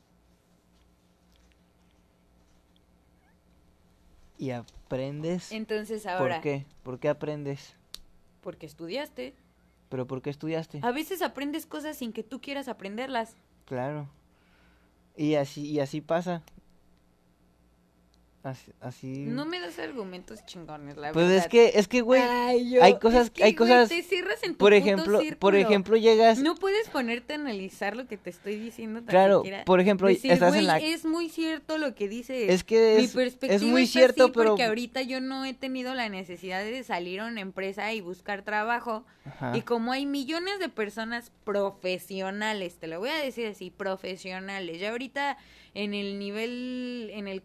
Y 4.37 4.51
aprendes. 4.51 5.51
Entonces 5.51 6.05
ahora, 6.05 6.35
¿Por 6.35 6.43
qué? 6.43 6.65
¿Por 6.83 6.99
qué 6.99 7.09
aprendes? 7.09 7.75
porque 8.41 8.67
estudiaste. 8.67 9.33
¿Pero 9.89 10.05
por 10.05 10.21
qué 10.21 10.29
estudiaste? 10.29 10.79
A 10.83 10.91
veces 10.91 11.21
aprendes 11.21 11.65
cosas 11.65 11.97
sin 11.97 12.13
que 12.13 12.21
tú 12.21 12.41
quieras 12.41 12.67
aprenderlas. 12.67 13.35
Claro. 13.65 14.07
Y 15.15 15.35
así, 15.35 15.65
y 15.65 15.79
así 15.79 16.01
pasa. 16.01 16.43
Así, 18.45 18.71
así... 18.79 19.07
No 19.25 19.47
me 19.47 19.59
das 19.59 19.79
argumentos 19.79 20.45
chingones, 20.45 20.97
la 20.97 21.11
Pues 21.13 21.25
verdad. 21.27 21.43
es 21.45 21.47
que, 21.49 21.71
es 21.79 21.87
que, 21.87 22.01
güey, 22.01 22.21
hay 22.21 22.99
cosas, 22.99 23.23
es 23.25 23.29
que, 23.31 23.43
hay 23.43 23.55
cosas, 23.55 23.89
te 23.89 24.03
cierras 24.03 24.43
en 24.43 24.51
tu 24.51 24.57
por 24.59 24.71
puto 24.71 24.75
ejemplo, 24.75 25.19
por 25.39 25.55
ejemplo 25.55 25.97
llegas, 25.97 26.37
No 26.37 26.53
puedes 26.53 26.87
ponerte 26.89 27.33
a 27.33 27.37
analizar 27.37 27.97
lo 27.97 28.05
que 28.05 28.17
te 28.17 28.29
estoy 28.29 28.57
diciendo 28.57 28.99
tan 28.99 29.07
claro, 29.07 29.37
siquiera. 29.39 29.65
por 29.65 29.79
ejemplo, 29.79 30.07
Decir, 30.07 30.31
estás 30.31 30.49
"Güey, 30.49 30.59
en 30.59 30.67
la, 30.67 30.77
Es 30.77 31.05
muy 31.05 31.29
cierto 31.29 31.79
lo 31.79 31.95
que 31.95 32.07
dices. 32.07 32.47
es 32.51 32.63
que 32.63 32.97
Mi 32.99 33.05
es, 33.05 33.13
perspectiva 33.13 33.55
es 33.55 33.63
muy 33.63 33.81
es 33.81 33.89
cierto, 33.91 34.25
así 34.25 34.33
pero, 34.35 34.49
porque 34.51 34.65
ahorita 34.65 35.01
yo 35.01 35.21
no 35.21 35.43
he 35.43 35.55
tenido 35.55 35.95
la 35.95 36.07
necesidad 36.09 36.63
de 36.63 36.83
salir 36.83 37.21
a 37.21 37.25
una 37.25 37.41
empresa 37.41 37.91
y 37.93 38.01
buscar 38.01 38.43
trabajo. 38.43 39.05
Ajá, 39.25 39.57
Y 39.57 39.61
como 39.63 39.91
hay 39.91 40.05
millones 40.05 40.59
de 40.59 40.69
personas 40.69 41.31
profesionales, 41.43 42.75
te 42.79 42.85
lo 42.85 42.99
voy 42.99 43.09
a 43.09 43.15
decir 43.17 43.47
así, 43.47 43.71
profesionales. 43.71 44.79
Ya 44.79 44.91
ahorita 44.91 45.37
en 45.73 45.95
el 45.95 46.19
nivel, 46.19 47.09
en 47.11 47.27
el... 47.27 47.41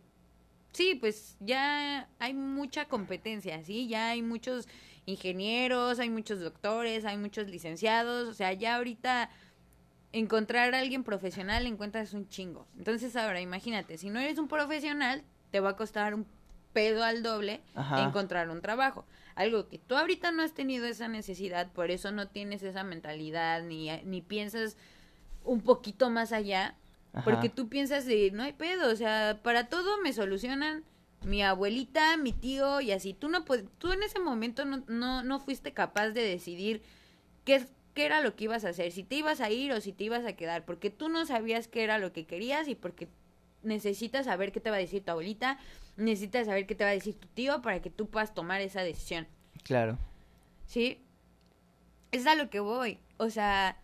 Sí, 0.72 0.94
pues 0.94 1.36
ya 1.40 2.08
hay 2.18 2.34
mucha 2.34 2.86
competencia, 2.86 3.62
¿sí? 3.64 3.88
Ya 3.88 4.10
hay 4.10 4.22
muchos 4.22 4.68
ingenieros, 5.06 5.98
hay 5.98 6.10
muchos 6.10 6.40
doctores, 6.40 7.04
hay 7.04 7.16
muchos 7.16 7.48
licenciados. 7.48 8.28
O 8.28 8.34
sea, 8.34 8.52
ya 8.52 8.76
ahorita 8.76 9.30
encontrar 10.12 10.74
a 10.74 10.78
alguien 10.78 11.04
profesional 11.04 11.66
encuentras 11.66 12.14
un 12.14 12.28
chingo. 12.28 12.66
Entonces 12.78 13.16
ahora 13.16 13.40
imagínate, 13.40 13.98
si 13.98 14.10
no 14.10 14.20
eres 14.20 14.38
un 14.38 14.48
profesional, 14.48 15.22
te 15.50 15.60
va 15.60 15.70
a 15.70 15.76
costar 15.76 16.14
un 16.14 16.26
pedo 16.72 17.02
al 17.04 17.22
doble 17.22 17.60
Ajá. 17.74 18.04
encontrar 18.04 18.48
un 18.50 18.60
trabajo. 18.60 19.04
Algo 19.34 19.68
que 19.68 19.78
tú 19.78 19.96
ahorita 19.96 20.32
no 20.32 20.42
has 20.42 20.52
tenido 20.52 20.86
esa 20.86 21.08
necesidad, 21.08 21.70
por 21.72 21.90
eso 21.90 22.12
no 22.12 22.28
tienes 22.28 22.62
esa 22.62 22.84
mentalidad 22.84 23.62
ni, 23.62 23.90
ni 24.04 24.22
piensas 24.22 24.76
un 25.44 25.60
poquito 25.62 26.10
más 26.10 26.32
allá, 26.32 26.76
ajá, 27.12 27.24
porque 27.24 27.48
tú 27.48 27.68
piensas 27.68 28.06
de 28.06 28.30
no 28.32 28.42
hay 28.42 28.52
pedo, 28.52 28.90
o 28.90 28.96
sea, 28.96 29.40
para 29.42 29.68
todo 29.68 30.00
me 30.02 30.12
solucionan 30.12 30.84
mi 31.24 31.42
abuelita, 31.42 32.16
mi 32.16 32.32
tío 32.32 32.80
y 32.80 32.92
así. 32.92 33.14
Tú 33.14 33.28
no 33.28 33.44
tú 33.78 33.92
en 33.92 34.02
ese 34.02 34.20
momento 34.20 34.64
no, 34.64 34.82
no, 34.88 35.22
no 35.22 35.40
fuiste 35.40 35.72
capaz 35.72 36.10
de 36.10 36.22
decidir 36.22 36.82
qué, 37.44 37.66
qué 37.94 38.06
era 38.06 38.20
lo 38.20 38.36
que 38.36 38.44
ibas 38.44 38.64
a 38.64 38.70
hacer, 38.70 38.92
si 38.92 39.02
te 39.02 39.16
ibas 39.16 39.40
a 39.40 39.50
ir 39.50 39.72
o 39.72 39.80
si 39.80 39.92
te 39.92 40.04
ibas 40.04 40.24
a 40.24 40.34
quedar, 40.34 40.64
porque 40.64 40.90
tú 40.90 41.08
no 41.08 41.26
sabías 41.26 41.68
qué 41.68 41.84
era 41.84 41.98
lo 41.98 42.12
que 42.12 42.26
querías 42.26 42.68
y 42.68 42.74
porque 42.74 43.08
necesitas 43.62 44.26
saber 44.26 44.52
qué 44.52 44.60
te 44.60 44.70
va 44.70 44.76
a 44.76 44.80
decir 44.80 45.04
tu 45.04 45.10
abuelita, 45.10 45.58
necesitas 45.96 46.46
saber 46.46 46.66
qué 46.66 46.74
te 46.74 46.84
va 46.84 46.90
a 46.90 46.94
decir 46.94 47.14
tu 47.14 47.28
tío 47.28 47.60
para 47.62 47.80
que 47.80 47.90
tú 47.90 48.08
puedas 48.08 48.34
tomar 48.34 48.60
esa 48.60 48.82
decisión. 48.82 49.26
claro, 49.64 49.98
¿Sí? 50.66 51.02
Es 52.12 52.26
a 52.26 52.36
lo 52.36 52.48
que 52.48 52.60
voy. 52.60 52.98
O 53.18 53.28
sea, 53.28 53.76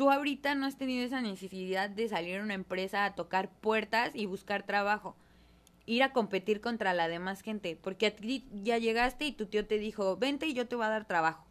tú 0.00 0.10
ahorita 0.10 0.54
no 0.54 0.64
has 0.64 0.78
tenido 0.78 1.04
esa 1.04 1.20
necesidad 1.20 1.90
de 1.90 2.08
salir 2.08 2.38
a 2.38 2.42
una 2.42 2.54
empresa 2.54 3.04
a 3.04 3.14
tocar 3.14 3.50
puertas 3.50 4.14
y 4.14 4.24
buscar 4.24 4.62
trabajo. 4.62 5.14
Ir 5.84 6.02
a 6.02 6.14
competir 6.14 6.62
contra 6.62 6.94
la 6.94 7.06
demás 7.06 7.42
gente. 7.42 7.76
Porque 7.76 8.06
a 8.06 8.16
ti 8.16 8.48
ya 8.50 8.78
llegaste 8.78 9.26
y 9.26 9.32
tu 9.32 9.44
tío 9.44 9.66
te 9.66 9.78
dijo, 9.78 10.16
vente 10.16 10.46
y 10.46 10.54
yo 10.54 10.66
te 10.66 10.74
voy 10.74 10.86
a 10.86 10.88
dar 10.88 11.04
trabajo. 11.04 11.44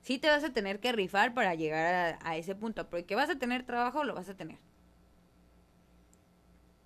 Sí 0.00 0.16
te 0.18 0.30
vas 0.30 0.44
a 0.44 0.54
tener 0.54 0.80
que 0.80 0.92
rifar 0.92 1.34
para 1.34 1.54
llegar 1.54 2.18
a, 2.22 2.36
ese 2.38 2.54
punto. 2.54 2.88
Porque 2.88 3.14
vas 3.16 3.28
a 3.28 3.38
tener 3.38 3.66
trabajo, 3.66 4.02
lo 4.02 4.14
vas 4.14 4.30
a 4.30 4.34
tener. 4.34 4.56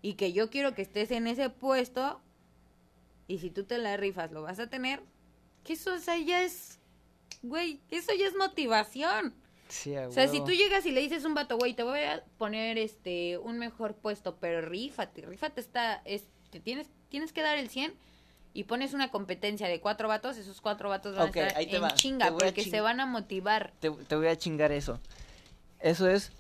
Y 0.03 0.15
que 0.15 0.33
yo 0.33 0.51
quiero 0.51 0.75
que 0.75 0.83
estés 0.83 1.13
en 1.13 1.29
ese 1.29 1.49
puesto. 1.49 2.21
Y 3.29 3.39
si 3.39 3.51
tú 3.51 3.63
te 3.63 3.79
la 3.79 3.97
rifas, 3.97 4.33
lo 4.33 4.43
vas 4.43 4.59
a 4.59 4.69
tener. 4.69 5.01
Que 5.63 5.75
eso, 5.75 5.97
ya 5.97 6.43
es. 6.43 6.81
Güey, 7.43 7.81
eso 7.89 8.13
ya 8.19 8.27
es 8.27 8.35
motivación. 8.35 9.44
Sí, 9.75 9.97
O 9.97 10.11
sea, 10.13 10.29
si 10.29 10.41
tú 10.45 10.53
llegas 10.53 10.87
y 10.87 10.93
le 10.93 11.01
dices 11.01 11.25
un 11.25 11.35
vato, 11.35 11.57
güey, 11.59 11.75
te 11.75 11.83
voy 11.83 12.01
a 12.01 12.23
poner 12.39 12.79
este 12.79 13.39
un 13.39 13.59
mejor 13.59 13.95
puesto, 13.95 14.37
pero 14.41 14.61
rífate, 14.61 15.23
rífate 15.23 15.61
está, 15.61 16.01
es, 16.05 16.25
te 16.51 16.61
tienes, 16.61 16.89
tienes 17.09 17.33
que 17.33 17.43
dar 17.43 17.59
el 17.59 17.69
100 17.69 17.93
y 18.53 18.65
pones 18.65 18.95
una 18.95 19.11
competencia 19.11 19.67
de 19.69 19.81
cuatro 19.81 20.07
vatos, 20.09 20.37
esos 20.37 20.61
cuatro 20.61 20.89
vatos 20.89 21.17
van 21.17 21.27
a 21.27 21.31
estar 21.31 21.57
ahí 21.57 21.67
te 21.67 21.77
en 21.77 21.83
va, 21.83 21.95
chinga 21.95 22.27
te 22.27 22.33
porque 22.33 22.63
ching- 22.63 22.71
se 22.71 22.81
van 22.81 23.01
a 23.01 23.07
motivar. 23.07 23.73
te, 23.81 23.91
te 23.91 24.17
voy 24.17 24.29
a 24.29 24.37
chingar 24.37 24.71
eso. 24.73 25.01
eso 25.81 26.09
es 26.09 26.31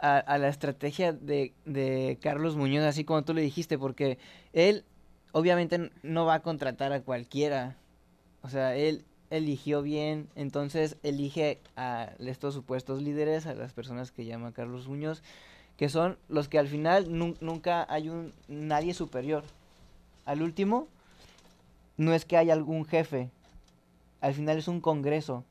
a, 0.00 0.18
a 0.18 0.38
la 0.38 0.48
estrategia 0.48 1.12
de, 1.12 1.52
de 1.66 2.18
Carlos 2.22 2.56
Muñoz, 2.56 2.84
así 2.84 3.04
como 3.04 3.22
tú 3.24 3.34
le 3.34 3.42
dijiste, 3.42 3.78
porque 3.78 4.18
él 4.52 4.84
obviamente 5.32 5.90
no 6.02 6.24
va 6.24 6.34
a 6.34 6.40
contratar 6.42 6.92
a 6.92 7.00
cualquiera. 7.02 7.76
O 8.42 8.48
sea, 8.48 8.74
él 8.76 9.04
eligió 9.30 9.82
bien, 9.82 10.28
entonces 10.36 10.96
elige 11.02 11.60
a 11.76 12.12
estos 12.18 12.54
supuestos 12.54 13.02
líderes, 13.02 13.46
a 13.46 13.54
las 13.54 13.72
personas 13.72 14.12
que 14.12 14.24
llama 14.24 14.52
Carlos 14.52 14.88
Muñoz, 14.88 15.22
que 15.76 15.88
son 15.88 16.18
los 16.28 16.48
que 16.48 16.58
al 16.58 16.68
final 16.68 17.08
nun- 17.10 17.36
nunca 17.40 17.86
hay 17.88 18.08
un 18.08 18.32
nadie 18.48 18.94
superior. 18.94 19.44
Al 20.24 20.42
último, 20.42 20.88
no 21.96 22.12
es 22.12 22.24
que 22.24 22.36
haya 22.36 22.52
algún 22.52 22.84
jefe, 22.84 23.30
al 24.20 24.34
final 24.34 24.58
es 24.58 24.68
un 24.68 24.80
congreso. 24.80 25.44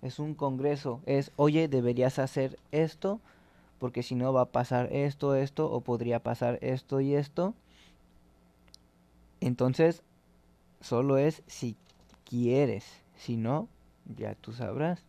Es 0.00 0.20
un 0.20 0.34
congreso, 0.34 1.00
es, 1.06 1.32
oye, 1.34 1.66
deberías 1.66 2.20
hacer 2.20 2.56
esto, 2.70 3.20
porque 3.80 4.04
si 4.04 4.14
no 4.14 4.32
va 4.32 4.42
a 4.42 4.46
pasar 4.46 4.92
esto, 4.92 5.34
esto, 5.34 5.70
o 5.72 5.80
podría 5.80 6.20
pasar 6.20 6.58
esto 6.62 7.00
y 7.00 7.14
esto. 7.16 7.52
Entonces, 9.40 10.02
solo 10.80 11.18
es 11.18 11.42
si 11.48 11.74
quieres, 12.28 12.84
si 13.16 13.36
no, 13.36 13.68
ya 14.16 14.34
tú 14.34 14.52
sabrás. 14.52 15.02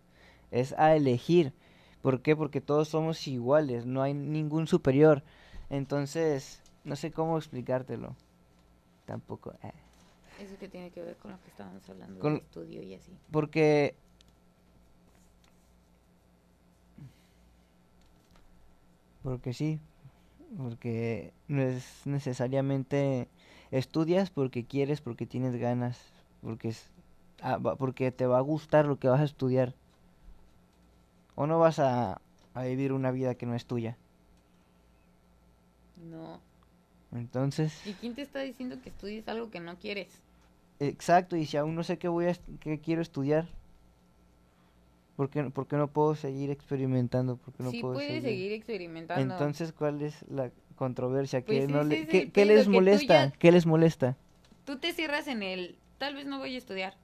Es 0.52 0.74
a 0.74 0.96
elegir. 0.96 1.54
¿Por 2.02 2.22
qué? 2.22 2.36
Porque 2.36 2.62
todos 2.62 2.88
somos 2.88 3.28
iguales, 3.28 3.86
no 3.86 4.02
hay 4.02 4.14
ningún 4.14 4.68
superior. 4.68 5.24
Entonces, 5.70 6.62
no 6.84 6.96
sé 6.96 7.12
cómo 7.12 7.38
explicártelo. 7.38 8.16
Tampoco. 9.06 9.54
eh. 9.64 9.72
Eso 10.40 10.58
que 10.58 10.70
tiene 10.70 10.90
que 10.92 11.02
ver 11.02 11.18
con 11.18 11.32
lo 11.32 11.42
que 11.42 11.50
estábamos 11.50 11.88
hablando 11.90 12.20
Con- 12.22 12.36
del 12.36 12.42
estudio 12.44 12.82
y 12.82 12.94
así. 12.96 13.12
Porque... 13.32 13.96
Porque 19.22 19.52
sí, 19.54 19.80
porque 20.58 21.34
no 21.50 21.62
es 21.62 22.02
necesariamente 22.06 23.28
estudias 23.70 24.30
porque 24.30 24.64
quieres, 24.66 25.02
porque 25.02 25.26
tienes 25.26 25.58
ganas, 25.58 26.00
porque 26.42 26.70
es, 26.70 26.90
porque 27.78 28.12
te 28.12 28.26
va 28.28 28.38
a 28.38 28.42
gustar 28.42 28.86
lo 28.86 28.98
que 29.00 29.08
vas 29.08 29.22
a 29.22 29.26
estudiar. 29.26 29.74
O 31.36 31.48
no 31.48 31.60
vas 31.60 31.80
a, 31.80 32.22
a 32.54 32.64
vivir 32.64 32.92
una 32.94 33.12
vida 33.12 33.36
que 33.36 33.46
no 33.46 33.56
es 33.56 33.66
tuya. 33.66 33.98
No. 36.10 36.40
Entonces, 37.14 37.82
¿Y 37.86 37.94
quién 37.94 38.14
te 38.14 38.22
está 38.22 38.40
diciendo 38.40 38.78
que 38.82 38.90
estudies 38.90 39.28
algo 39.28 39.50
que 39.50 39.60
no 39.60 39.76
quieres? 39.78 40.22
exacto, 40.80 41.36
y 41.36 41.46
si 41.46 41.58
aún 41.58 41.76
no 41.76 41.84
sé 41.84 41.98
qué 41.98 42.08
voy 42.08 42.28
a, 42.28 42.34
qué 42.62 42.80
quiero 42.80 43.02
estudiar, 43.02 43.48
¿por 45.18 45.30
qué, 45.30 45.44
por 45.46 45.68
qué 45.68 45.76
no 45.76 45.88
puedo 45.88 46.16
seguir 46.16 46.50
experimentando? 46.52 47.38
¿Por 47.38 47.54
qué 47.54 47.64
no 47.64 47.72
sí 47.72 47.82
puedo 47.82 47.96
puedes 47.96 48.24
seguir 48.24 48.52
experimentando. 48.54 49.34
Entonces, 49.34 49.74
¿cuál 49.74 50.02
es 50.02 50.24
la 50.30 50.52
controversia? 50.76 51.42
Pues 51.44 51.68
¿Qué, 51.68 51.74
no 51.74 51.84
le- 51.84 52.06
qué- 52.32 52.46
les 52.46 52.68
molesta? 52.68 53.26
ya- 53.26 53.32
¿Qué 53.38 53.52
les 53.52 53.66
molesta? 53.66 54.16
Tú 54.66 54.78
te 54.78 54.94
cierras 54.94 55.28
en 55.28 55.42
el, 55.44 55.76
tal 55.98 56.16
vez 56.16 56.26
no 56.26 56.38
voy 56.40 56.56
a 56.56 56.58
estudiar. 56.58 56.96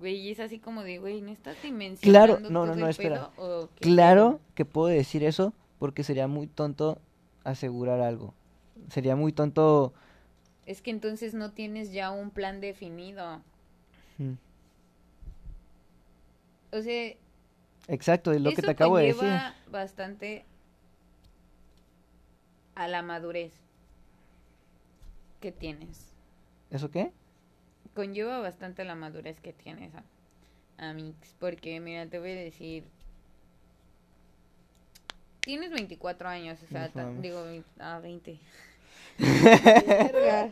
Güey, 0.00 0.16
y 0.16 0.30
es 0.30 0.40
así 0.40 0.58
como 0.58 0.82
de, 0.82 0.98
güey, 0.98 1.20
¿no 1.20 1.30
estás 1.30 1.62
dimensionando 1.62 2.38
Claro, 2.38 2.50
no, 2.50 2.66
no, 2.66 2.74
no, 2.74 2.88
espera. 2.88 3.30
pedo, 3.36 3.68
Claro 3.80 4.40
que 4.54 4.64
puedo 4.64 4.88
decir 4.88 5.22
eso 5.22 5.52
porque 5.78 6.02
sería 6.04 6.26
muy 6.26 6.46
tonto 6.46 6.98
asegurar 7.44 8.00
algo. 8.00 8.34
Sería 8.88 9.14
muy 9.14 9.32
tonto... 9.32 9.92
Es 10.64 10.80
que 10.80 10.90
entonces 10.90 11.34
no 11.34 11.52
tienes 11.52 11.92
ya 11.92 12.10
un 12.10 12.30
plan 12.30 12.60
definido. 12.60 13.42
O 16.72 16.80
sea, 16.80 17.14
Exacto, 17.88 18.32
es 18.32 18.40
lo 18.40 18.52
que 18.52 18.62
te 18.62 18.70
acabo 18.70 18.96
de 18.96 19.06
decir. 19.06 19.28
bastante 19.70 20.44
a 22.74 22.88
la 22.88 23.02
madurez 23.02 23.52
que 25.40 25.52
tienes. 25.52 26.14
¿Eso 26.70 26.90
qué? 26.90 27.12
Conlleva 27.94 28.38
bastante 28.40 28.82
a 28.82 28.84
la 28.84 28.94
madurez 28.94 29.40
que 29.40 29.52
tienes, 29.52 29.92
a- 29.94 30.04
Amix. 30.78 31.34
Porque, 31.38 31.80
mira, 31.80 32.06
te 32.06 32.18
voy 32.18 32.30
a 32.30 32.34
decir. 32.36 32.84
Tienes 35.40 35.70
24 35.70 36.28
años, 36.28 36.58
o 36.62 36.66
sea, 36.66 36.88
digo, 37.20 37.44
vein- 37.44 37.64
ah, 37.78 37.98
20. 38.02 38.38
Verga. 39.18 40.50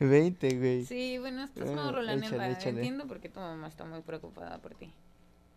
20, 0.00 0.56
güey. 0.58 0.84
Sí, 0.84 1.18
bueno, 1.18 1.44
estás 1.44 1.64
Bueno, 1.70 2.00
la 2.00 2.14
échale, 2.14 2.30
neta. 2.30 2.50
échale. 2.50 2.76
Entiendo 2.78 3.06
por 3.06 3.20
qué 3.20 3.28
tu 3.28 3.40
mamá 3.40 3.68
está 3.68 3.84
muy 3.84 4.00
preocupada 4.02 4.58
por 4.58 4.74
ti. 4.74 4.92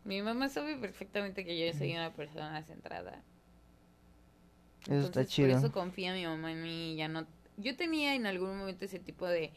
Mi 0.06 0.22
mamá 0.22 0.50
sabe 0.50 0.76
perfectamente 0.76 1.46
que 1.46 1.58
yo 1.58 1.74
soy 1.78 1.94
una 1.94 2.12
persona 2.14 2.62
centrada. 2.64 3.22
Eso 4.86 4.94
está 5.06 5.22
Entonces, 5.22 5.28
chido. 5.30 5.50
Por 5.50 5.58
eso 5.60 5.72
confía 5.72 6.14
mi 6.14 6.26
mamá 6.26 6.52
en 6.52 6.62
mí. 6.64 6.96
Ya 6.96 7.08
no. 7.08 7.26
Yo 7.58 7.76
tenía 7.78 8.16
en 8.16 8.26
algún 8.26 8.58
momento 8.58 8.86
ese 8.86 9.00
tipo 9.00 9.28
de, 9.28 9.52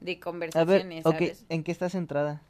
de 0.00 0.12
A 0.12 0.14
ver, 0.14 0.20
conversaciones, 0.20 1.06
ok, 1.06 1.12
¿sabes? 1.12 1.46
¿en 1.48 1.62
qué 1.64 1.72
estás 1.72 1.92
centrada? 1.92 2.42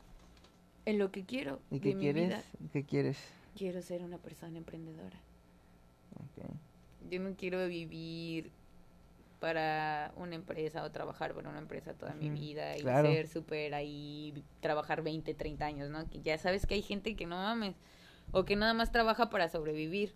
En 0.84 0.98
lo 0.98 1.10
que 1.10 1.24
quiero. 1.24 1.60
¿Y 1.70 1.76
de 1.76 1.80
qué 1.80 1.94
mi 1.94 2.00
quieres? 2.02 2.28
vida. 2.28 2.42
¿Qué 2.72 2.84
quieres? 2.84 3.18
Quiero 3.56 3.82
ser 3.82 4.02
una 4.02 4.18
persona 4.18 4.58
emprendedora. 4.58 5.18
Ok. 6.14 6.44
Yo 7.10 7.20
no 7.20 7.34
quiero 7.36 7.66
vivir 7.66 8.50
para 9.40 10.12
una 10.16 10.34
empresa 10.34 10.82
o 10.82 10.90
trabajar 10.90 11.34
para 11.34 11.48
una 11.48 11.58
empresa 11.58 11.94
toda 11.94 12.14
mi 12.14 12.30
vida 12.30 12.76
y 12.76 12.80
claro. 12.80 13.08
ser 13.08 13.28
súper 13.28 13.74
ahí, 13.74 14.42
trabajar 14.60 15.02
20, 15.02 15.34
30 15.34 15.66
años, 15.66 15.90
¿no? 15.90 16.08
Que 16.08 16.20
ya 16.20 16.38
sabes 16.38 16.66
que 16.66 16.74
hay 16.74 16.82
gente 16.82 17.16
que 17.16 17.26
no 17.26 17.36
mames 17.36 17.76
o 18.32 18.44
que 18.44 18.56
nada 18.56 18.74
más 18.74 18.92
trabaja 18.92 19.30
para 19.30 19.48
sobrevivir. 19.48 20.14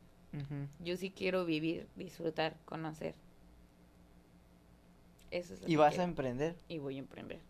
Yo 0.78 0.97
sí 0.97 1.11
quiero 1.11 1.45
vivir, 1.45 1.87
disfrutar, 1.97 2.57
conocer. 2.64 3.14
Eso 5.31 5.55
es 5.55 5.61
lo 5.61 5.68
¿Y 5.68 5.72
que 5.72 5.76
vas 5.76 5.99
a 5.99 6.05
emprender? 6.05 6.57
Y 6.68 6.78
voy 6.78 6.97
a 6.97 6.99
emprender. 6.99 7.41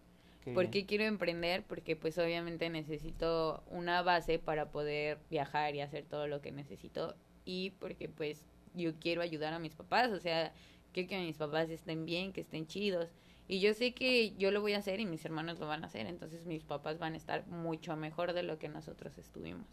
Qué 0.44 0.52
¿Por 0.52 0.64
bien. 0.64 0.70
qué 0.70 0.86
quiero 0.86 1.04
emprender? 1.04 1.64
Porque 1.64 1.96
pues 1.96 2.18
obviamente 2.18 2.68
necesito 2.70 3.62
una 3.70 4.02
base 4.02 4.38
para 4.38 4.70
poder 4.70 5.18
viajar 5.30 5.74
y 5.74 5.80
hacer 5.80 6.04
todo 6.04 6.26
lo 6.26 6.40
que 6.40 6.52
necesito 6.52 7.14
y 7.44 7.70
porque 7.72 8.08
pues 8.08 8.44
yo 8.74 8.94
quiero 8.98 9.22
ayudar 9.22 9.52
a 9.52 9.58
mis 9.58 9.74
papás, 9.74 10.10
o 10.12 10.20
sea, 10.20 10.52
quiero 10.92 11.08
que 11.08 11.18
mis 11.18 11.36
papás 11.36 11.68
estén 11.70 12.04
bien, 12.04 12.32
que 12.32 12.40
estén 12.40 12.66
chidos. 12.66 13.08
Y 13.48 13.60
yo 13.60 13.74
sé 13.74 13.92
que 13.94 14.36
yo 14.36 14.52
lo 14.52 14.60
voy 14.60 14.74
a 14.74 14.78
hacer 14.78 15.00
y 15.00 15.06
mis 15.06 15.24
hermanos 15.24 15.58
lo 15.58 15.66
van 15.66 15.82
a 15.82 15.88
hacer, 15.88 16.06
entonces 16.06 16.46
mis 16.46 16.62
papás 16.62 16.98
van 16.98 17.14
a 17.14 17.16
estar 17.16 17.46
mucho 17.48 17.96
mejor 17.96 18.32
de 18.32 18.44
lo 18.44 18.58
que 18.58 18.68
nosotros 18.68 19.18
estuvimos. 19.18 19.66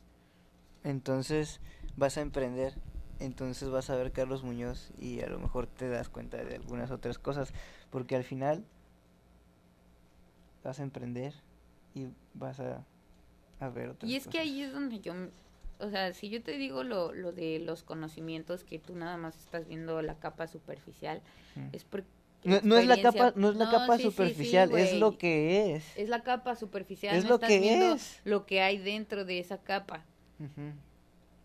Entonces 0.84 1.60
vas 1.96 2.18
a 2.18 2.22
emprender. 2.22 2.74
Entonces 3.20 3.70
vas 3.70 3.90
a 3.90 3.96
ver 3.96 4.12
Carlos 4.12 4.44
Muñoz 4.44 4.92
y 5.00 5.22
a 5.22 5.28
lo 5.28 5.40
mejor 5.40 5.66
te 5.66 5.90
das 5.90 6.08
cuenta 6.08 6.38
de 6.44 6.56
algunas 6.56 6.92
otras 6.92 7.18
cosas. 7.18 7.52
Porque 7.90 8.16
al 8.16 8.24
final 8.24 8.64
vas 10.64 10.80
a 10.80 10.84
emprender 10.84 11.34
y 11.96 12.08
vas 12.34 12.60
a, 12.60 12.84
a 13.60 13.70
ver 13.70 13.90
otras 13.90 14.10
Y 14.10 14.16
es 14.16 14.28
que 14.28 14.40
ahí 14.40 14.62
es 14.62 14.74
donde 14.74 15.00
yo, 15.00 15.14
o 15.80 15.90
sea, 15.90 16.14
si 16.14 16.30
yo 16.30 16.42
te 16.44 16.58
digo 16.58 16.84
lo, 16.84 17.14
lo 17.14 17.32
de 17.32 17.60
los 17.60 17.84
conocimientos, 17.84 18.64
que 18.64 18.80
tú 18.80 18.96
nada 18.96 19.18
más 19.18 19.38
estás 19.38 19.68
viendo 19.68 20.02
la 20.02 20.16
capa 20.20 20.48
superficial, 20.48 21.22
Mm. 21.56 21.70
es 21.74 21.84
porque... 21.86 22.08
No, 22.44 22.60
no 22.62 22.78
es 22.78 22.86
la 22.86 23.02
capa, 23.02 23.34
no 23.36 23.50
es 23.50 23.56
la 23.56 23.66
No, 23.66 23.72
capa 23.72 23.98
sí, 23.98 24.04
sí, 24.04 24.10
sí, 24.10 24.12
superficial, 24.16 24.78
es 24.78 24.94
lo 25.00 25.18
que 25.18 25.76
es. 25.76 25.98
Es 25.98 26.08
la 26.08 26.22
capa 26.22 26.56
superficial, 26.56 27.16
Es 27.16 27.24
no 27.24 27.30
lo 27.30 27.36
estás 27.36 27.50
que 27.50 27.60
viendo 27.60 27.96
es. 27.96 28.22
lo 28.26 28.46
que 28.46 28.62
hay 28.62 28.78
dentro 28.78 29.26
de 29.26 29.40
esa 29.40 29.58
capa. 29.58 30.04
Ujú. 30.40 30.72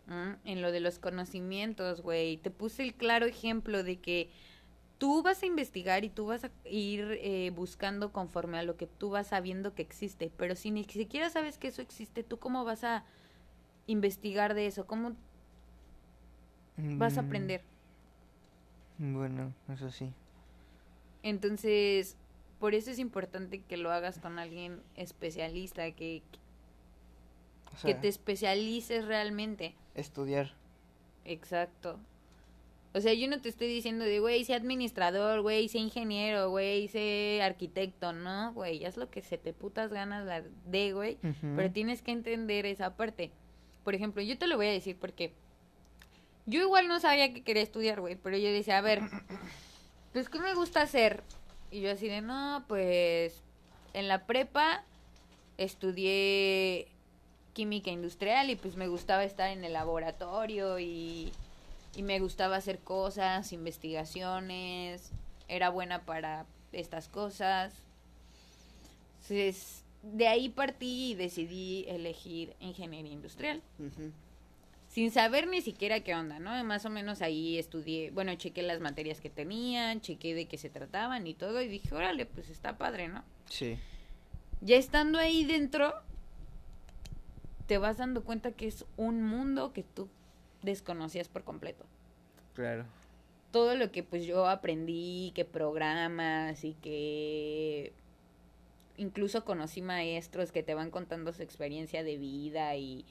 ¿m? 0.07 0.35
En 0.45 0.61
lo 0.61 0.71
de 0.71 0.81
los 0.81 0.99
conocimientos, 0.99 2.01
güey. 2.01 2.37
Te 2.37 2.51
puse 2.51 2.83
el 2.83 2.93
claro 2.93 3.25
ejemplo 3.25 3.83
de 3.83 3.97
que 3.99 4.29
tú 5.03 5.21
vas 5.21 5.43
a 5.43 5.45
investigar 5.45 6.05
y 6.05 6.09
tú 6.09 6.27
vas 6.27 6.45
a 6.45 6.51
ir 6.63 7.19
eh, 7.21 7.51
buscando 7.53 8.13
conforme 8.13 8.57
a 8.57 8.63
lo 8.63 8.77
que 8.77 8.87
tú 8.87 9.09
vas 9.09 9.27
sabiendo 9.27 9.75
que 9.75 9.81
existe. 9.81 10.31
Pero 10.37 10.55
si 10.55 10.71
ni 10.71 10.85
siquiera 10.85 11.29
sabes 11.29 11.57
que 11.57 11.67
eso 11.67 11.81
existe, 11.81 12.23
¿tú 12.23 12.39
cómo 12.39 12.63
vas 12.63 12.85
a 12.85 13.03
investigar 13.87 14.53
de 14.53 14.67
eso? 14.67 14.87
¿Cómo 14.87 15.13
vas 16.97 17.17
a 17.17 17.21
Mm, 17.21 17.21
aprender? 17.21 17.61
Bueno, 18.97 19.53
eso 19.69 19.91
sí. 19.91 20.11
Entonces, 21.23 22.17
por 22.59 22.75
eso 22.75 22.91
es 22.91 22.99
importante 22.99 23.61
que 23.63 23.77
lo 23.77 23.91
hagas 23.91 24.19
con 24.19 24.39
alguien 24.39 24.81
especialista, 24.95 25.89
que, 25.91 26.21
O 27.73 27.77
que 27.83 27.93
te 27.95 28.07
especialices 28.07 29.05
realmente. 29.05 29.75
estudiar. 29.95 30.53
Exacto. 31.25 31.99
O 32.95 33.01
sea, 33.01 33.13
yo 33.13 33.27
no 33.27 33.41
te 33.41 33.49
estoy 33.49 33.67
diciendo 33.67 34.05
de, 34.05 34.19
güey, 34.19 34.43
sé 34.43 34.53
administrador, 34.53 35.41
güey, 35.41 35.67
sé 35.67 35.79
ingeniero, 35.79 36.51
güey, 36.51 36.87
sé 36.87 37.41
arquitecto, 37.41 38.13
no, 38.13 38.53
güey, 38.53 38.85
haz 38.85 38.97
lo 38.97 39.09
que 39.09 39.23
se 39.23 39.39
te 39.39 39.51
putas 39.51 39.91
ganas 39.91 40.43
de, 40.65 40.93
güey, 40.93 41.17
pero 41.55 41.71
tienes 41.71 42.03
que 42.03 42.11
entender 42.11 42.67
esa 42.67 42.95
parte. 42.95 43.31
Por 43.83 43.95
ejemplo, 43.95 44.21
yo 44.21 44.37
te 44.37 44.45
lo 44.45 44.57
voy 44.57 44.67
a 44.67 44.71
decir 44.71 44.95
porque 44.99 45.33
yo 46.45 46.61
igual 46.61 46.87
no 46.87 46.99
sabía 46.99 47.33
que 47.33 47.41
quería 47.41 47.63
estudiar, 47.63 47.99
güey, 47.99 48.15
pero 48.15 48.37
yo 48.37 48.51
decía, 48.51 48.77
a 48.77 48.81
ver, 48.81 49.01
pues, 50.13 50.29
¿qué 50.29 50.39
me 50.39 50.53
gusta 50.53 50.83
hacer? 50.83 51.23
Y 51.71 51.81
yo 51.81 51.91
así 51.91 52.07
de, 52.07 52.21
no, 52.21 52.63
pues, 52.67 53.41
en 53.93 54.07
la 54.07 54.27
prepa 54.27 54.83
estudié 55.57 56.87
química 57.53 57.89
industrial 57.91 58.49
y 58.49 58.55
pues 58.55 58.75
me 58.75 58.87
gustaba 58.87 59.23
estar 59.23 59.49
en 59.49 59.63
el 59.63 59.73
laboratorio 59.73 60.79
y, 60.79 61.31
y 61.95 62.03
me 62.03 62.19
gustaba 62.19 62.55
hacer 62.55 62.79
cosas, 62.79 63.53
investigaciones, 63.53 65.11
era 65.47 65.69
buena 65.69 66.05
para 66.05 66.45
estas 66.71 67.07
cosas. 67.07 67.73
Entonces, 69.21 69.83
de 70.01 70.27
ahí 70.27 70.49
partí 70.49 71.11
y 71.11 71.15
decidí 71.15 71.85
elegir 71.87 72.55
ingeniería 72.59 73.13
industrial. 73.13 73.61
Sin 74.89 75.11
saber 75.11 75.47
ni 75.47 75.61
siquiera 75.61 76.01
qué 76.01 76.13
onda, 76.13 76.39
¿no? 76.39 76.63
Más 76.63 76.85
o 76.85 76.89
menos 76.89 77.21
ahí 77.21 77.57
estudié, 77.57 78.11
bueno, 78.11 78.35
chequé 78.35 78.61
las 78.63 78.79
materias 78.79 79.21
que 79.21 79.29
tenían, 79.29 80.01
chequé 80.01 80.35
de 80.35 80.45
qué 80.45 80.57
se 80.57 80.69
trataban 80.69 81.25
y 81.25 81.33
todo, 81.33 81.61
y 81.61 81.67
dije, 81.67 81.95
órale, 81.95 82.25
pues 82.25 82.49
está 82.49 82.77
padre, 82.77 83.07
¿no? 83.07 83.23
Sí. 83.49 83.77
Ya 84.61 84.75
estando 84.75 85.19
ahí 85.19 85.45
dentro, 85.45 85.93
te 87.65 87.77
vas 87.77 87.97
dando 87.97 88.23
cuenta 88.23 88.51
que 88.51 88.67
es 88.67 88.85
un 88.97 89.23
mundo 89.23 89.73
que 89.73 89.83
tú 89.83 90.09
desconocías 90.63 91.27
por 91.27 91.43
completo. 91.43 91.85
Claro. 92.53 92.85
Todo 93.51 93.75
lo 93.75 93.91
que 93.91 94.03
pues 94.03 94.25
yo 94.25 94.47
aprendí, 94.47 95.31
que 95.35 95.45
programas 95.45 96.63
y 96.63 96.73
que 96.75 97.93
incluso 98.97 99.45
conocí 99.45 99.81
maestros 99.81 100.51
que 100.51 100.63
te 100.63 100.73
van 100.73 100.91
contando 100.91 101.33
su 101.33 101.43
experiencia 101.43 102.03
de 102.03 102.17
vida 102.17 102.75
y, 102.75 103.05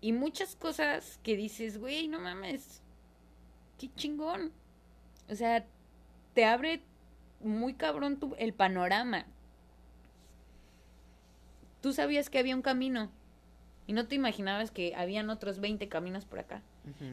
y 0.00 0.12
muchas 0.12 0.56
cosas 0.56 1.18
que 1.22 1.36
dices, 1.36 1.78
güey, 1.78 2.08
no 2.08 2.20
mames, 2.20 2.82
qué 3.78 3.90
chingón. 3.94 4.52
O 5.28 5.34
sea, 5.34 5.66
te 6.34 6.44
abre 6.44 6.80
muy 7.40 7.74
cabrón 7.74 8.18
tu, 8.18 8.34
el 8.38 8.52
panorama. 8.52 9.26
Tú 11.80 11.92
sabías 11.92 12.28
que 12.28 12.38
había 12.38 12.56
un 12.56 12.62
camino 12.62 13.10
y 13.90 13.92
no 13.92 14.06
te 14.06 14.14
imaginabas 14.14 14.70
que 14.70 14.94
habían 14.94 15.30
otros 15.30 15.58
20 15.58 15.88
caminos 15.88 16.24
por 16.24 16.38
acá. 16.38 16.62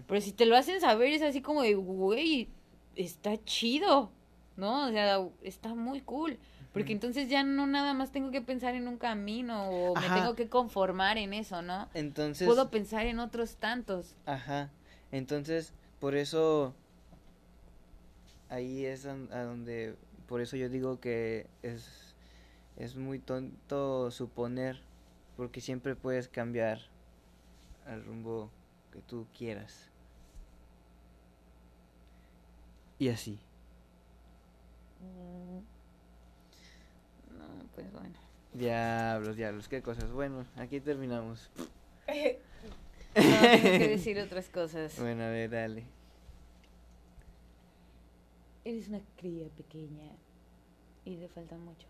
Pero 0.08 0.22
si 0.22 0.32
te 0.32 0.46
lo 0.46 0.56
hacen 0.56 0.80
saber 0.80 1.12
es 1.12 1.24
así 1.24 1.42
como 1.42 1.64
de, 1.64 1.74
güey, 1.74 2.50
está 2.96 3.44
chido, 3.46 4.12
¿no? 4.58 4.86
O 4.86 4.92
sea, 4.92 5.28
está 5.42 5.74
muy 5.74 6.02
cool. 6.02 6.38
Porque 6.74 6.94
entonces 6.94 7.30
ya 7.30 7.42
no 7.42 7.66
nada 7.66 7.96
más 7.96 8.12
tengo 8.12 8.30
que 8.30 8.42
pensar 8.42 8.76
en 8.76 8.88
un 8.88 8.98
camino 9.00 9.72
o 9.72 9.96
me 9.96 10.08
tengo 10.08 10.36
que 10.36 10.50
conformar 10.50 11.18
en 11.18 11.34
eso, 11.34 11.64
¿no? 11.64 11.90
Entonces. 11.96 12.46
Puedo 12.46 12.70
pensar 12.70 13.08
en 13.08 13.18
otros 13.18 13.56
tantos. 13.56 14.16
Ajá. 14.28 14.70
Entonces, 15.12 15.74
por 16.00 16.14
eso. 16.14 16.76
Ahí 18.50 18.86
es 18.86 19.08
a 19.08 19.16
donde. 19.16 19.96
Por 20.28 20.42
eso 20.42 20.56
yo 20.58 20.70
digo 20.70 21.00
que 21.00 21.48
es. 21.64 22.14
Es 22.76 22.96
muy 22.98 23.18
tonto 23.18 24.12
suponer. 24.12 24.87
Porque 25.38 25.62
siempre 25.62 25.96
puedes 25.96 26.28
cambiar 26.28 26.80
al 27.86 28.04
rumbo 28.04 28.50
que 28.92 29.00
tú 29.02 29.28
quieras. 29.38 29.90
Y 33.00 33.10
así. 33.10 33.40
Mm. 35.00 35.60
No, 37.38 37.46
pues 37.76 37.92
bueno. 37.94 38.16
Diablos, 38.54 39.36
diablos, 39.38 39.68
qué 39.68 39.82
cosas. 39.84 40.12
Bueno, 40.12 40.46
aquí 40.58 40.80
terminamos. 40.80 41.50
No, 43.16 43.24
tengo 43.24 43.80
que 43.80 43.88
decir 43.88 44.20
otras 44.20 44.48
cosas. 44.48 45.00
Bueno, 45.00 45.24
a 45.24 45.30
ver, 45.30 45.50
dale. 45.50 45.86
Eres 48.64 48.90
una 48.90 49.02
cría 49.18 49.48
pequeña 49.58 50.12
y 51.04 51.16
te 51.16 51.28
falta 51.28 51.58
mucho 51.58 51.88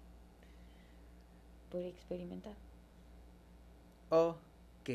por 1.69 1.81
experimentar. 1.81 2.55
Ok. 4.09 4.39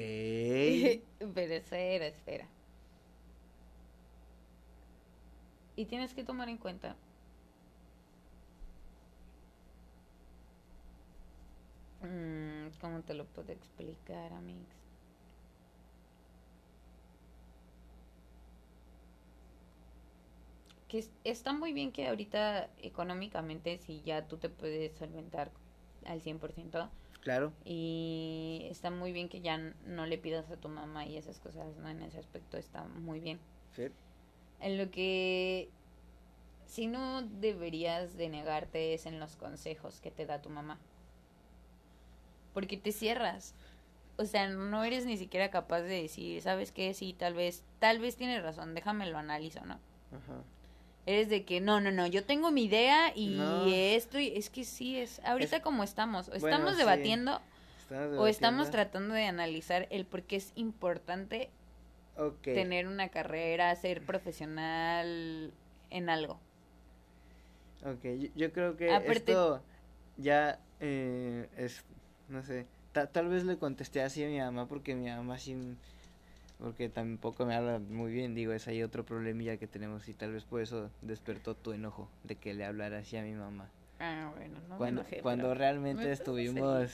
Pero 1.35 1.55
espera, 1.55 2.07
espera. 2.07 2.49
Y 5.77 5.85
tienes 5.85 6.15
que 6.15 6.25
tomar 6.25 6.49
en 6.49 6.57
cuenta 6.57 6.97
Mm, 12.03 12.69
¿Cómo 12.83 13.03
te 13.03 13.15
lo 13.15 13.25
puedo 13.27 13.51
explicar, 13.53 14.33
amigos? 14.35 14.69
Que 20.89 20.99
es- 21.01 21.11
está 21.25 21.53
muy 21.53 21.73
bien 21.73 21.91
que 21.93 22.07
ahorita 22.07 22.71
económicamente, 22.79 23.79
si 23.79 24.03
ya 24.03 24.29
tú 24.29 24.39
te 24.39 24.49
puedes 24.49 24.95
solventar 24.97 25.51
al 26.05 26.21
100%, 26.23 26.89
Claro. 27.23 27.53
y 27.65 28.67
está 28.69 28.91
muy 28.91 29.13
bien 29.13 29.29
que 29.29 29.41
ya 29.41 29.57
no 29.87 30.07
le 30.07 30.19
pidas 30.19 30.51
a 30.51 30.57
tu 30.57 30.69
mamá 30.69 31.07
y 31.07 31.17
esas 31.17 31.39
cosas, 31.39 31.77
¿no? 31.77 31.89
En 31.89 32.03
ese 32.03 32.19
aspecto 32.19 32.57
está 32.57 32.83
muy 32.85 33.21
bien. 33.21 33.39
Sí. 33.77 33.89
En 34.61 34.77
lo 34.77 34.91
que 34.91 35.71
si 36.67 36.87
no 36.87 37.23
deberías 37.23 38.17
de 38.17 38.29
negarte 38.29 38.95
es 38.95 39.07
en 39.07 39.21
los 39.21 39.37
consejos 39.37 40.01
que 40.01 40.11
te 40.11 40.27
da 40.27 40.41
tu 40.41 40.49
mamá. 40.49 40.79
Porque 42.55 42.77
te 42.77 42.93
cierras. 42.93 43.55
O 44.17 44.25
sea, 44.25 44.49
no 44.49 44.83
eres 44.83 45.07
ni 45.07 45.17
siquiera 45.17 45.51
capaz 45.51 45.83
de 45.83 46.03
decir, 46.03 46.41
¿sabes 46.43 46.73
qué? 46.73 46.93
Sí, 46.95 47.15
tal 47.17 47.35
vez, 47.35 47.63
tal 47.79 47.99
vez 47.99 48.17
tienes 48.17 48.43
razón, 48.43 48.75
déjame 48.75 49.07
lo 49.11 49.19
analizo, 49.19 49.65
¿no? 49.65 49.75
Ajá. 49.75 50.43
Eres 51.05 51.29
de 51.29 51.45
que 51.45 51.61
no, 51.61 51.81
no, 51.81 51.91
no, 51.91 52.07
yo 52.07 52.25
tengo 52.25 52.51
mi 52.53 52.65
idea 52.65 53.13
y 53.15 53.37
No. 53.37 53.67
esto 53.67 54.21
y 54.21 54.29
es 54.37 54.51
que 54.51 54.65
sí 54.65 54.97
es 54.99 55.21
ahorita 55.25 55.57
Es- 55.57 55.63
como 55.63 55.83
estamos, 55.83 56.29
o 56.29 56.33
Bueno, 56.39 56.47
estamos 56.49 56.73
sí. 56.73 56.79
debatiendo 56.79 57.41
o 58.19 58.27
estamos 58.27 58.71
tratando 58.71 59.13
de 59.15 59.25
analizar 59.25 59.87
el 59.91 60.07
por 60.07 60.23
qué 60.23 60.37
es 60.37 60.53
importante 60.55 61.51
tener 62.43 62.87
una 62.87 63.09
carrera, 63.09 63.75
ser 63.75 64.01
profesional 64.03 65.53
en 65.91 66.09
algo. 66.09 66.39
Ok, 67.85 68.05
yo, 68.19 68.29
yo 68.37 68.53
creo 68.53 68.77
que 68.77 68.91
Aparte- 68.93 69.33
esto 69.33 69.61
ya 70.17 70.59
eh, 70.81 71.49
es, 71.57 71.85
no 72.29 72.43
sé, 72.45 72.67
ta- 72.93 73.09
tal 73.09 73.29
vez 73.29 73.45
le 73.45 73.57
contesté 73.59 74.03
así 74.03 74.23
a 74.25 74.29
mi 74.29 74.39
mamá 74.39 74.67
porque 74.67 74.95
mi 74.95 75.09
mamá 75.11 75.39
sí, 75.39 75.57
porque 76.63 76.89
tampoco 76.89 77.45
me 77.45 77.57
habla 77.57 77.81
muy 77.81 78.13
bien, 78.13 78.35
digo, 78.37 78.53
es 78.53 78.69
ahí 78.69 78.83
otro 78.85 79.05
problemilla 79.05 79.57
que 79.57 79.67
tenemos 79.67 80.09
y 80.09 80.15
tal 80.15 80.33
vez 80.33 80.45
por 80.45 80.61
eso 80.61 80.91
despertó 81.03 81.57
tu 81.57 81.73
enojo 81.73 82.09
de 82.23 82.37
que 82.37 82.55
le 82.55 82.65
hablara 82.65 82.99
así 82.99 83.17
a 83.17 83.23
mi 83.23 83.33
mamá. 83.33 83.69
Ah, 83.99 84.33
bueno, 84.37 84.55
no 84.69 84.69
me 84.69 84.77
cuando 84.77 85.01
enojé, 85.03 85.21
cuando 85.23 85.55
realmente 85.55 86.07
me 86.07 86.13
estuvimos, 86.13 86.93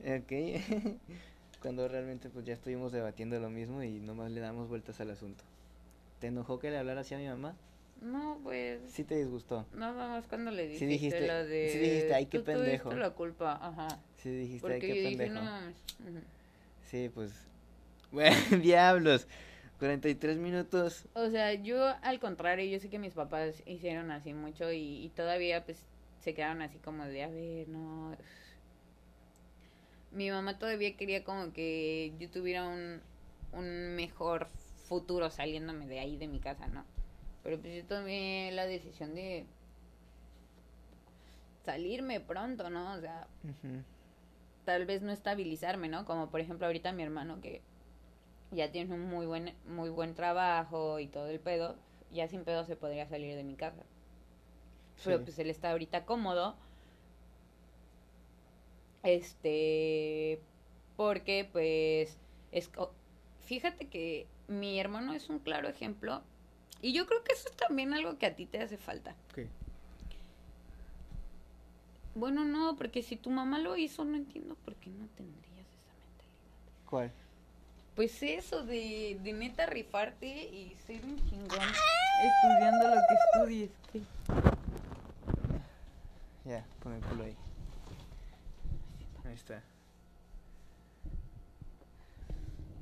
ok, 0.00 0.32
cuando 1.62 1.88
realmente 1.88 2.30
pues 2.30 2.46
ya 2.46 2.54
estuvimos 2.54 2.90
debatiendo 2.90 3.38
lo 3.38 3.50
mismo 3.50 3.82
y 3.82 4.00
nomás 4.00 4.30
le 4.30 4.40
damos 4.40 4.68
vueltas 4.68 4.98
al 5.00 5.10
asunto. 5.10 5.44
¿Te 6.18 6.28
enojó 6.28 6.58
que 6.58 6.70
le 6.70 6.78
hablara 6.78 7.02
así 7.02 7.14
a 7.14 7.18
mi 7.18 7.26
mamá? 7.28 7.54
No, 8.00 8.38
pues 8.42 8.80
Sí 8.88 9.04
te 9.04 9.16
disgustó. 9.16 9.66
nada 9.74 10.08
más 10.08 10.26
cuando 10.26 10.50
le 10.50 10.78
Sí 10.78 10.86
dijiste, 10.86 11.20
dijiste- 11.20 11.26
lo 11.26 11.44
de 11.46 11.68
sí 11.70 11.78
dijiste, 11.78 12.14
"Ay, 12.14 12.24
qué 12.26 12.38
"Tú 12.38 12.44
tuviste 12.44 12.58
pendejo". 12.58 12.94
la 12.94 13.10
culpa, 13.10 13.58
ajá. 13.60 13.88
Sí 14.16 14.30
dijiste, 14.30 14.72
"Ay, 14.72 14.80
qué 14.80 14.88
yo 14.88 14.94
dije, 14.94 15.16
pendejo. 15.26 15.34
no. 15.34 15.50
Sí, 16.90 17.10
pues. 17.14 17.49
Bueno, 18.12 18.36
diablos. 18.62 19.26
43 19.78 20.36
minutos. 20.36 21.06
O 21.14 21.30
sea, 21.30 21.54
yo 21.54 21.94
al 22.02 22.20
contrario, 22.20 22.70
yo 22.70 22.78
sé 22.78 22.90
que 22.90 22.98
mis 22.98 23.14
papás 23.14 23.62
hicieron 23.66 24.10
así 24.10 24.34
mucho 24.34 24.70
y, 24.70 25.04
y 25.04 25.08
todavía 25.10 25.64
pues 25.64 25.82
se 26.20 26.34
quedaron 26.34 26.60
así 26.60 26.78
como 26.78 27.04
de, 27.04 27.22
a 27.22 27.28
ver, 27.28 27.68
no. 27.68 28.14
Mi 30.12 30.30
mamá 30.30 30.58
todavía 30.58 30.96
quería 30.96 31.24
como 31.24 31.52
que 31.52 32.12
yo 32.18 32.28
tuviera 32.30 32.68
un, 32.68 33.00
un 33.52 33.94
mejor 33.94 34.48
futuro 34.88 35.30
saliéndome 35.30 35.86
de 35.86 36.00
ahí 36.00 36.16
de 36.16 36.28
mi 36.28 36.40
casa, 36.40 36.66
¿no? 36.66 36.84
Pero 37.42 37.58
pues 37.58 37.74
yo 37.74 37.84
tomé 37.86 38.50
la 38.52 38.66
decisión 38.66 39.14
de 39.14 39.46
salirme 41.64 42.20
pronto, 42.20 42.68
¿no? 42.68 42.94
O 42.94 43.00
sea, 43.00 43.26
tal 44.64 44.84
vez 44.84 45.00
no 45.00 45.12
estabilizarme, 45.12 45.88
¿no? 45.88 46.04
Como 46.04 46.30
por 46.30 46.40
ejemplo 46.40 46.66
ahorita 46.66 46.92
mi 46.92 47.02
hermano 47.02 47.40
que 47.40 47.62
ya 48.50 48.70
tiene 48.70 48.94
un 48.94 49.08
muy 49.08 49.26
buen 49.26 49.54
muy 49.66 49.90
buen 49.90 50.14
trabajo 50.14 50.98
y 50.98 51.06
todo 51.06 51.28
el 51.28 51.40
pedo, 51.40 51.76
ya 52.12 52.28
sin 52.28 52.44
pedo 52.44 52.64
se 52.64 52.76
podría 52.76 53.06
salir 53.06 53.36
de 53.36 53.44
mi 53.44 53.54
casa. 53.54 53.82
Pero 55.04 55.22
pues 55.22 55.38
él 55.38 55.48
está 55.48 55.70
ahorita 55.70 56.04
cómodo. 56.04 56.56
Este 59.02 60.40
porque 60.96 61.48
pues 61.50 62.18
es 62.52 62.70
fíjate 63.46 63.88
que 63.88 64.26
mi 64.48 64.78
hermano 64.78 65.14
es 65.14 65.30
un 65.30 65.38
claro 65.38 65.68
ejemplo 65.68 66.22
y 66.82 66.92
yo 66.92 67.06
creo 67.06 67.24
que 67.24 67.32
eso 67.32 67.48
es 67.48 67.56
también 67.56 67.94
algo 67.94 68.18
que 68.18 68.26
a 68.26 68.36
ti 68.36 68.46
te 68.46 68.60
hace 68.60 68.76
falta. 68.76 69.14
¿Qué? 69.34 69.48
Bueno, 72.14 72.44
no, 72.44 72.76
porque 72.76 73.02
si 73.02 73.16
tu 73.16 73.30
mamá 73.30 73.58
lo 73.58 73.76
hizo, 73.76 74.04
no 74.04 74.16
entiendo 74.16 74.54
por 74.56 74.74
qué 74.76 74.90
no 74.90 75.06
tendrías 75.16 75.66
esa 75.66 75.92
mentalidad. 75.94 76.86
¿Cuál? 76.88 77.12
Pues 77.96 78.22
eso 78.22 78.64
de, 78.64 79.18
de 79.22 79.32
neta 79.32 79.66
rifarte 79.66 80.26
y 80.26 80.74
ser 80.86 81.04
un 81.04 81.16
chingón 81.28 81.68
estudiando 82.24 82.88
lo 82.88 83.00
que 83.08 83.14
estudies. 83.14 83.70
¿qué? 83.92 84.00
Ya, 86.44 86.64
pon 86.82 86.94
el 86.94 87.00
culo 87.02 87.24
ahí. 87.24 87.36
Ahí 89.24 89.34
está. 89.34 89.62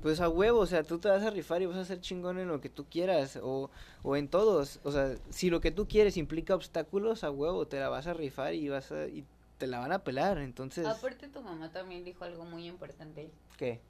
Pues 0.02 0.20
a 0.20 0.28
huevo, 0.28 0.60
o 0.60 0.66
sea, 0.66 0.84
tú 0.84 0.98
te 0.98 1.08
vas 1.08 1.24
a 1.24 1.30
rifar 1.30 1.60
y 1.60 1.66
vas 1.66 1.76
a 1.76 1.84
ser 1.84 2.00
chingón 2.00 2.38
en 2.38 2.46
lo 2.46 2.60
que 2.60 2.68
tú 2.68 2.84
quieras, 2.84 3.36
o, 3.42 3.68
o 4.04 4.16
en 4.16 4.28
todos. 4.28 4.78
O 4.84 4.92
sea, 4.92 5.16
si 5.30 5.50
lo 5.50 5.60
que 5.60 5.72
tú 5.72 5.88
quieres 5.88 6.16
implica 6.16 6.54
obstáculos, 6.54 7.24
a 7.24 7.30
huevo, 7.32 7.66
te 7.66 7.80
la 7.80 7.88
vas 7.88 8.06
a 8.06 8.14
rifar 8.14 8.54
y 8.54 8.68
vas 8.68 8.92
a, 8.92 9.08
y 9.08 9.24
te 9.58 9.66
la 9.66 9.80
van 9.80 9.90
a 9.90 10.04
pelar, 10.04 10.38
entonces... 10.38 10.86
Aparte 10.86 11.28
tu 11.28 11.42
mamá 11.42 11.72
también 11.72 12.04
dijo 12.04 12.24
algo 12.24 12.44
muy 12.44 12.66
importante, 12.66 13.28
¿Qué? 13.56 13.80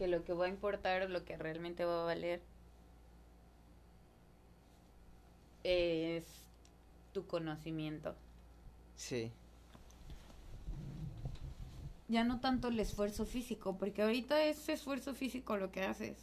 Que 0.00 0.08
lo 0.08 0.24
que 0.24 0.32
va 0.32 0.46
a 0.46 0.48
importar 0.48 1.02
o 1.02 1.08
lo 1.08 1.26
que 1.26 1.36
realmente 1.36 1.84
va 1.84 2.00
a 2.00 2.04
valer 2.06 2.40
es 5.62 6.24
tu 7.12 7.26
conocimiento. 7.26 8.14
Sí. 8.96 9.30
Ya 12.08 12.24
no 12.24 12.40
tanto 12.40 12.68
el 12.68 12.80
esfuerzo 12.80 13.26
físico, 13.26 13.76
porque 13.76 14.00
ahorita 14.00 14.42
es 14.44 14.70
esfuerzo 14.70 15.12
físico 15.12 15.58
lo 15.58 15.70
que 15.70 15.82
haces. 15.82 16.16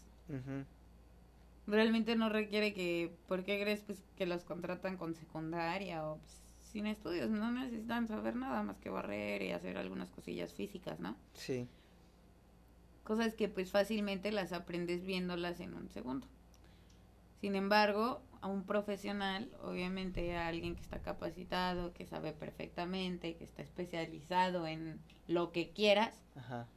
Realmente 1.68 2.16
no 2.16 2.30
requiere 2.30 2.74
que, 2.74 3.16
¿por 3.28 3.44
qué 3.44 3.62
crees 3.62 3.82
pues, 3.82 4.02
que 4.18 4.26
los 4.26 4.44
contratan 4.44 4.98
con 4.98 5.14
secundaria 5.14 6.04
o 6.04 6.18
pues, 6.18 6.42
sin 6.72 6.88
estudios? 6.88 7.30
No 7.30 7.52
necesitan 7.52 8.08
saber 8.08 8.38
nada 8.38 8.64
más 8.64 8.80
que 8.80 8.90
barrer 8.90 9.44
y 9.44 9.52
hacer 9.52 9.78
algunas 9.78 10.10
cosillas 10.10 10.52
físicas, 10.52 11.00
¿no? 11.00 11.16
Sí. 11.36 11.68
Cosas 13.08 13.36
que 13.36 13.48
pues 13.48 13.72
fácilmente 13.72 14.34
las 14.34 14.52
aprendes 14.52 15.06
viéndolas 15.06 15.62
en 15.62 15.74
un 15.74 15.88
segundo. 15.88 16.28
Sin 17.40 17.56
embargo, 17.56 18.22
a 18.42 18.48
un 18.48 18.66
profesional, 18.66 19.50
obviamente 19.64 20.36
a 20.36 20.50
alguien 20.50 20.76
que 20.76 20.82
está 20.82 21.00
capacitado, 21.00 21.94
que 21.94 22.06
sabe 22.06 22.34
perfectamente, 22.34 23.38
que 23.38 23.46
está 23.46 23.62
especializado 23.62 24.68
en 24.68 25.00
lo 25.26 25.54
que 25.54 25.70
quieras, 25.70 26.22
Ajá. 26.36 26.68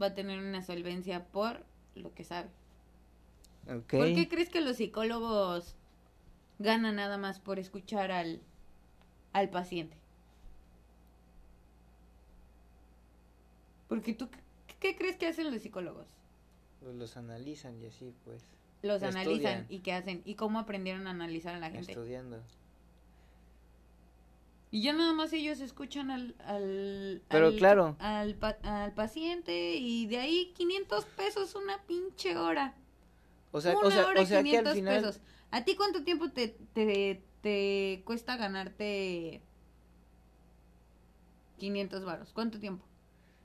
va 0.00 0.06
a 0.06 0.14
tener 0.14 0.38
una 0.38 0.62
solvencia 0.62 1.24
por 1.24 1.64
lo 1.96 2.14
que 2.14 2.22
sabe. 2.22 2.50
¿Por 3.66 4.14
qué 4.14 4.28
crees 4.30 4.50
que 4.50 4.60
los 4.60 4.76
psicólogos 4.76 5.74
ganan 6.60 6.94
nada 6.94 7.18
más 7.18 7.40
por 7.40 7.58
escuchar 7.58 8.12
al, 8.12 8.40
al 9.32 9.50
paciente? 9.50 9.96
Porque 13.88 14.14
tú, 14.14 14.28
¿qué, 14.92 14.96
crees 14.96 15.16
que 15.16 15.26
hacen 15.26 15.50
los 15.50 15.62
psicólogos? 15.62 16.06
Pues 16.80 16.94
los 16.94 17.16
analizan 17.16 17.80
y 17.82 17.86
así, 17.86 18.12
pues. 18.24 18.42
Los 18.82 19.02
analizan 19.02 19.66
y 19.68 19.80
qué 19.80 19.92
hacen 19.92 20.22
y 20.24 20.34
cómo 20.34 20.58
aprendieron 20.58 21.06
a 21.06 21.10
analizar 21.10 21.54
a 21.54 21.58
la 21.58 21.70
gente. 21.70 21.92
Estudiando. 21.92 22.40
Y 24.70 24.82
ya 24.82 24.92
nada 24.92 25.12
más 25.12 25.32
ellos 25.32 25.60
escuchan 25.60 26.10
al, 26.10 26.34
al, 26.40 27.22
Pero 27.28 27.46
al- 27.46 27.56
claro. 27.56 27.96
al, 27.98 28.34
pa- 28.34 28.58
al 28.62 28.92
paciente 28.92 29.76
y 29.76 30.06
de 30.06 30.18
ahí 30.18 30.52
500 30.56 31.04
pesos 31.06 31.54
una 31.54 31.82
pinche 31.86 32.36
hora. 32.36 32.74
O 33.52 33.60
sea, 33.60 33.76
una 33.76 33.88
o 33.88 33.90
sea, 33.90 34.06
hora 34.06 34.20
o 34.22 34.26
sea 34.26 34.38
que 34.38 34.44
500 34.44 34.70
al 34.70 34.76
final... 34.76 34.96
pesos. 35.00 35.20
¿A 35.50 35.64
ti 35.64 35.76
cuánto 35.76 36.04
tiempo 36.04 36.30
te, 36.30 36.48
te, 36.74 37.22
te 37.42 38.02
cuesta 38.04 38.36
ganarte 38.36 39.40
500 41.58 42.04
varos? 42.04 42.32
¿Cuánto 42.32 42.58
tiempo? 42.58 42.84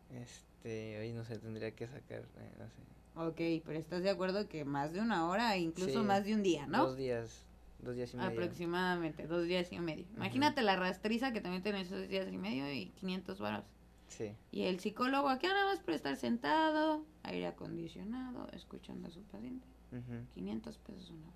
Este, 0.09 0.50
hoy 0.69 1.13
no 1.13 1.23
sé, 1.25 1.39
tendría 1.39 1.71
que 1.75 1.87
sacar, 1.87 2.21
eh, 2.37 2.51
no 2.59 2.65
sé. 2.65 2.81
Ok, 3.13 3.63
pero 3.65 3.77
estás 3.77 4.03
de 4.03 4.09
acuerdo 4.09 4.47
que 4.47 4.63
más 4.63 4.93
de 4.93 5.01
una 5.01 5.27
hora, 5.27 5.57
incluso 5.57 5.99
Sí, 5.99 6.05
más 6.05 6.23
de 6.23 6.33
un 6.33 6.43
día, 6.43 6.65
¿no? 6.67 6.85
Dos 6.85 6.97
días, 6.97 7.45
dos 7.79 7.95
días 7.95 8.13
y 8.13 8.17
medio. 8.17 8.29
Aproximadamente, 8.29 9.27
dos 9.27 9.45
días 9.45 9.71
y 9.71 9.79
medio. 9.79 10.05
Imagínate 10.15 10.61
la 10.61 10.75
rastriza 10.75 11.33
que 11.33 11.41
te 11.41 11.49
meten 11.49 11.75
esos 11.75 12.07
días 12.07 12.31
y 12.31 12.37
medio 12.37 12.71
y 12.71 12.87
500 12.91 13.39
varos. 13.39 13.65
Sí. 14.07 14.33
Y 14.51 14.63
el 14.63 14.79
psicólogo 14.79 15.29
aquí 15.29 15.47
nada 15.47 15.65
más 15.65 15.79
por 15.79 15.93
estar 15.93 16.15
sentado, 16.15 17.05
aire 17.23 17.47
acondicionado, 17.47 18.47
escuchando 18.53 19.07
a 19.07 19.11
su 19.11 19.21
paciente. 19.23 19.67
ujú, 19.91 20.25
500 20.33 20.77
pesos 20.77 21.09
una 21.09 21.27
hora. 21.27 21.35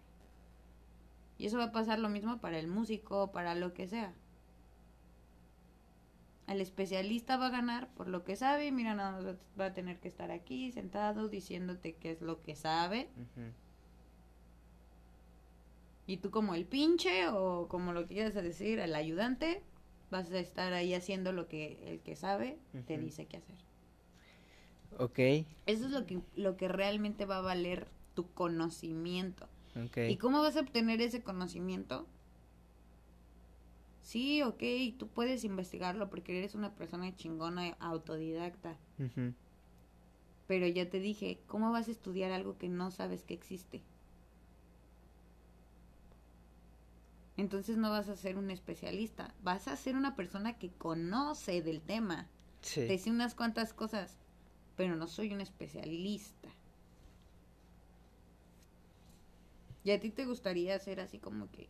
Y 1.38 1.46
eso 1.48 1.58
va 1.58 1.66
a 1.66 1.72
pasar 1.74 2.00
lo 2.00 2.08
mismo 2.08 2.40
para 2.40 2.58
el 2.58 2.68
músico, 2.68 3.32
para 3.32 3.56
lo 3.56 3.74
que 3.74 3.88
sea. 3.88 4.14
El 6.48 6.62
especialista 6.62 7.38
va 7.38 7.48
a 7.48 7.50
ganar 7.50 7.90
por 7.96 8.08
lo 8.08 8.24
que 8.24 8.36
sabe, 8.36 8.72
mira, 8.72 8.94
nada 8.94 9.14
más 9.20 9.36
va 9.60 9.66
a 9.66 9.74
tener 9.74 10.00
que 10.00 10.08
estar 10.08 10.30
aquí 10.30 10.72
sentado 10.72 11.28
diciéndote 11.28 11.94
qué 11.96 12.12
es 12.12 12.22
lo 12.22 12.44
que 12.44 12.56
sabe. 12.56 13.10
Y 16.08 16.18
tú 16.18 16.30
como 16.30 16.54
el 16.54 16.66
pinche 16.66 17.28
o 17.30 17.68
como 17.68 17.94
lo 17.94 18.06
quieras 18.06 18.36
decir, 18.36 18.78
el 18.80 18.94
ayudante, 18.94 19.64
vas 20.12 20.32
a 20.32 20.40
estar 20.40 20.72
ahí 20.74 20.94
haciendo 20.94 21.32
lo 21.32 21.48
que 21.48 21.80
el 21.92 22.00
que 22.02 22.16
sabe 22.16 22.60
te 22.86 22.98
dice 23.00 23.26
qué 23.26 23.38
hacer. 23.38 23.56
Ok, 24.98 25.20
Eso 25.66 25.86
es 25.86 25.92
lo 25.92 26.06
que, 26.06 26.22
lo 26.36 26.56
que 26.58 26.68
realmente 26.68 27.26
va 27.26 27.38
a 27.38 27.42
valer 27.42 27.88
tu 28.14 28.32
conocimiento. 28.34 29.48
ok. 29.76 29.98
¿Y 30.10 30.18
cómo 30.18 30.42
vas 30.42 30.56
a 30.56 30.62
obtener 30.62 31.02
ese 31.02 31.22
conocimiento? 31.22 32.08
Sí, 34.06 34.44
ok, 34.44 34.62
tú 35.00 35.08
puedes 35.08 35.44
investigarlo 35.44 36.12
porque 36.12 36.38
eres 36.38 36.54
una 36.54 36.76
persona 36.76 37.16
chingona, 37.16 37.76
autodidacta. 37.80 38.78
Pero 40.46 40.68
ya 40.68 40.88
te 40.88 41.00
dije, 41.00 41.40
¿cómo 41.48 41.72
vas 41.72 41.88
a 41.88 41.92
estudiar 41.92 42.32
algo 42.32 42.56
que 42.60 42.70
no 42.70 42.92
sabes 42.92 43.24
que 43.24 43.34
existe? 43.34 43.82
Entonces 47.36 47.78
no 47.78 47.90
vas 47.90 48.08
a 48.08 48.16
ser 48.16 48.38
un 48.38 48.52
especialista, 48.52 49.34
vas 49.42 49.68
a 49.68 49.76
ser 49.76 49.96
una 49.96 50.16
persona 50.16 50.60
que 50.60 50.70
conoce 50.70 51.64
del 51.64 51.82
tema. 51.82 52.28
Sí. 52.62 52.86
Te 52.88 53.00
sé 53.00 53.10
unas 53.10 53.34
cuantas 53.34 53.74
cosas, 53.74 54.20
pero 54.78 54.96
no 54.96 55.08
soy 55.08 55.34
un 55.34 55.42
especialista. 55.42 56.50
¿Y 59.84 59.90
a 59.90 60.00
ti 60.00 60.12
te 60.12 60.26
gustaría 60.26 60.78
ser 60.78 61.00
así 61.00 61.18
como 61.18 61.50
que... 61.50 61.70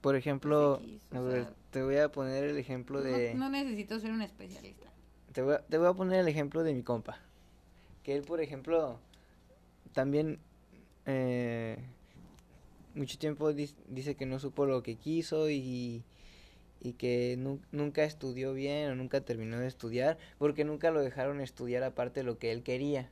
Por 0.00 0.16
ejemplo, 0.16 0.80
X, 0.82 1.00
o 1.12 1.16
a 1.16 1.20
ver, 1.20 1.44
sea, 1.44 1.54
te 1.70 1.82
voy 1.82 1.96
a 1.96 2.10
poner 2.10 2.44
el 2.44 2.56
ejemplo 2.56 3.02
de... 3.02 3.34
No, 3.34 3.40
no 3.40 3.50
necesito 3.50 3.98
ser 3.98 4.12
un 4.12 4.22
especialista. 4.22 4.88
Te 5.32 5.42
voy, 5.42 5.54
a, 5.54 5.58
te 5.58 5.78
voy 5.78 5.88
a 5.88 5.92
poner 5.92 6.20
el 6.20 6.28
ejemplo 6.28 6.62
de 6.62 6.72
mi 6.74 6.82
compa. 6.82 7.20
Que 8.02 8.14
él, 8.14 8.22
por 8.22 8.40
ejemplo, 8.40 8.98
también 9.92 10.38
eh, 11.06 11.76
mucho 12.94 13.18
tiempo 13.18 13.52
dice 13.52 14.14
que 14.16 14.26
no 14.26 14.38
supo 14.38 14.66
lo 14.66 14.82
que 14.82 14.96
quiso 14.96 15.50
y, 15.50 16.04
y 16.80 16.92
que 16.94 17.36
nu- 17.38 17.60
nunca 17.72 18.04
estudió 18.04 18.54
bien 18.54 18.90
o 18.90 18.94
nunca 18.94 19.20
terminó 19.20 19.58
de 19.58 19.66
estudiar 19.66 20.16
porque 20.38 20.64
nunca 20.64 20.90
lo 20.90 21.00
dejaron 21.02 21.40
estudiar 21.40 21.82
aparte 21.82 22.20
de 22.20 22.24
lo 22.24 22.38
que 22.38 22.52
él 22.52 22.62
quería. 22.62 23.10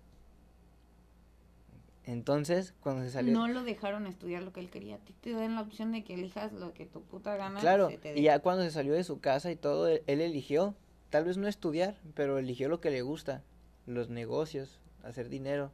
Entonces, 2.07 2.73
cuando 2.81 3.03
se 3.05 3.11
salió... 3.11 3.33
No 3.35 3.49
lo 3.49 3.63
dejaron 3.65 4.07
estudiar 4.07 4.43
lo 4.45 4.53
que 4.53 4.61
él 4.61 4.71
quería. 4.71 4.95
A 4.95 4.99
ti 4.99 5.13
te 5.21 5.33
dan 5.33 5.57
la 5.57 5.61
opción 5.63 5.91
de 5.93 6.05
que 6.05 6.15
elijas 6.15 6.53
lo 6.53 6.73
que 6.73 6.87
tu 6.87 7.03
puta 7.03 7.37
gana. 7.37 7.61
Claro, 7.61 7.91
se 7.91 7.99
te 7.99 8.13
dé. 8.15 8.21
y 8.21 8.23
ya 8.23 8.39
cuando 8.39 8.63
se 8.63 8.71
salió 8.71 8.95
de 8.95 9.03
su 9.05 9.21
casa 9.21 9.51
y 9.51 9.57
todo, 9.57 9.89
él, 9.89 10.03
él 10.07 10.21
eligió, 10.21 10.75
tal 11.11 11.25
vez 11.25 11.37
no 11.37 11.49
estudiar, 11.49 12.01
pero 12.15 12.39
eligió 12.39 12.69
lo 12.69 12.81
que 12.81 12.91
le 12.91 13.03
gusta, 13.03 13.43
los 13.87 14.09
negocios, 14.09 14.79
hacer 15.03 15.29
dinero. 15.29 15.73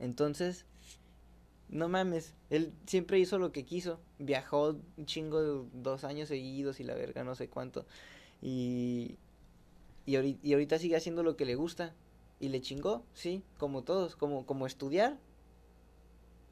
Entonces, 0.00 0.66
no 1.68 1.88
mames, 1.88 2.34
él 2.50 2.72
siempre 2.86 3.20
hizo 3.20 3.38
lo 3.38 3.52
que 3.52 3.64
quiso, 3.64 4.00
viajó 4.18 4.76
un 4.96 5.06
chingo 5.06 5.40
de 5.40 5.68
dos 5.72 6.02
años 6.02 6.28
seguidos 6.28 6.80
y 6.80 6.84
la 6.84 6.94
verga, 6.94 7.22
no 7.22 7.36
sé 7.36 7.48
cuánto, 7.48 7.86
y, 8.42 9.18
y, 10.04 10.14
ahori- 10.14 10.38
y 10.42 10.52
ahorita 10.54 10.80
sigue 10.80 10.96
haciendo 10.96 11.22
lo 11.22 11.36
que 11.36 11.44
le 11.44 11.54
gusta, 11.54 11.94
y 12.40 12.48
le 12.48 12.60
chingó, 12.60 13.04
sí, 13.12 13.44
como 13.56 13.82
todos, 13.84 14.16
como, 14.16 14.46
como 14.46 14.66
estudiar, 14.66 15.16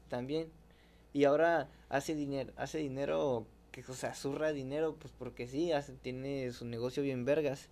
también. 0.09 0.49
Y 1.13 1.23
ahora 1.23 1.69
hace 1.89 2.15
dinero, 2.15 2.51
hace 2.57 2.79
dinero, 2.79 3.45
que, 3.71 3.81
o 3.87 3.93
sea, 3.93 4.13
zurra 4.13 4.51
dinero, 4.51 4.95
pues 4.99 5.13
porque 5.17 5.47
sí, 5.47 5.71
hace, 5.71 5.93
tiene 5.93 6.51
su 6.51 6.65
negocio 6.65 7.03
bien 7.03 7.25
vergas. 7.25 7.69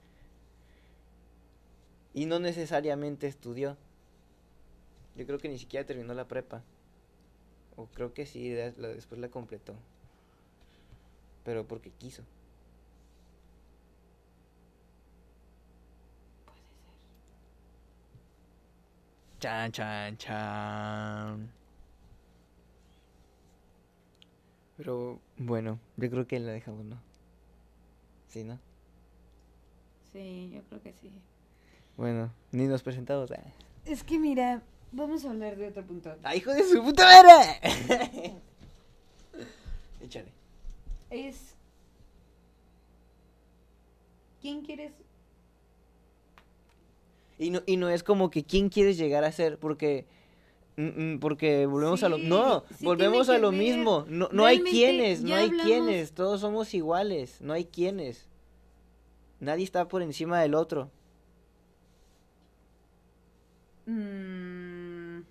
Y 2.14 2.26
no 2.26 2.40
necesariamente 2.40 3.28
estudió. 3.28 3.78
Yo 5.16 5.26
creo 5.26 5.40
que 5.40 5.50
ni 5.50 5.60
siquiera 5.60 5.86
terminó 5.86 6.14
la 6.14 6.28
prepa. 6.28 6.64
O 7.76 7.86
creo 7.88 8.14
que 8.14 8.26
sí, 8.26 8.50
después 8.50 9.20
la 9.20 9.30
completó. 9.30 9.76
Pero 11.44 11.66
porque 11.68 11.92
quiso. 11.92 12.24
Chan, 19.40 19.72
chan, 19.72 20.18
chan. 20.18 21.52
Pero 24.78 25.20
bueno, 25.38 25.80
yo 25.98 26.10
creo 26.10 26.28
que 26.28 26.40
la 26.40 26.52
dejamos, 26.52 26.86
¿no? 26.86 27.02
Sí, 28.30 28.44
¿no? 28.44 28.60
Sí, 30.14 30.52
yo 30.54 30.62
creo 30.70 30.82
que 30.82 30.94
sí. 30.94 31.12
Bueno, 31.98 32.32
ni 32.52 32.66
nos 32.66 32.84
presentamos. 32.84 33.32
ah. 33.32 33.42
Es 33.86 34.04
que 34.04 34.20
mira, 34.20 34.62
vamos 34.92 35.26
a 35.26 35.32
hablar 35.32 35.56
de 35.58 35.68
otro 35.68 35.84
punto. 35.84 36.16
¡Ah, 36.24 36.36
hijo 36.36 36.54
de 36.54 36.64
su 36.64 36.84
puta 36.84 37.04
madre! 37.04 37.60
Échale. 40.02 40.32
Es... 41.10 41.56
¿Quién 44.42 44.62
quieres? 44.62 44.94
Y 47.40 47.50
no, 47.50 47.62
y 47.66 47.78
no 47.78 47.90
es 47.90 48.04
como 48.04 48.30
que 48.30 48.44
quién 48.44 48.70
quieres 48.70 48.98
llegar 48.98 49.24
a 49.24 49.32
ser, 49.32 49.58
porque 49.58 50.06
porque 51.20 51.66
volvemos 51.66 52.04
a 52.04 52.10
lo 52.10 52.18
Sí, 52.18 52.28
no, 52.28 52.64
sí 52.78 52.86
volvemos 52.86 53.30
a 53.30 53.38
lo 53.40 53.50
ver. 53.52 53.60
mismo. 53.60 54.06
No, 54.08 54.30
no 54.32 54.46
hay 54.46 54.62
quienes, 54.62 55.24
no 55.24 55.34
hay 55.36 55.46
hablamos- 55.50 55.66
quienes, 55.66 56.12
todos 56.14 56.42
somos 56.42 56.74
iguales, 56.74 57.42
no 57.42 57.54
hay 57.54 57.66
quienes. 57.66 58.30
Nadie 59.40 59.64
está 59.64 59.88
por 59.88 60.02
encima 60.02 60.40
del 60.42 60.54
otro. 60.56 60.92
Mm, 63.88 65.22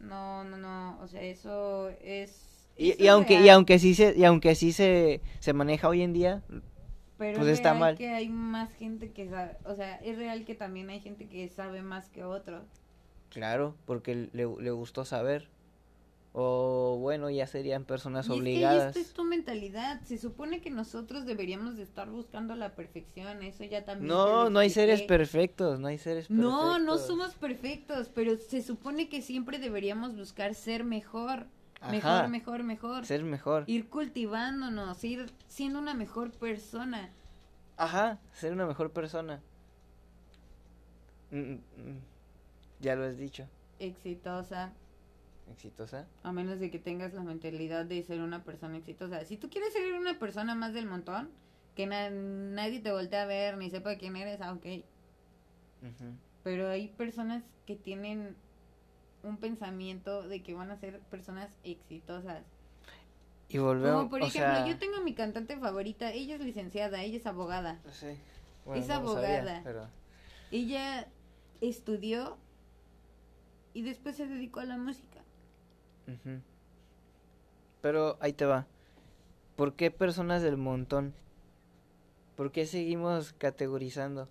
no, 0.00 0.44
no, 0.44 0.56
no. 0.56 0.98
O 1.00 1.06
sea, 1.06 1.22
eso 1.22 1.88
es. 2.02 2.68
Y, 2.76 2.90
eso 2.90 3.02
y 3.04 3.08
aunque 3.08 3.34
y 3.34 3.38
real, 3.38 3.50
aunque 3.56 3.78
sí 3.78 3.94
se 3.94 4.14
y 4.16 4.24
aunque 4.24 4.54
sí 4.54 4.72
se 4.72 5.20
se 5.38 5.52
maneja 5.52 5.88
hoy 5.88 6.02
en 6.02 6.12
día, 6.12 6.42
pero 7.18 7.38
pues 7.38 7.48
es 7.48 7.54
está 7.58 7.70
real 7.70 7.80
mal. 7.80 7.96
que 7.96 8.08
hay 8.08 8.28
más 8.28 8.72
gente 8.74 9.12
que 9.12 9.28
sabe. 9.28 9.56
O 9.64 9.74
sea, 9.74 9.96
es 9.96 10.16
real 10.18 10.44
que 10.44 10.54
también 10.54 10.90
hay 10.90 11.00
gente 11.00 11.28
que 11.28 11.48
sabe 11.48 11.82
más 11.82 12.08
que 12.10 12.24
otros. 12.24 12.64
Claro, 13.34 13.74
porque 13.84 14.30
le, 14.32 14.46
le 14.58 14.70
gustó 14.70 15.04
saber. 15.04 15.48
O 16.36 16.96
bueno, 17.00 17.30
ya 17.30 17.46
serían 17.46 17.84
personas 17.84 18.26
Y 18.26 18.30
es 18.30 18.34
que 18.34 18.40
obligadas. 18.40 18.86
esta 18.88 18.98
es 18.98 19.12
tu 19.12 19.22
mentalidad. 19.22 20.00
Se 20.02 20.18
supone 20.18 20.60
que 20.60 20.68
nosotros 20.68 21.26
deberíamos 21.26 21.76
de 21.76 21.84
estar 21.84 22.10
buscando 22.10 22.56
la 22.56 22.74
perfección. 22.74 23.40
Eso 23.44 23.62
ya 23.62 23.84
también. 23.84 24.08
No, 24.08 24.50
no 24.50 24.58
hay 24.58 24.68
seres 24.70 25.02
perfectos, 25.02 25.78
no 25.78 25.86
hay 25.86 25.96
seres 25.98 26.26
perfectos. 26.26 26.52
No, 26.52 26.80
no 26.80 26.98
somos 26.98 27.34
perfectos, 27.36 28.10
pero 28.12 28.36
se 28.36 28.62
supone 28.62 29.08
que 29.08 29.22
siempre 29.22 29.60
deberíamos 29.60 30.16
buscar 30.16 30.56
ser 30.56 30.82
mejor. 30.82 31.46
Mejor, 31.88 32.10
Ajá. 32.10 32.28
mejor, 32.28 32.62
mejor. 32.64 33.06
ser 33.06 33.22
mejor. 33.22 33.62
Ir 33.68 33.88
cultivándonos, 33.88 35.04
ir 35.04 35.30
siendo 35.46 35.78
una 35.78 35.94
mejor 35.94 36.32
persona. 36.32 37.10
Ajá, 37.76 38.18
ser 38.32 38.52
una 38.52 38.66
mejor 38.66 38.90
persona. 38.90 39.40
Mm, 41.30 41.36
mm, 41.38 41.52
mm. 41.52 42.13
Ya 42.80 42.94
lo 42.96 43.04
has 43.04 43.16
dicho. 43.18 43.46
Exitosa, 43.78 44.72
Exitosa. 45.52 46.06
a 46.22 46.32
menos 46.32 46.58
de 46.60 46.70
que 46.70 46.78
tengas 46.78 47.12
la 47.14 47.22
mentalidad 47.22 47.84
de 47.84 48.02
ser 48.02 48.20
una 48.20 48.44
persona 48.44 48.76
exitosa. 48.78 49.24
Si 49.24 49.36
tú 49.36 49.50
quieres 49.50 49.72
ser 49.72 49.92
una 49.94 50.18
persona 50.18 50.54
más 50.54 50.72
del 50.74 50.86
montón, 50.86 51.30
que 51.74 51.86
na- 51.86 52.10
nadie 52.10 52.80
te 52.80 52.92
voltee 52.92 53.18
a 53.18 53.26
ver 53.26 53.56
ni 53.58 53.70
sepa 53.70 53.96
quién 53.96 54.16
eres, 54.16 54.40
ah, 54.40 54.52
ok. 54.52 54.84
Pero 56.42 56.68
hay 56.68 56.88
personas 56.88 57.42
que 57.66 57.76
tienen 57.76 58.36
un 59.22 59.36
pensamiento 59.38 60.22
de 60.28 60.42
que 60.42 60.54
van 60.54 60.70
a 60.70 60.76
ser 60.76 61.00
personas 61.10 61.50
exitosas. 61.64 62.42
Y 63.48 63.58
volvemos. 63.58 63.98
Como 63.98 64.10
por 64.10 64.22
o 64.22 64.26
ejemplo, 64.26 64.54
sea, 64.54 64.66
yo 64.66 64.78
tengo 64.78 65.00
mi 65.02 65.14
cantante 65.14 65.56
favorita, 65.58 66.10
ella 66.12 66.36
es 66.36 66.40
licenciada, 66.40 67.02
ella 67.02 67.16
es 67.18 67.26
abogada. 67.26 67.80
no 67.84 67.90
sé. 67.92 68.12
Es 68.12 68.18
no 68.66 69.02
lo 69.02 69.12
sabía, 69.14 69.38
abogada. 69.40 69.60
pero- 69.64 69.88
Ella 70.50 71.08
estudió 71.60 72.36
y 73.74 73.82
después 73.82 74.16
se 74.16 74.26
dedicó 74.26 74.60
a 74.60 74.64
la 74.64 74.78
música. 74.78 75.20
ujú. 76.08 76.40
Pero 77.82 78.16
ahí 78.20 78.32
te 78.32 78.46
va. 78.46 78.66
¿Por 79.56 79.74
qué 79.74 79.90
personas 79.90 80.42
del 80.42 80.56
montón? 80.56 81.12
¿Por 82.36 82.50
qué 82.50 82.64
seguimos 82.66 83.32
categorizando? 83.34 84.28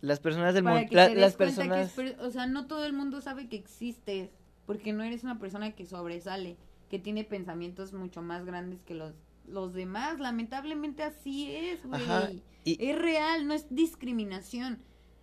Las 0.00 0.20
personas 0.20 0.54
del 0.54 0.64
montón. 0.64 0.88
que 0.88 0.96
des 1.14 1.18
las 1.18 1.32
que 1.32 1.38
personas. 1.38 1.90
per- 1.92 2.16
o 2.20 2.30
sea, 2.30 2.46
no 2.46 2.66
todo 2.66 2.84
el 2.84 2.92
mundo 2.92 3.20
sabe 3.20 3.48
que 3.48 3.56
existes, 3.56 4.30
porque 4.66 4.92
no 4.92 5.02
eres 5.02 5.24
una 5.24 5.38
persona 5.38 5.72
que 5.72 5.84
sobresale, 5.86 6.56
que 6.88 6.98
tiene 6.98 7.24
pensamientos 7.24 7.92
mucho 7.92 8.22
más 8.22 8.44
grandes 8.44 8.82
que 8.84 8.94
los 8.94 9.14
los 9.46 9.72
demás. 9.74 10.20
Lamentablemente 10.20 11.02
así 11.02 11.50
es, 11.54 11.84
güey. 11.84 12.42
y- 12.64 12.76
Es 12.88 12.96
real, 12.98 13.46
no 13.46 13.54
es 13.54 13.66
discriminación, 13.74 14.78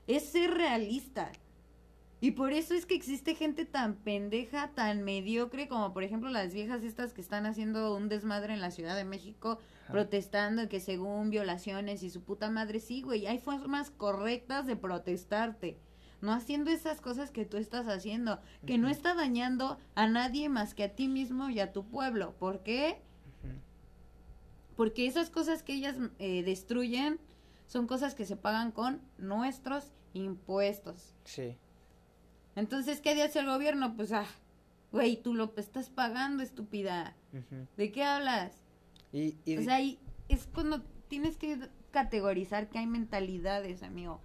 es 0.07 0.25
ser 0.29 0.51
realista. 0.51 1.31
Y 2.19 2.31
por 2.31 2.51
eso 2.51 2.73
es 2.73 2.87
que 2.87 2.95
existe 2.95 3.35
gente 3.35 3.65
tan 3.65 3.95
pendeja, 3.95 4.71
tan 4.73 5.03
mediocre, 5.03 5.67
como 5.67 5.93
por 5.93 6.03
ejemplo 6.03 6.29
las 6.29 6.51
viejas 6.51 6.83
estas 6.83 7.13
que 7.13 7.21
están 7.21 7.45
haciendo 7.45 7.95
un 7.95 8.09
desmadre 8.09 8.53
en 8.53 8.61
la 8.61 8.71
Ciudad 8.71 8.95
de 8.95 9.03
México, 9.03 9.59
Ajá. 9.83 9.93
protestando 9.93 10.67
que 10.67 10.79
según 10.79 11.29
violaciones 11.29 12.01
y 12.01 12.09
su 12.09 12.23
puta 12.23 12.49
madre, 12.49 12.79
sí, 12.79 13.03
güey, 13.03 13.27
hay 13.27 13.37
formas 13.37 13.91
correctas 13.91 14.65
de 14.65 14.75
protestarte. 14.75 15.77
No 16.19 16.33
haciendo 16.33 16.71
esas 16.71 16.99
cosas 17.01 17.29
que 17.29 17.45
tú 17.45 17.57
estás 17.57 17.87
haciendo, 17.87 18.39
que 18.65 18.79
no 18.79 18.89
está 18.89 19.13
dañando 19.13 19.77
a 19.93 20.07
nadie 20.07 20.49
más 20.49 20.73
que 20.73 20.85
a 20.85 20.95
ti 20.95 21.07
mismo 21.07 21.51
y 21.51 21.59
a 21.59 21.71
tu 21.71 21.85
pueblo. 21.85 22.33
¿Por 22.39 22.63
qué? 22.63 22.99
Porque 24.75 25.05
esas 25.05 25.29
cosas 25.29 25.61
que 25.61 25.73
ellas 25.73 25.95
eh, 26.17 26.41
destruyen 26.41 27.19
son 27.67 27.85
cosas 27.85 28.15
que 28.15 28.25
se 28.25 28.35
pagan 28.35 28.71
con 28.71 29.01
nuestros 29.19 29.91
impuestos. 30.13 31.13
Sí. 31.23 31.57
Entonces, 32.57 32.99
¿qué 33.01 33.21
hace 33.21 33.39
el 33.39 33.45
gobierno? 33.45 33.95
Pues, 33.95 34.11
ah, 34.11 34.25
güey, 34.91 35.21
tú 35.21 35.33
lo 35.33 35.53
estás 35.57 35.89
pagando, 35.89 36.43
estúpida. 36.43 37.15
ujú. 37.31 37.67
¿De 37.77 37.91
qué 37.91 38.03
hablas? 38.03 38.51
Y, 39.13 39.35
y 39.45 39.57
O 39.57 39.61
sea, 39.63 39.75
ahí 39.75 39.99
es 40.27 40.47
cuando 40.53 40.81
tienes 41.07 41.37
que 41.37 41.57
categorizar 41.91 42.69
que 42.69 42.79
hay 42.79 42.87
mentalidades, 42.87 43.83
amigo. 43.83 44.19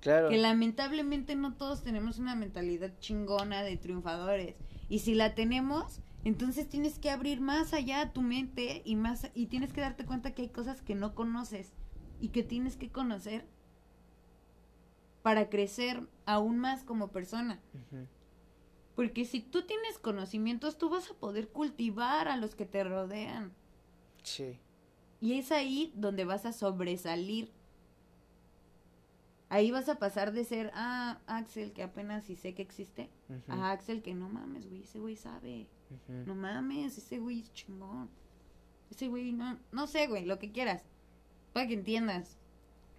claro. 0.00 0.28
Que 0.28 0.36
lamentablemente 0.38 1.34
no 1.34 1.54
todos 1.54 1.82
tenemos 1.82 2.18
una 2.18 2.34
mentalidad 2.36 2.92
chingona 3.00 3.62
de 3.62 3.76
triunfadores. 3.76 4.54
Y 4.88 5.00
si 5.00 5.14
la 5.14 5.34
tenemos, 5.34 6.00
entonces 6.24 6.68
tienes 6.68 6.98
que 6.98 7.10
abrir 7.10 7.40
más 7.40 7.72
allá 7.72 8.12
tu 8.12 8.20
mente 8.22 8.82
y 8.84 8.96
más 8.96 9.30
y 9.34 9.46
tienes 9.46 9.72
que 9.72 9.80
darte 9.80 10.04
cuenta 10.04 10.34
que 10.34 10.42
hay 10.42 10.48
cosas 10.50 10.82
que 10.82 10.94
no 10.94 11.14
conoces 11.14 11.72
y 12.20 12.28
que 12.28 12.42
tienes 12.42 12.76
que 12.76 12.90
conocer 12.90 13.46
para 15.22 15.48
crecer 15.48 16.06
aún 16.26 16.58
más 16.58 16.82
como 16.84 17.08
persona. 17.08 17.60
Porque 18.94 19.24
si 19.24 19.40
tú 19.40 19.62
tienes 19.62 19.98
conocimientos, 19.98 20.76
tú 20.76 20.90
vas 20.90 21.10
a 21.10 21.14
poder 21.14 21.48
cultivar 21.48 22.28
a 22.28 22.36
los 22.36 22.54
que 22.54 22.66
te 22.66 22.84
rodean. 22.84 23.52
Sí. 24.22 24.58
Y 25.20 25.38
es 25.38 25.52
ahí 25.52 25.92
donde 25.96 26.24
vas 26.24 26.44
a 26.44 26.52
sobresalir. 26.52 27.50
Ahí 29.48 29.70
vas 29.70 29.88
a 29.88 29.98
pasar 29.98 30.32
de 30.32 30.44
ser, 30.44 30.70
ah, 30.74 31.20
Axel, 31.26 31.72
que 31.72 31.82
apenas 31.82 32.24
sí 32.24 32.36
sé 32.36 32.54
que 32.54 32.62
existe, 32.62 33.10
a 33.48 33.70
Axel, 33.70 34.02
que 34.02 34.14
no 34.14 34.28
mames, 34.28 34.66
güey, 34.66 34.82
ese 34.82 34.98
güey 34.98 35.14
sabe. 35.14 35.68
No 36.08 36.34
mames, 36.34 36.96
ese 36.96 37.18
güey 37.18 37.40
es 37.40 37.52
chingón. 37.52 38.08
Ese 38.90 39.08
güey, 39.08 39.32
no, 39.32 39.58
no 39.70 39.86
sé, 39.86 40.06
güey, 40.06 40.24
lo 40.24 40.38
que 40.38 40.52
quieras. 40.52 40.82
Para 41.52 41.66
que 41.66 41.74
entiendas 41.74 42.38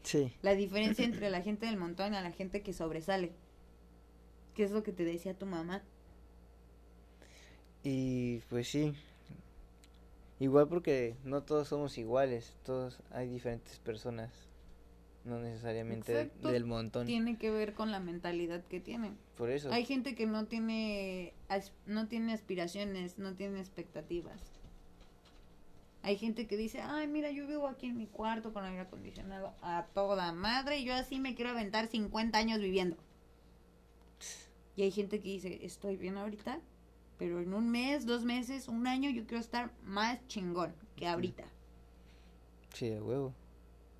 Sí. 0.03 0.33
la 0.41 0.53
diferencia 0.53 1.05
entre 1.05 1.29
la 1.29 1.41
gente 1.41 1.65
del 1.65 1.77
montón 1.77 2.13
y 2.13 2.17
la 2.17 2.31
gente 2.31 2.61
que 2.61 2.73
sobresale. 2.73 3.31
¿Qué 4.53 4.63
es 4.63 4.71
lo 4.71 4.83
que 4.83 4.91
te 4.91 5.05
decía 5.05 5.33
tu 5.33 5.45
mamá? 5.45 5.81
Y 7.83 8.39
pues 8.49 8.67
sí. 8.69 8.93
Igual 10.39 10.67
porque 10.67 11.15
no 11.23 11.43
todos 11.43 11.67
somos 11.69 11.97
iguales, 11.97 12.55
todos 12.63 12.99
hay 13.11 13.29
diferentes 13.29 13.79
personas, 13.79 14.31
no 15.23 15.39
necesariamente 15.39 16.21
Exacto. 16.21 16.49
del 16.51 16.65
montón. 16.65 17.05
Tiene 17.05 17.37
que 17.37 17.49
ver 17.49 17.73
con 17.73 17.91
la 17.91 17.99
mentalidad 17.99 18.63
que 18.65 18.79
tienen. 18.79 19.17
Por 19.37 19.49
eso. 19.49 19.71
Hay 19.71 19.85
gente 19.85 20.15
que 20.15 20.25
no 20.25 20.45
tiene 20.45 21.33
no 21.85 22.07
tiene 22.07 22.33
aspiraciones, 22.33 23.19
no 23.19 23.35
tiene 23.35 23.59
expectativas. 23.59 24.41
Hay 26.03 26.17
gente 26.17 26.47
que 26.47 26.57
dice, 26.57 26.81
ay, 26.81 27.07
mira, 27.07 27.31
yo 27.31 27.47
vivo 27.47 27.67
aquí 27.67 27.87
en 27.87 27.97
mi 27.97 28.07
cuarto 28.07 28.51
con 28.51 28.65
aire 28.65 28.81
acondicionado 28.81 29.53
a 29.61 29.87
toda 29.93 30.33
madre 30.33 30.77
y 30.79 30.83
yo 30.83 30.93
así 30.93 31.17
me 31.17 31.33
quiero 31.33 31.51
aventar 31.51 31.87
50 31.87 32.37
años 32.37 32.59
viviendo. 32.59 32.97
Y 34.75 34.81
hay 34.83 34.91
gente 34.91 35.19
que 35.21 35.29
dice, 35.29 35.65
estoy 35.65 35.95
bien 35.95 36.17
ahorita, 36.17 36.59
pero 37.17 37.39
en 37.39 37.53
un 37.53 37.69
mes, 37.69 38.05
dos 38.05 38.25
meses, 38.25 38.67
un 38.67 38.85
año 38.85 39.09
yo 39.11 39.23
quiero 39.25 39.39
estar 39.39 39.71
más 39.83 40.19
chingón 40.27 40.75
que 40.97 41.07
ahorita. 41.07 41.45
Sí, 42.73 42.89
de 42.89 43.01
huevo. 43.01 43.33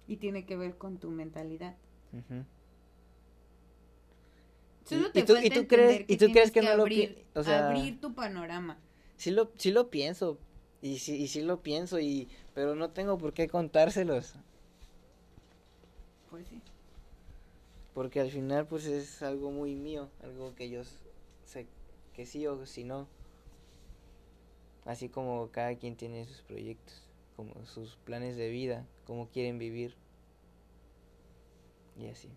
Y 0.07 0.17
tiene 0.17 0.45
que 0.45 0.57
ver 0.57 0.77
con 0.77 0.97
tu 0.97 1.09
mentalidad. 1.09 1.75
Solo 4.83 5.07
¿Y- 5.07 5.11
te 5.11 5.19
y 5.21 5.23
tú- 5.23 5.33
y 5.33 5.35
falta 5.49 5.55
tú 5.55 5.67
crees- 5.67 5.89
entender 5.91 6.01
y 6.01 6.17
tú 6.17 6.25
tienes 6.25 6.33
crees 6.33 6.51
que 6.51 6.61
no 6.61 6.75
lo 6.75 6.83
o 7.39 7.43
sea- 7.43 7.67
abrir 7.69 8.01
tu 8.01 8.13
panorama. 8.13 8.77
Sí 9.15 9.31
lo, 9.31 9.51
sí 9.57 9.71
lo 9.71 9.89
pienso, 9.89 10.37
y 10.83 10.99
sí, 10.99 11.15
y 11.15 11.27
sí 11.29 11.41
lo 11.41 11.61
pienso, 11.61 11.99
y 11.99 12.27
pero 12.53 12.75
no 12.75 12.89
tengo 12.89 13.17
por 13.17 13.33
qué 13.33 13.47
contárselos, 13.47 14.33
Pues 16.29 16.45
sí. 16.47 16.59
porque 17.93 18.19
al 18.19 18.29
final 18.29 18.67
pues 18.67 18.85
es 18.85 19.21
algo 19.21 19.49
muy 19.49 19.75
mío, 19.75 20.09
algo 20.21 20.53
que 20.55 20.69
yo 20.69 20.81
sé 21.45 21.65
que 22.13 22.25
sí 22.25 22.45
o 22.47 22.65
si 22.65 22.83
no. 22.83 23.07
Así 24.85 25.07
como 25.07 25.47
cada 25.51 25.73
quien 25.75 25.95
tiene 25.95 26.25
sus 26.25 26.41
proyectos, 26.41 26.95
como 27.37 27.65
sus 27.65 27.95
planes 28.05 28.35
de 28.35 28.49
vida, 28.49 28.85
cómo 29.07 29.27
quieren 29.29 29.57
vivir. 29.57 29.95
Y 31.97 32.07
así. 32.07 32.27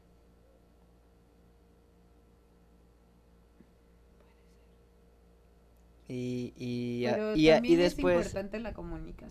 Y, 6.08 6.52
y, 6.56 7.06
a- 7.06 7.34
y, 7.34 7.48
a- 7.50 7.60
y 7.64 7.76
después... 7.76 8.14
es 8.18 8.26
importante 8.26 8.60
la 8.60 8.72
comunicación. 8.72 9.30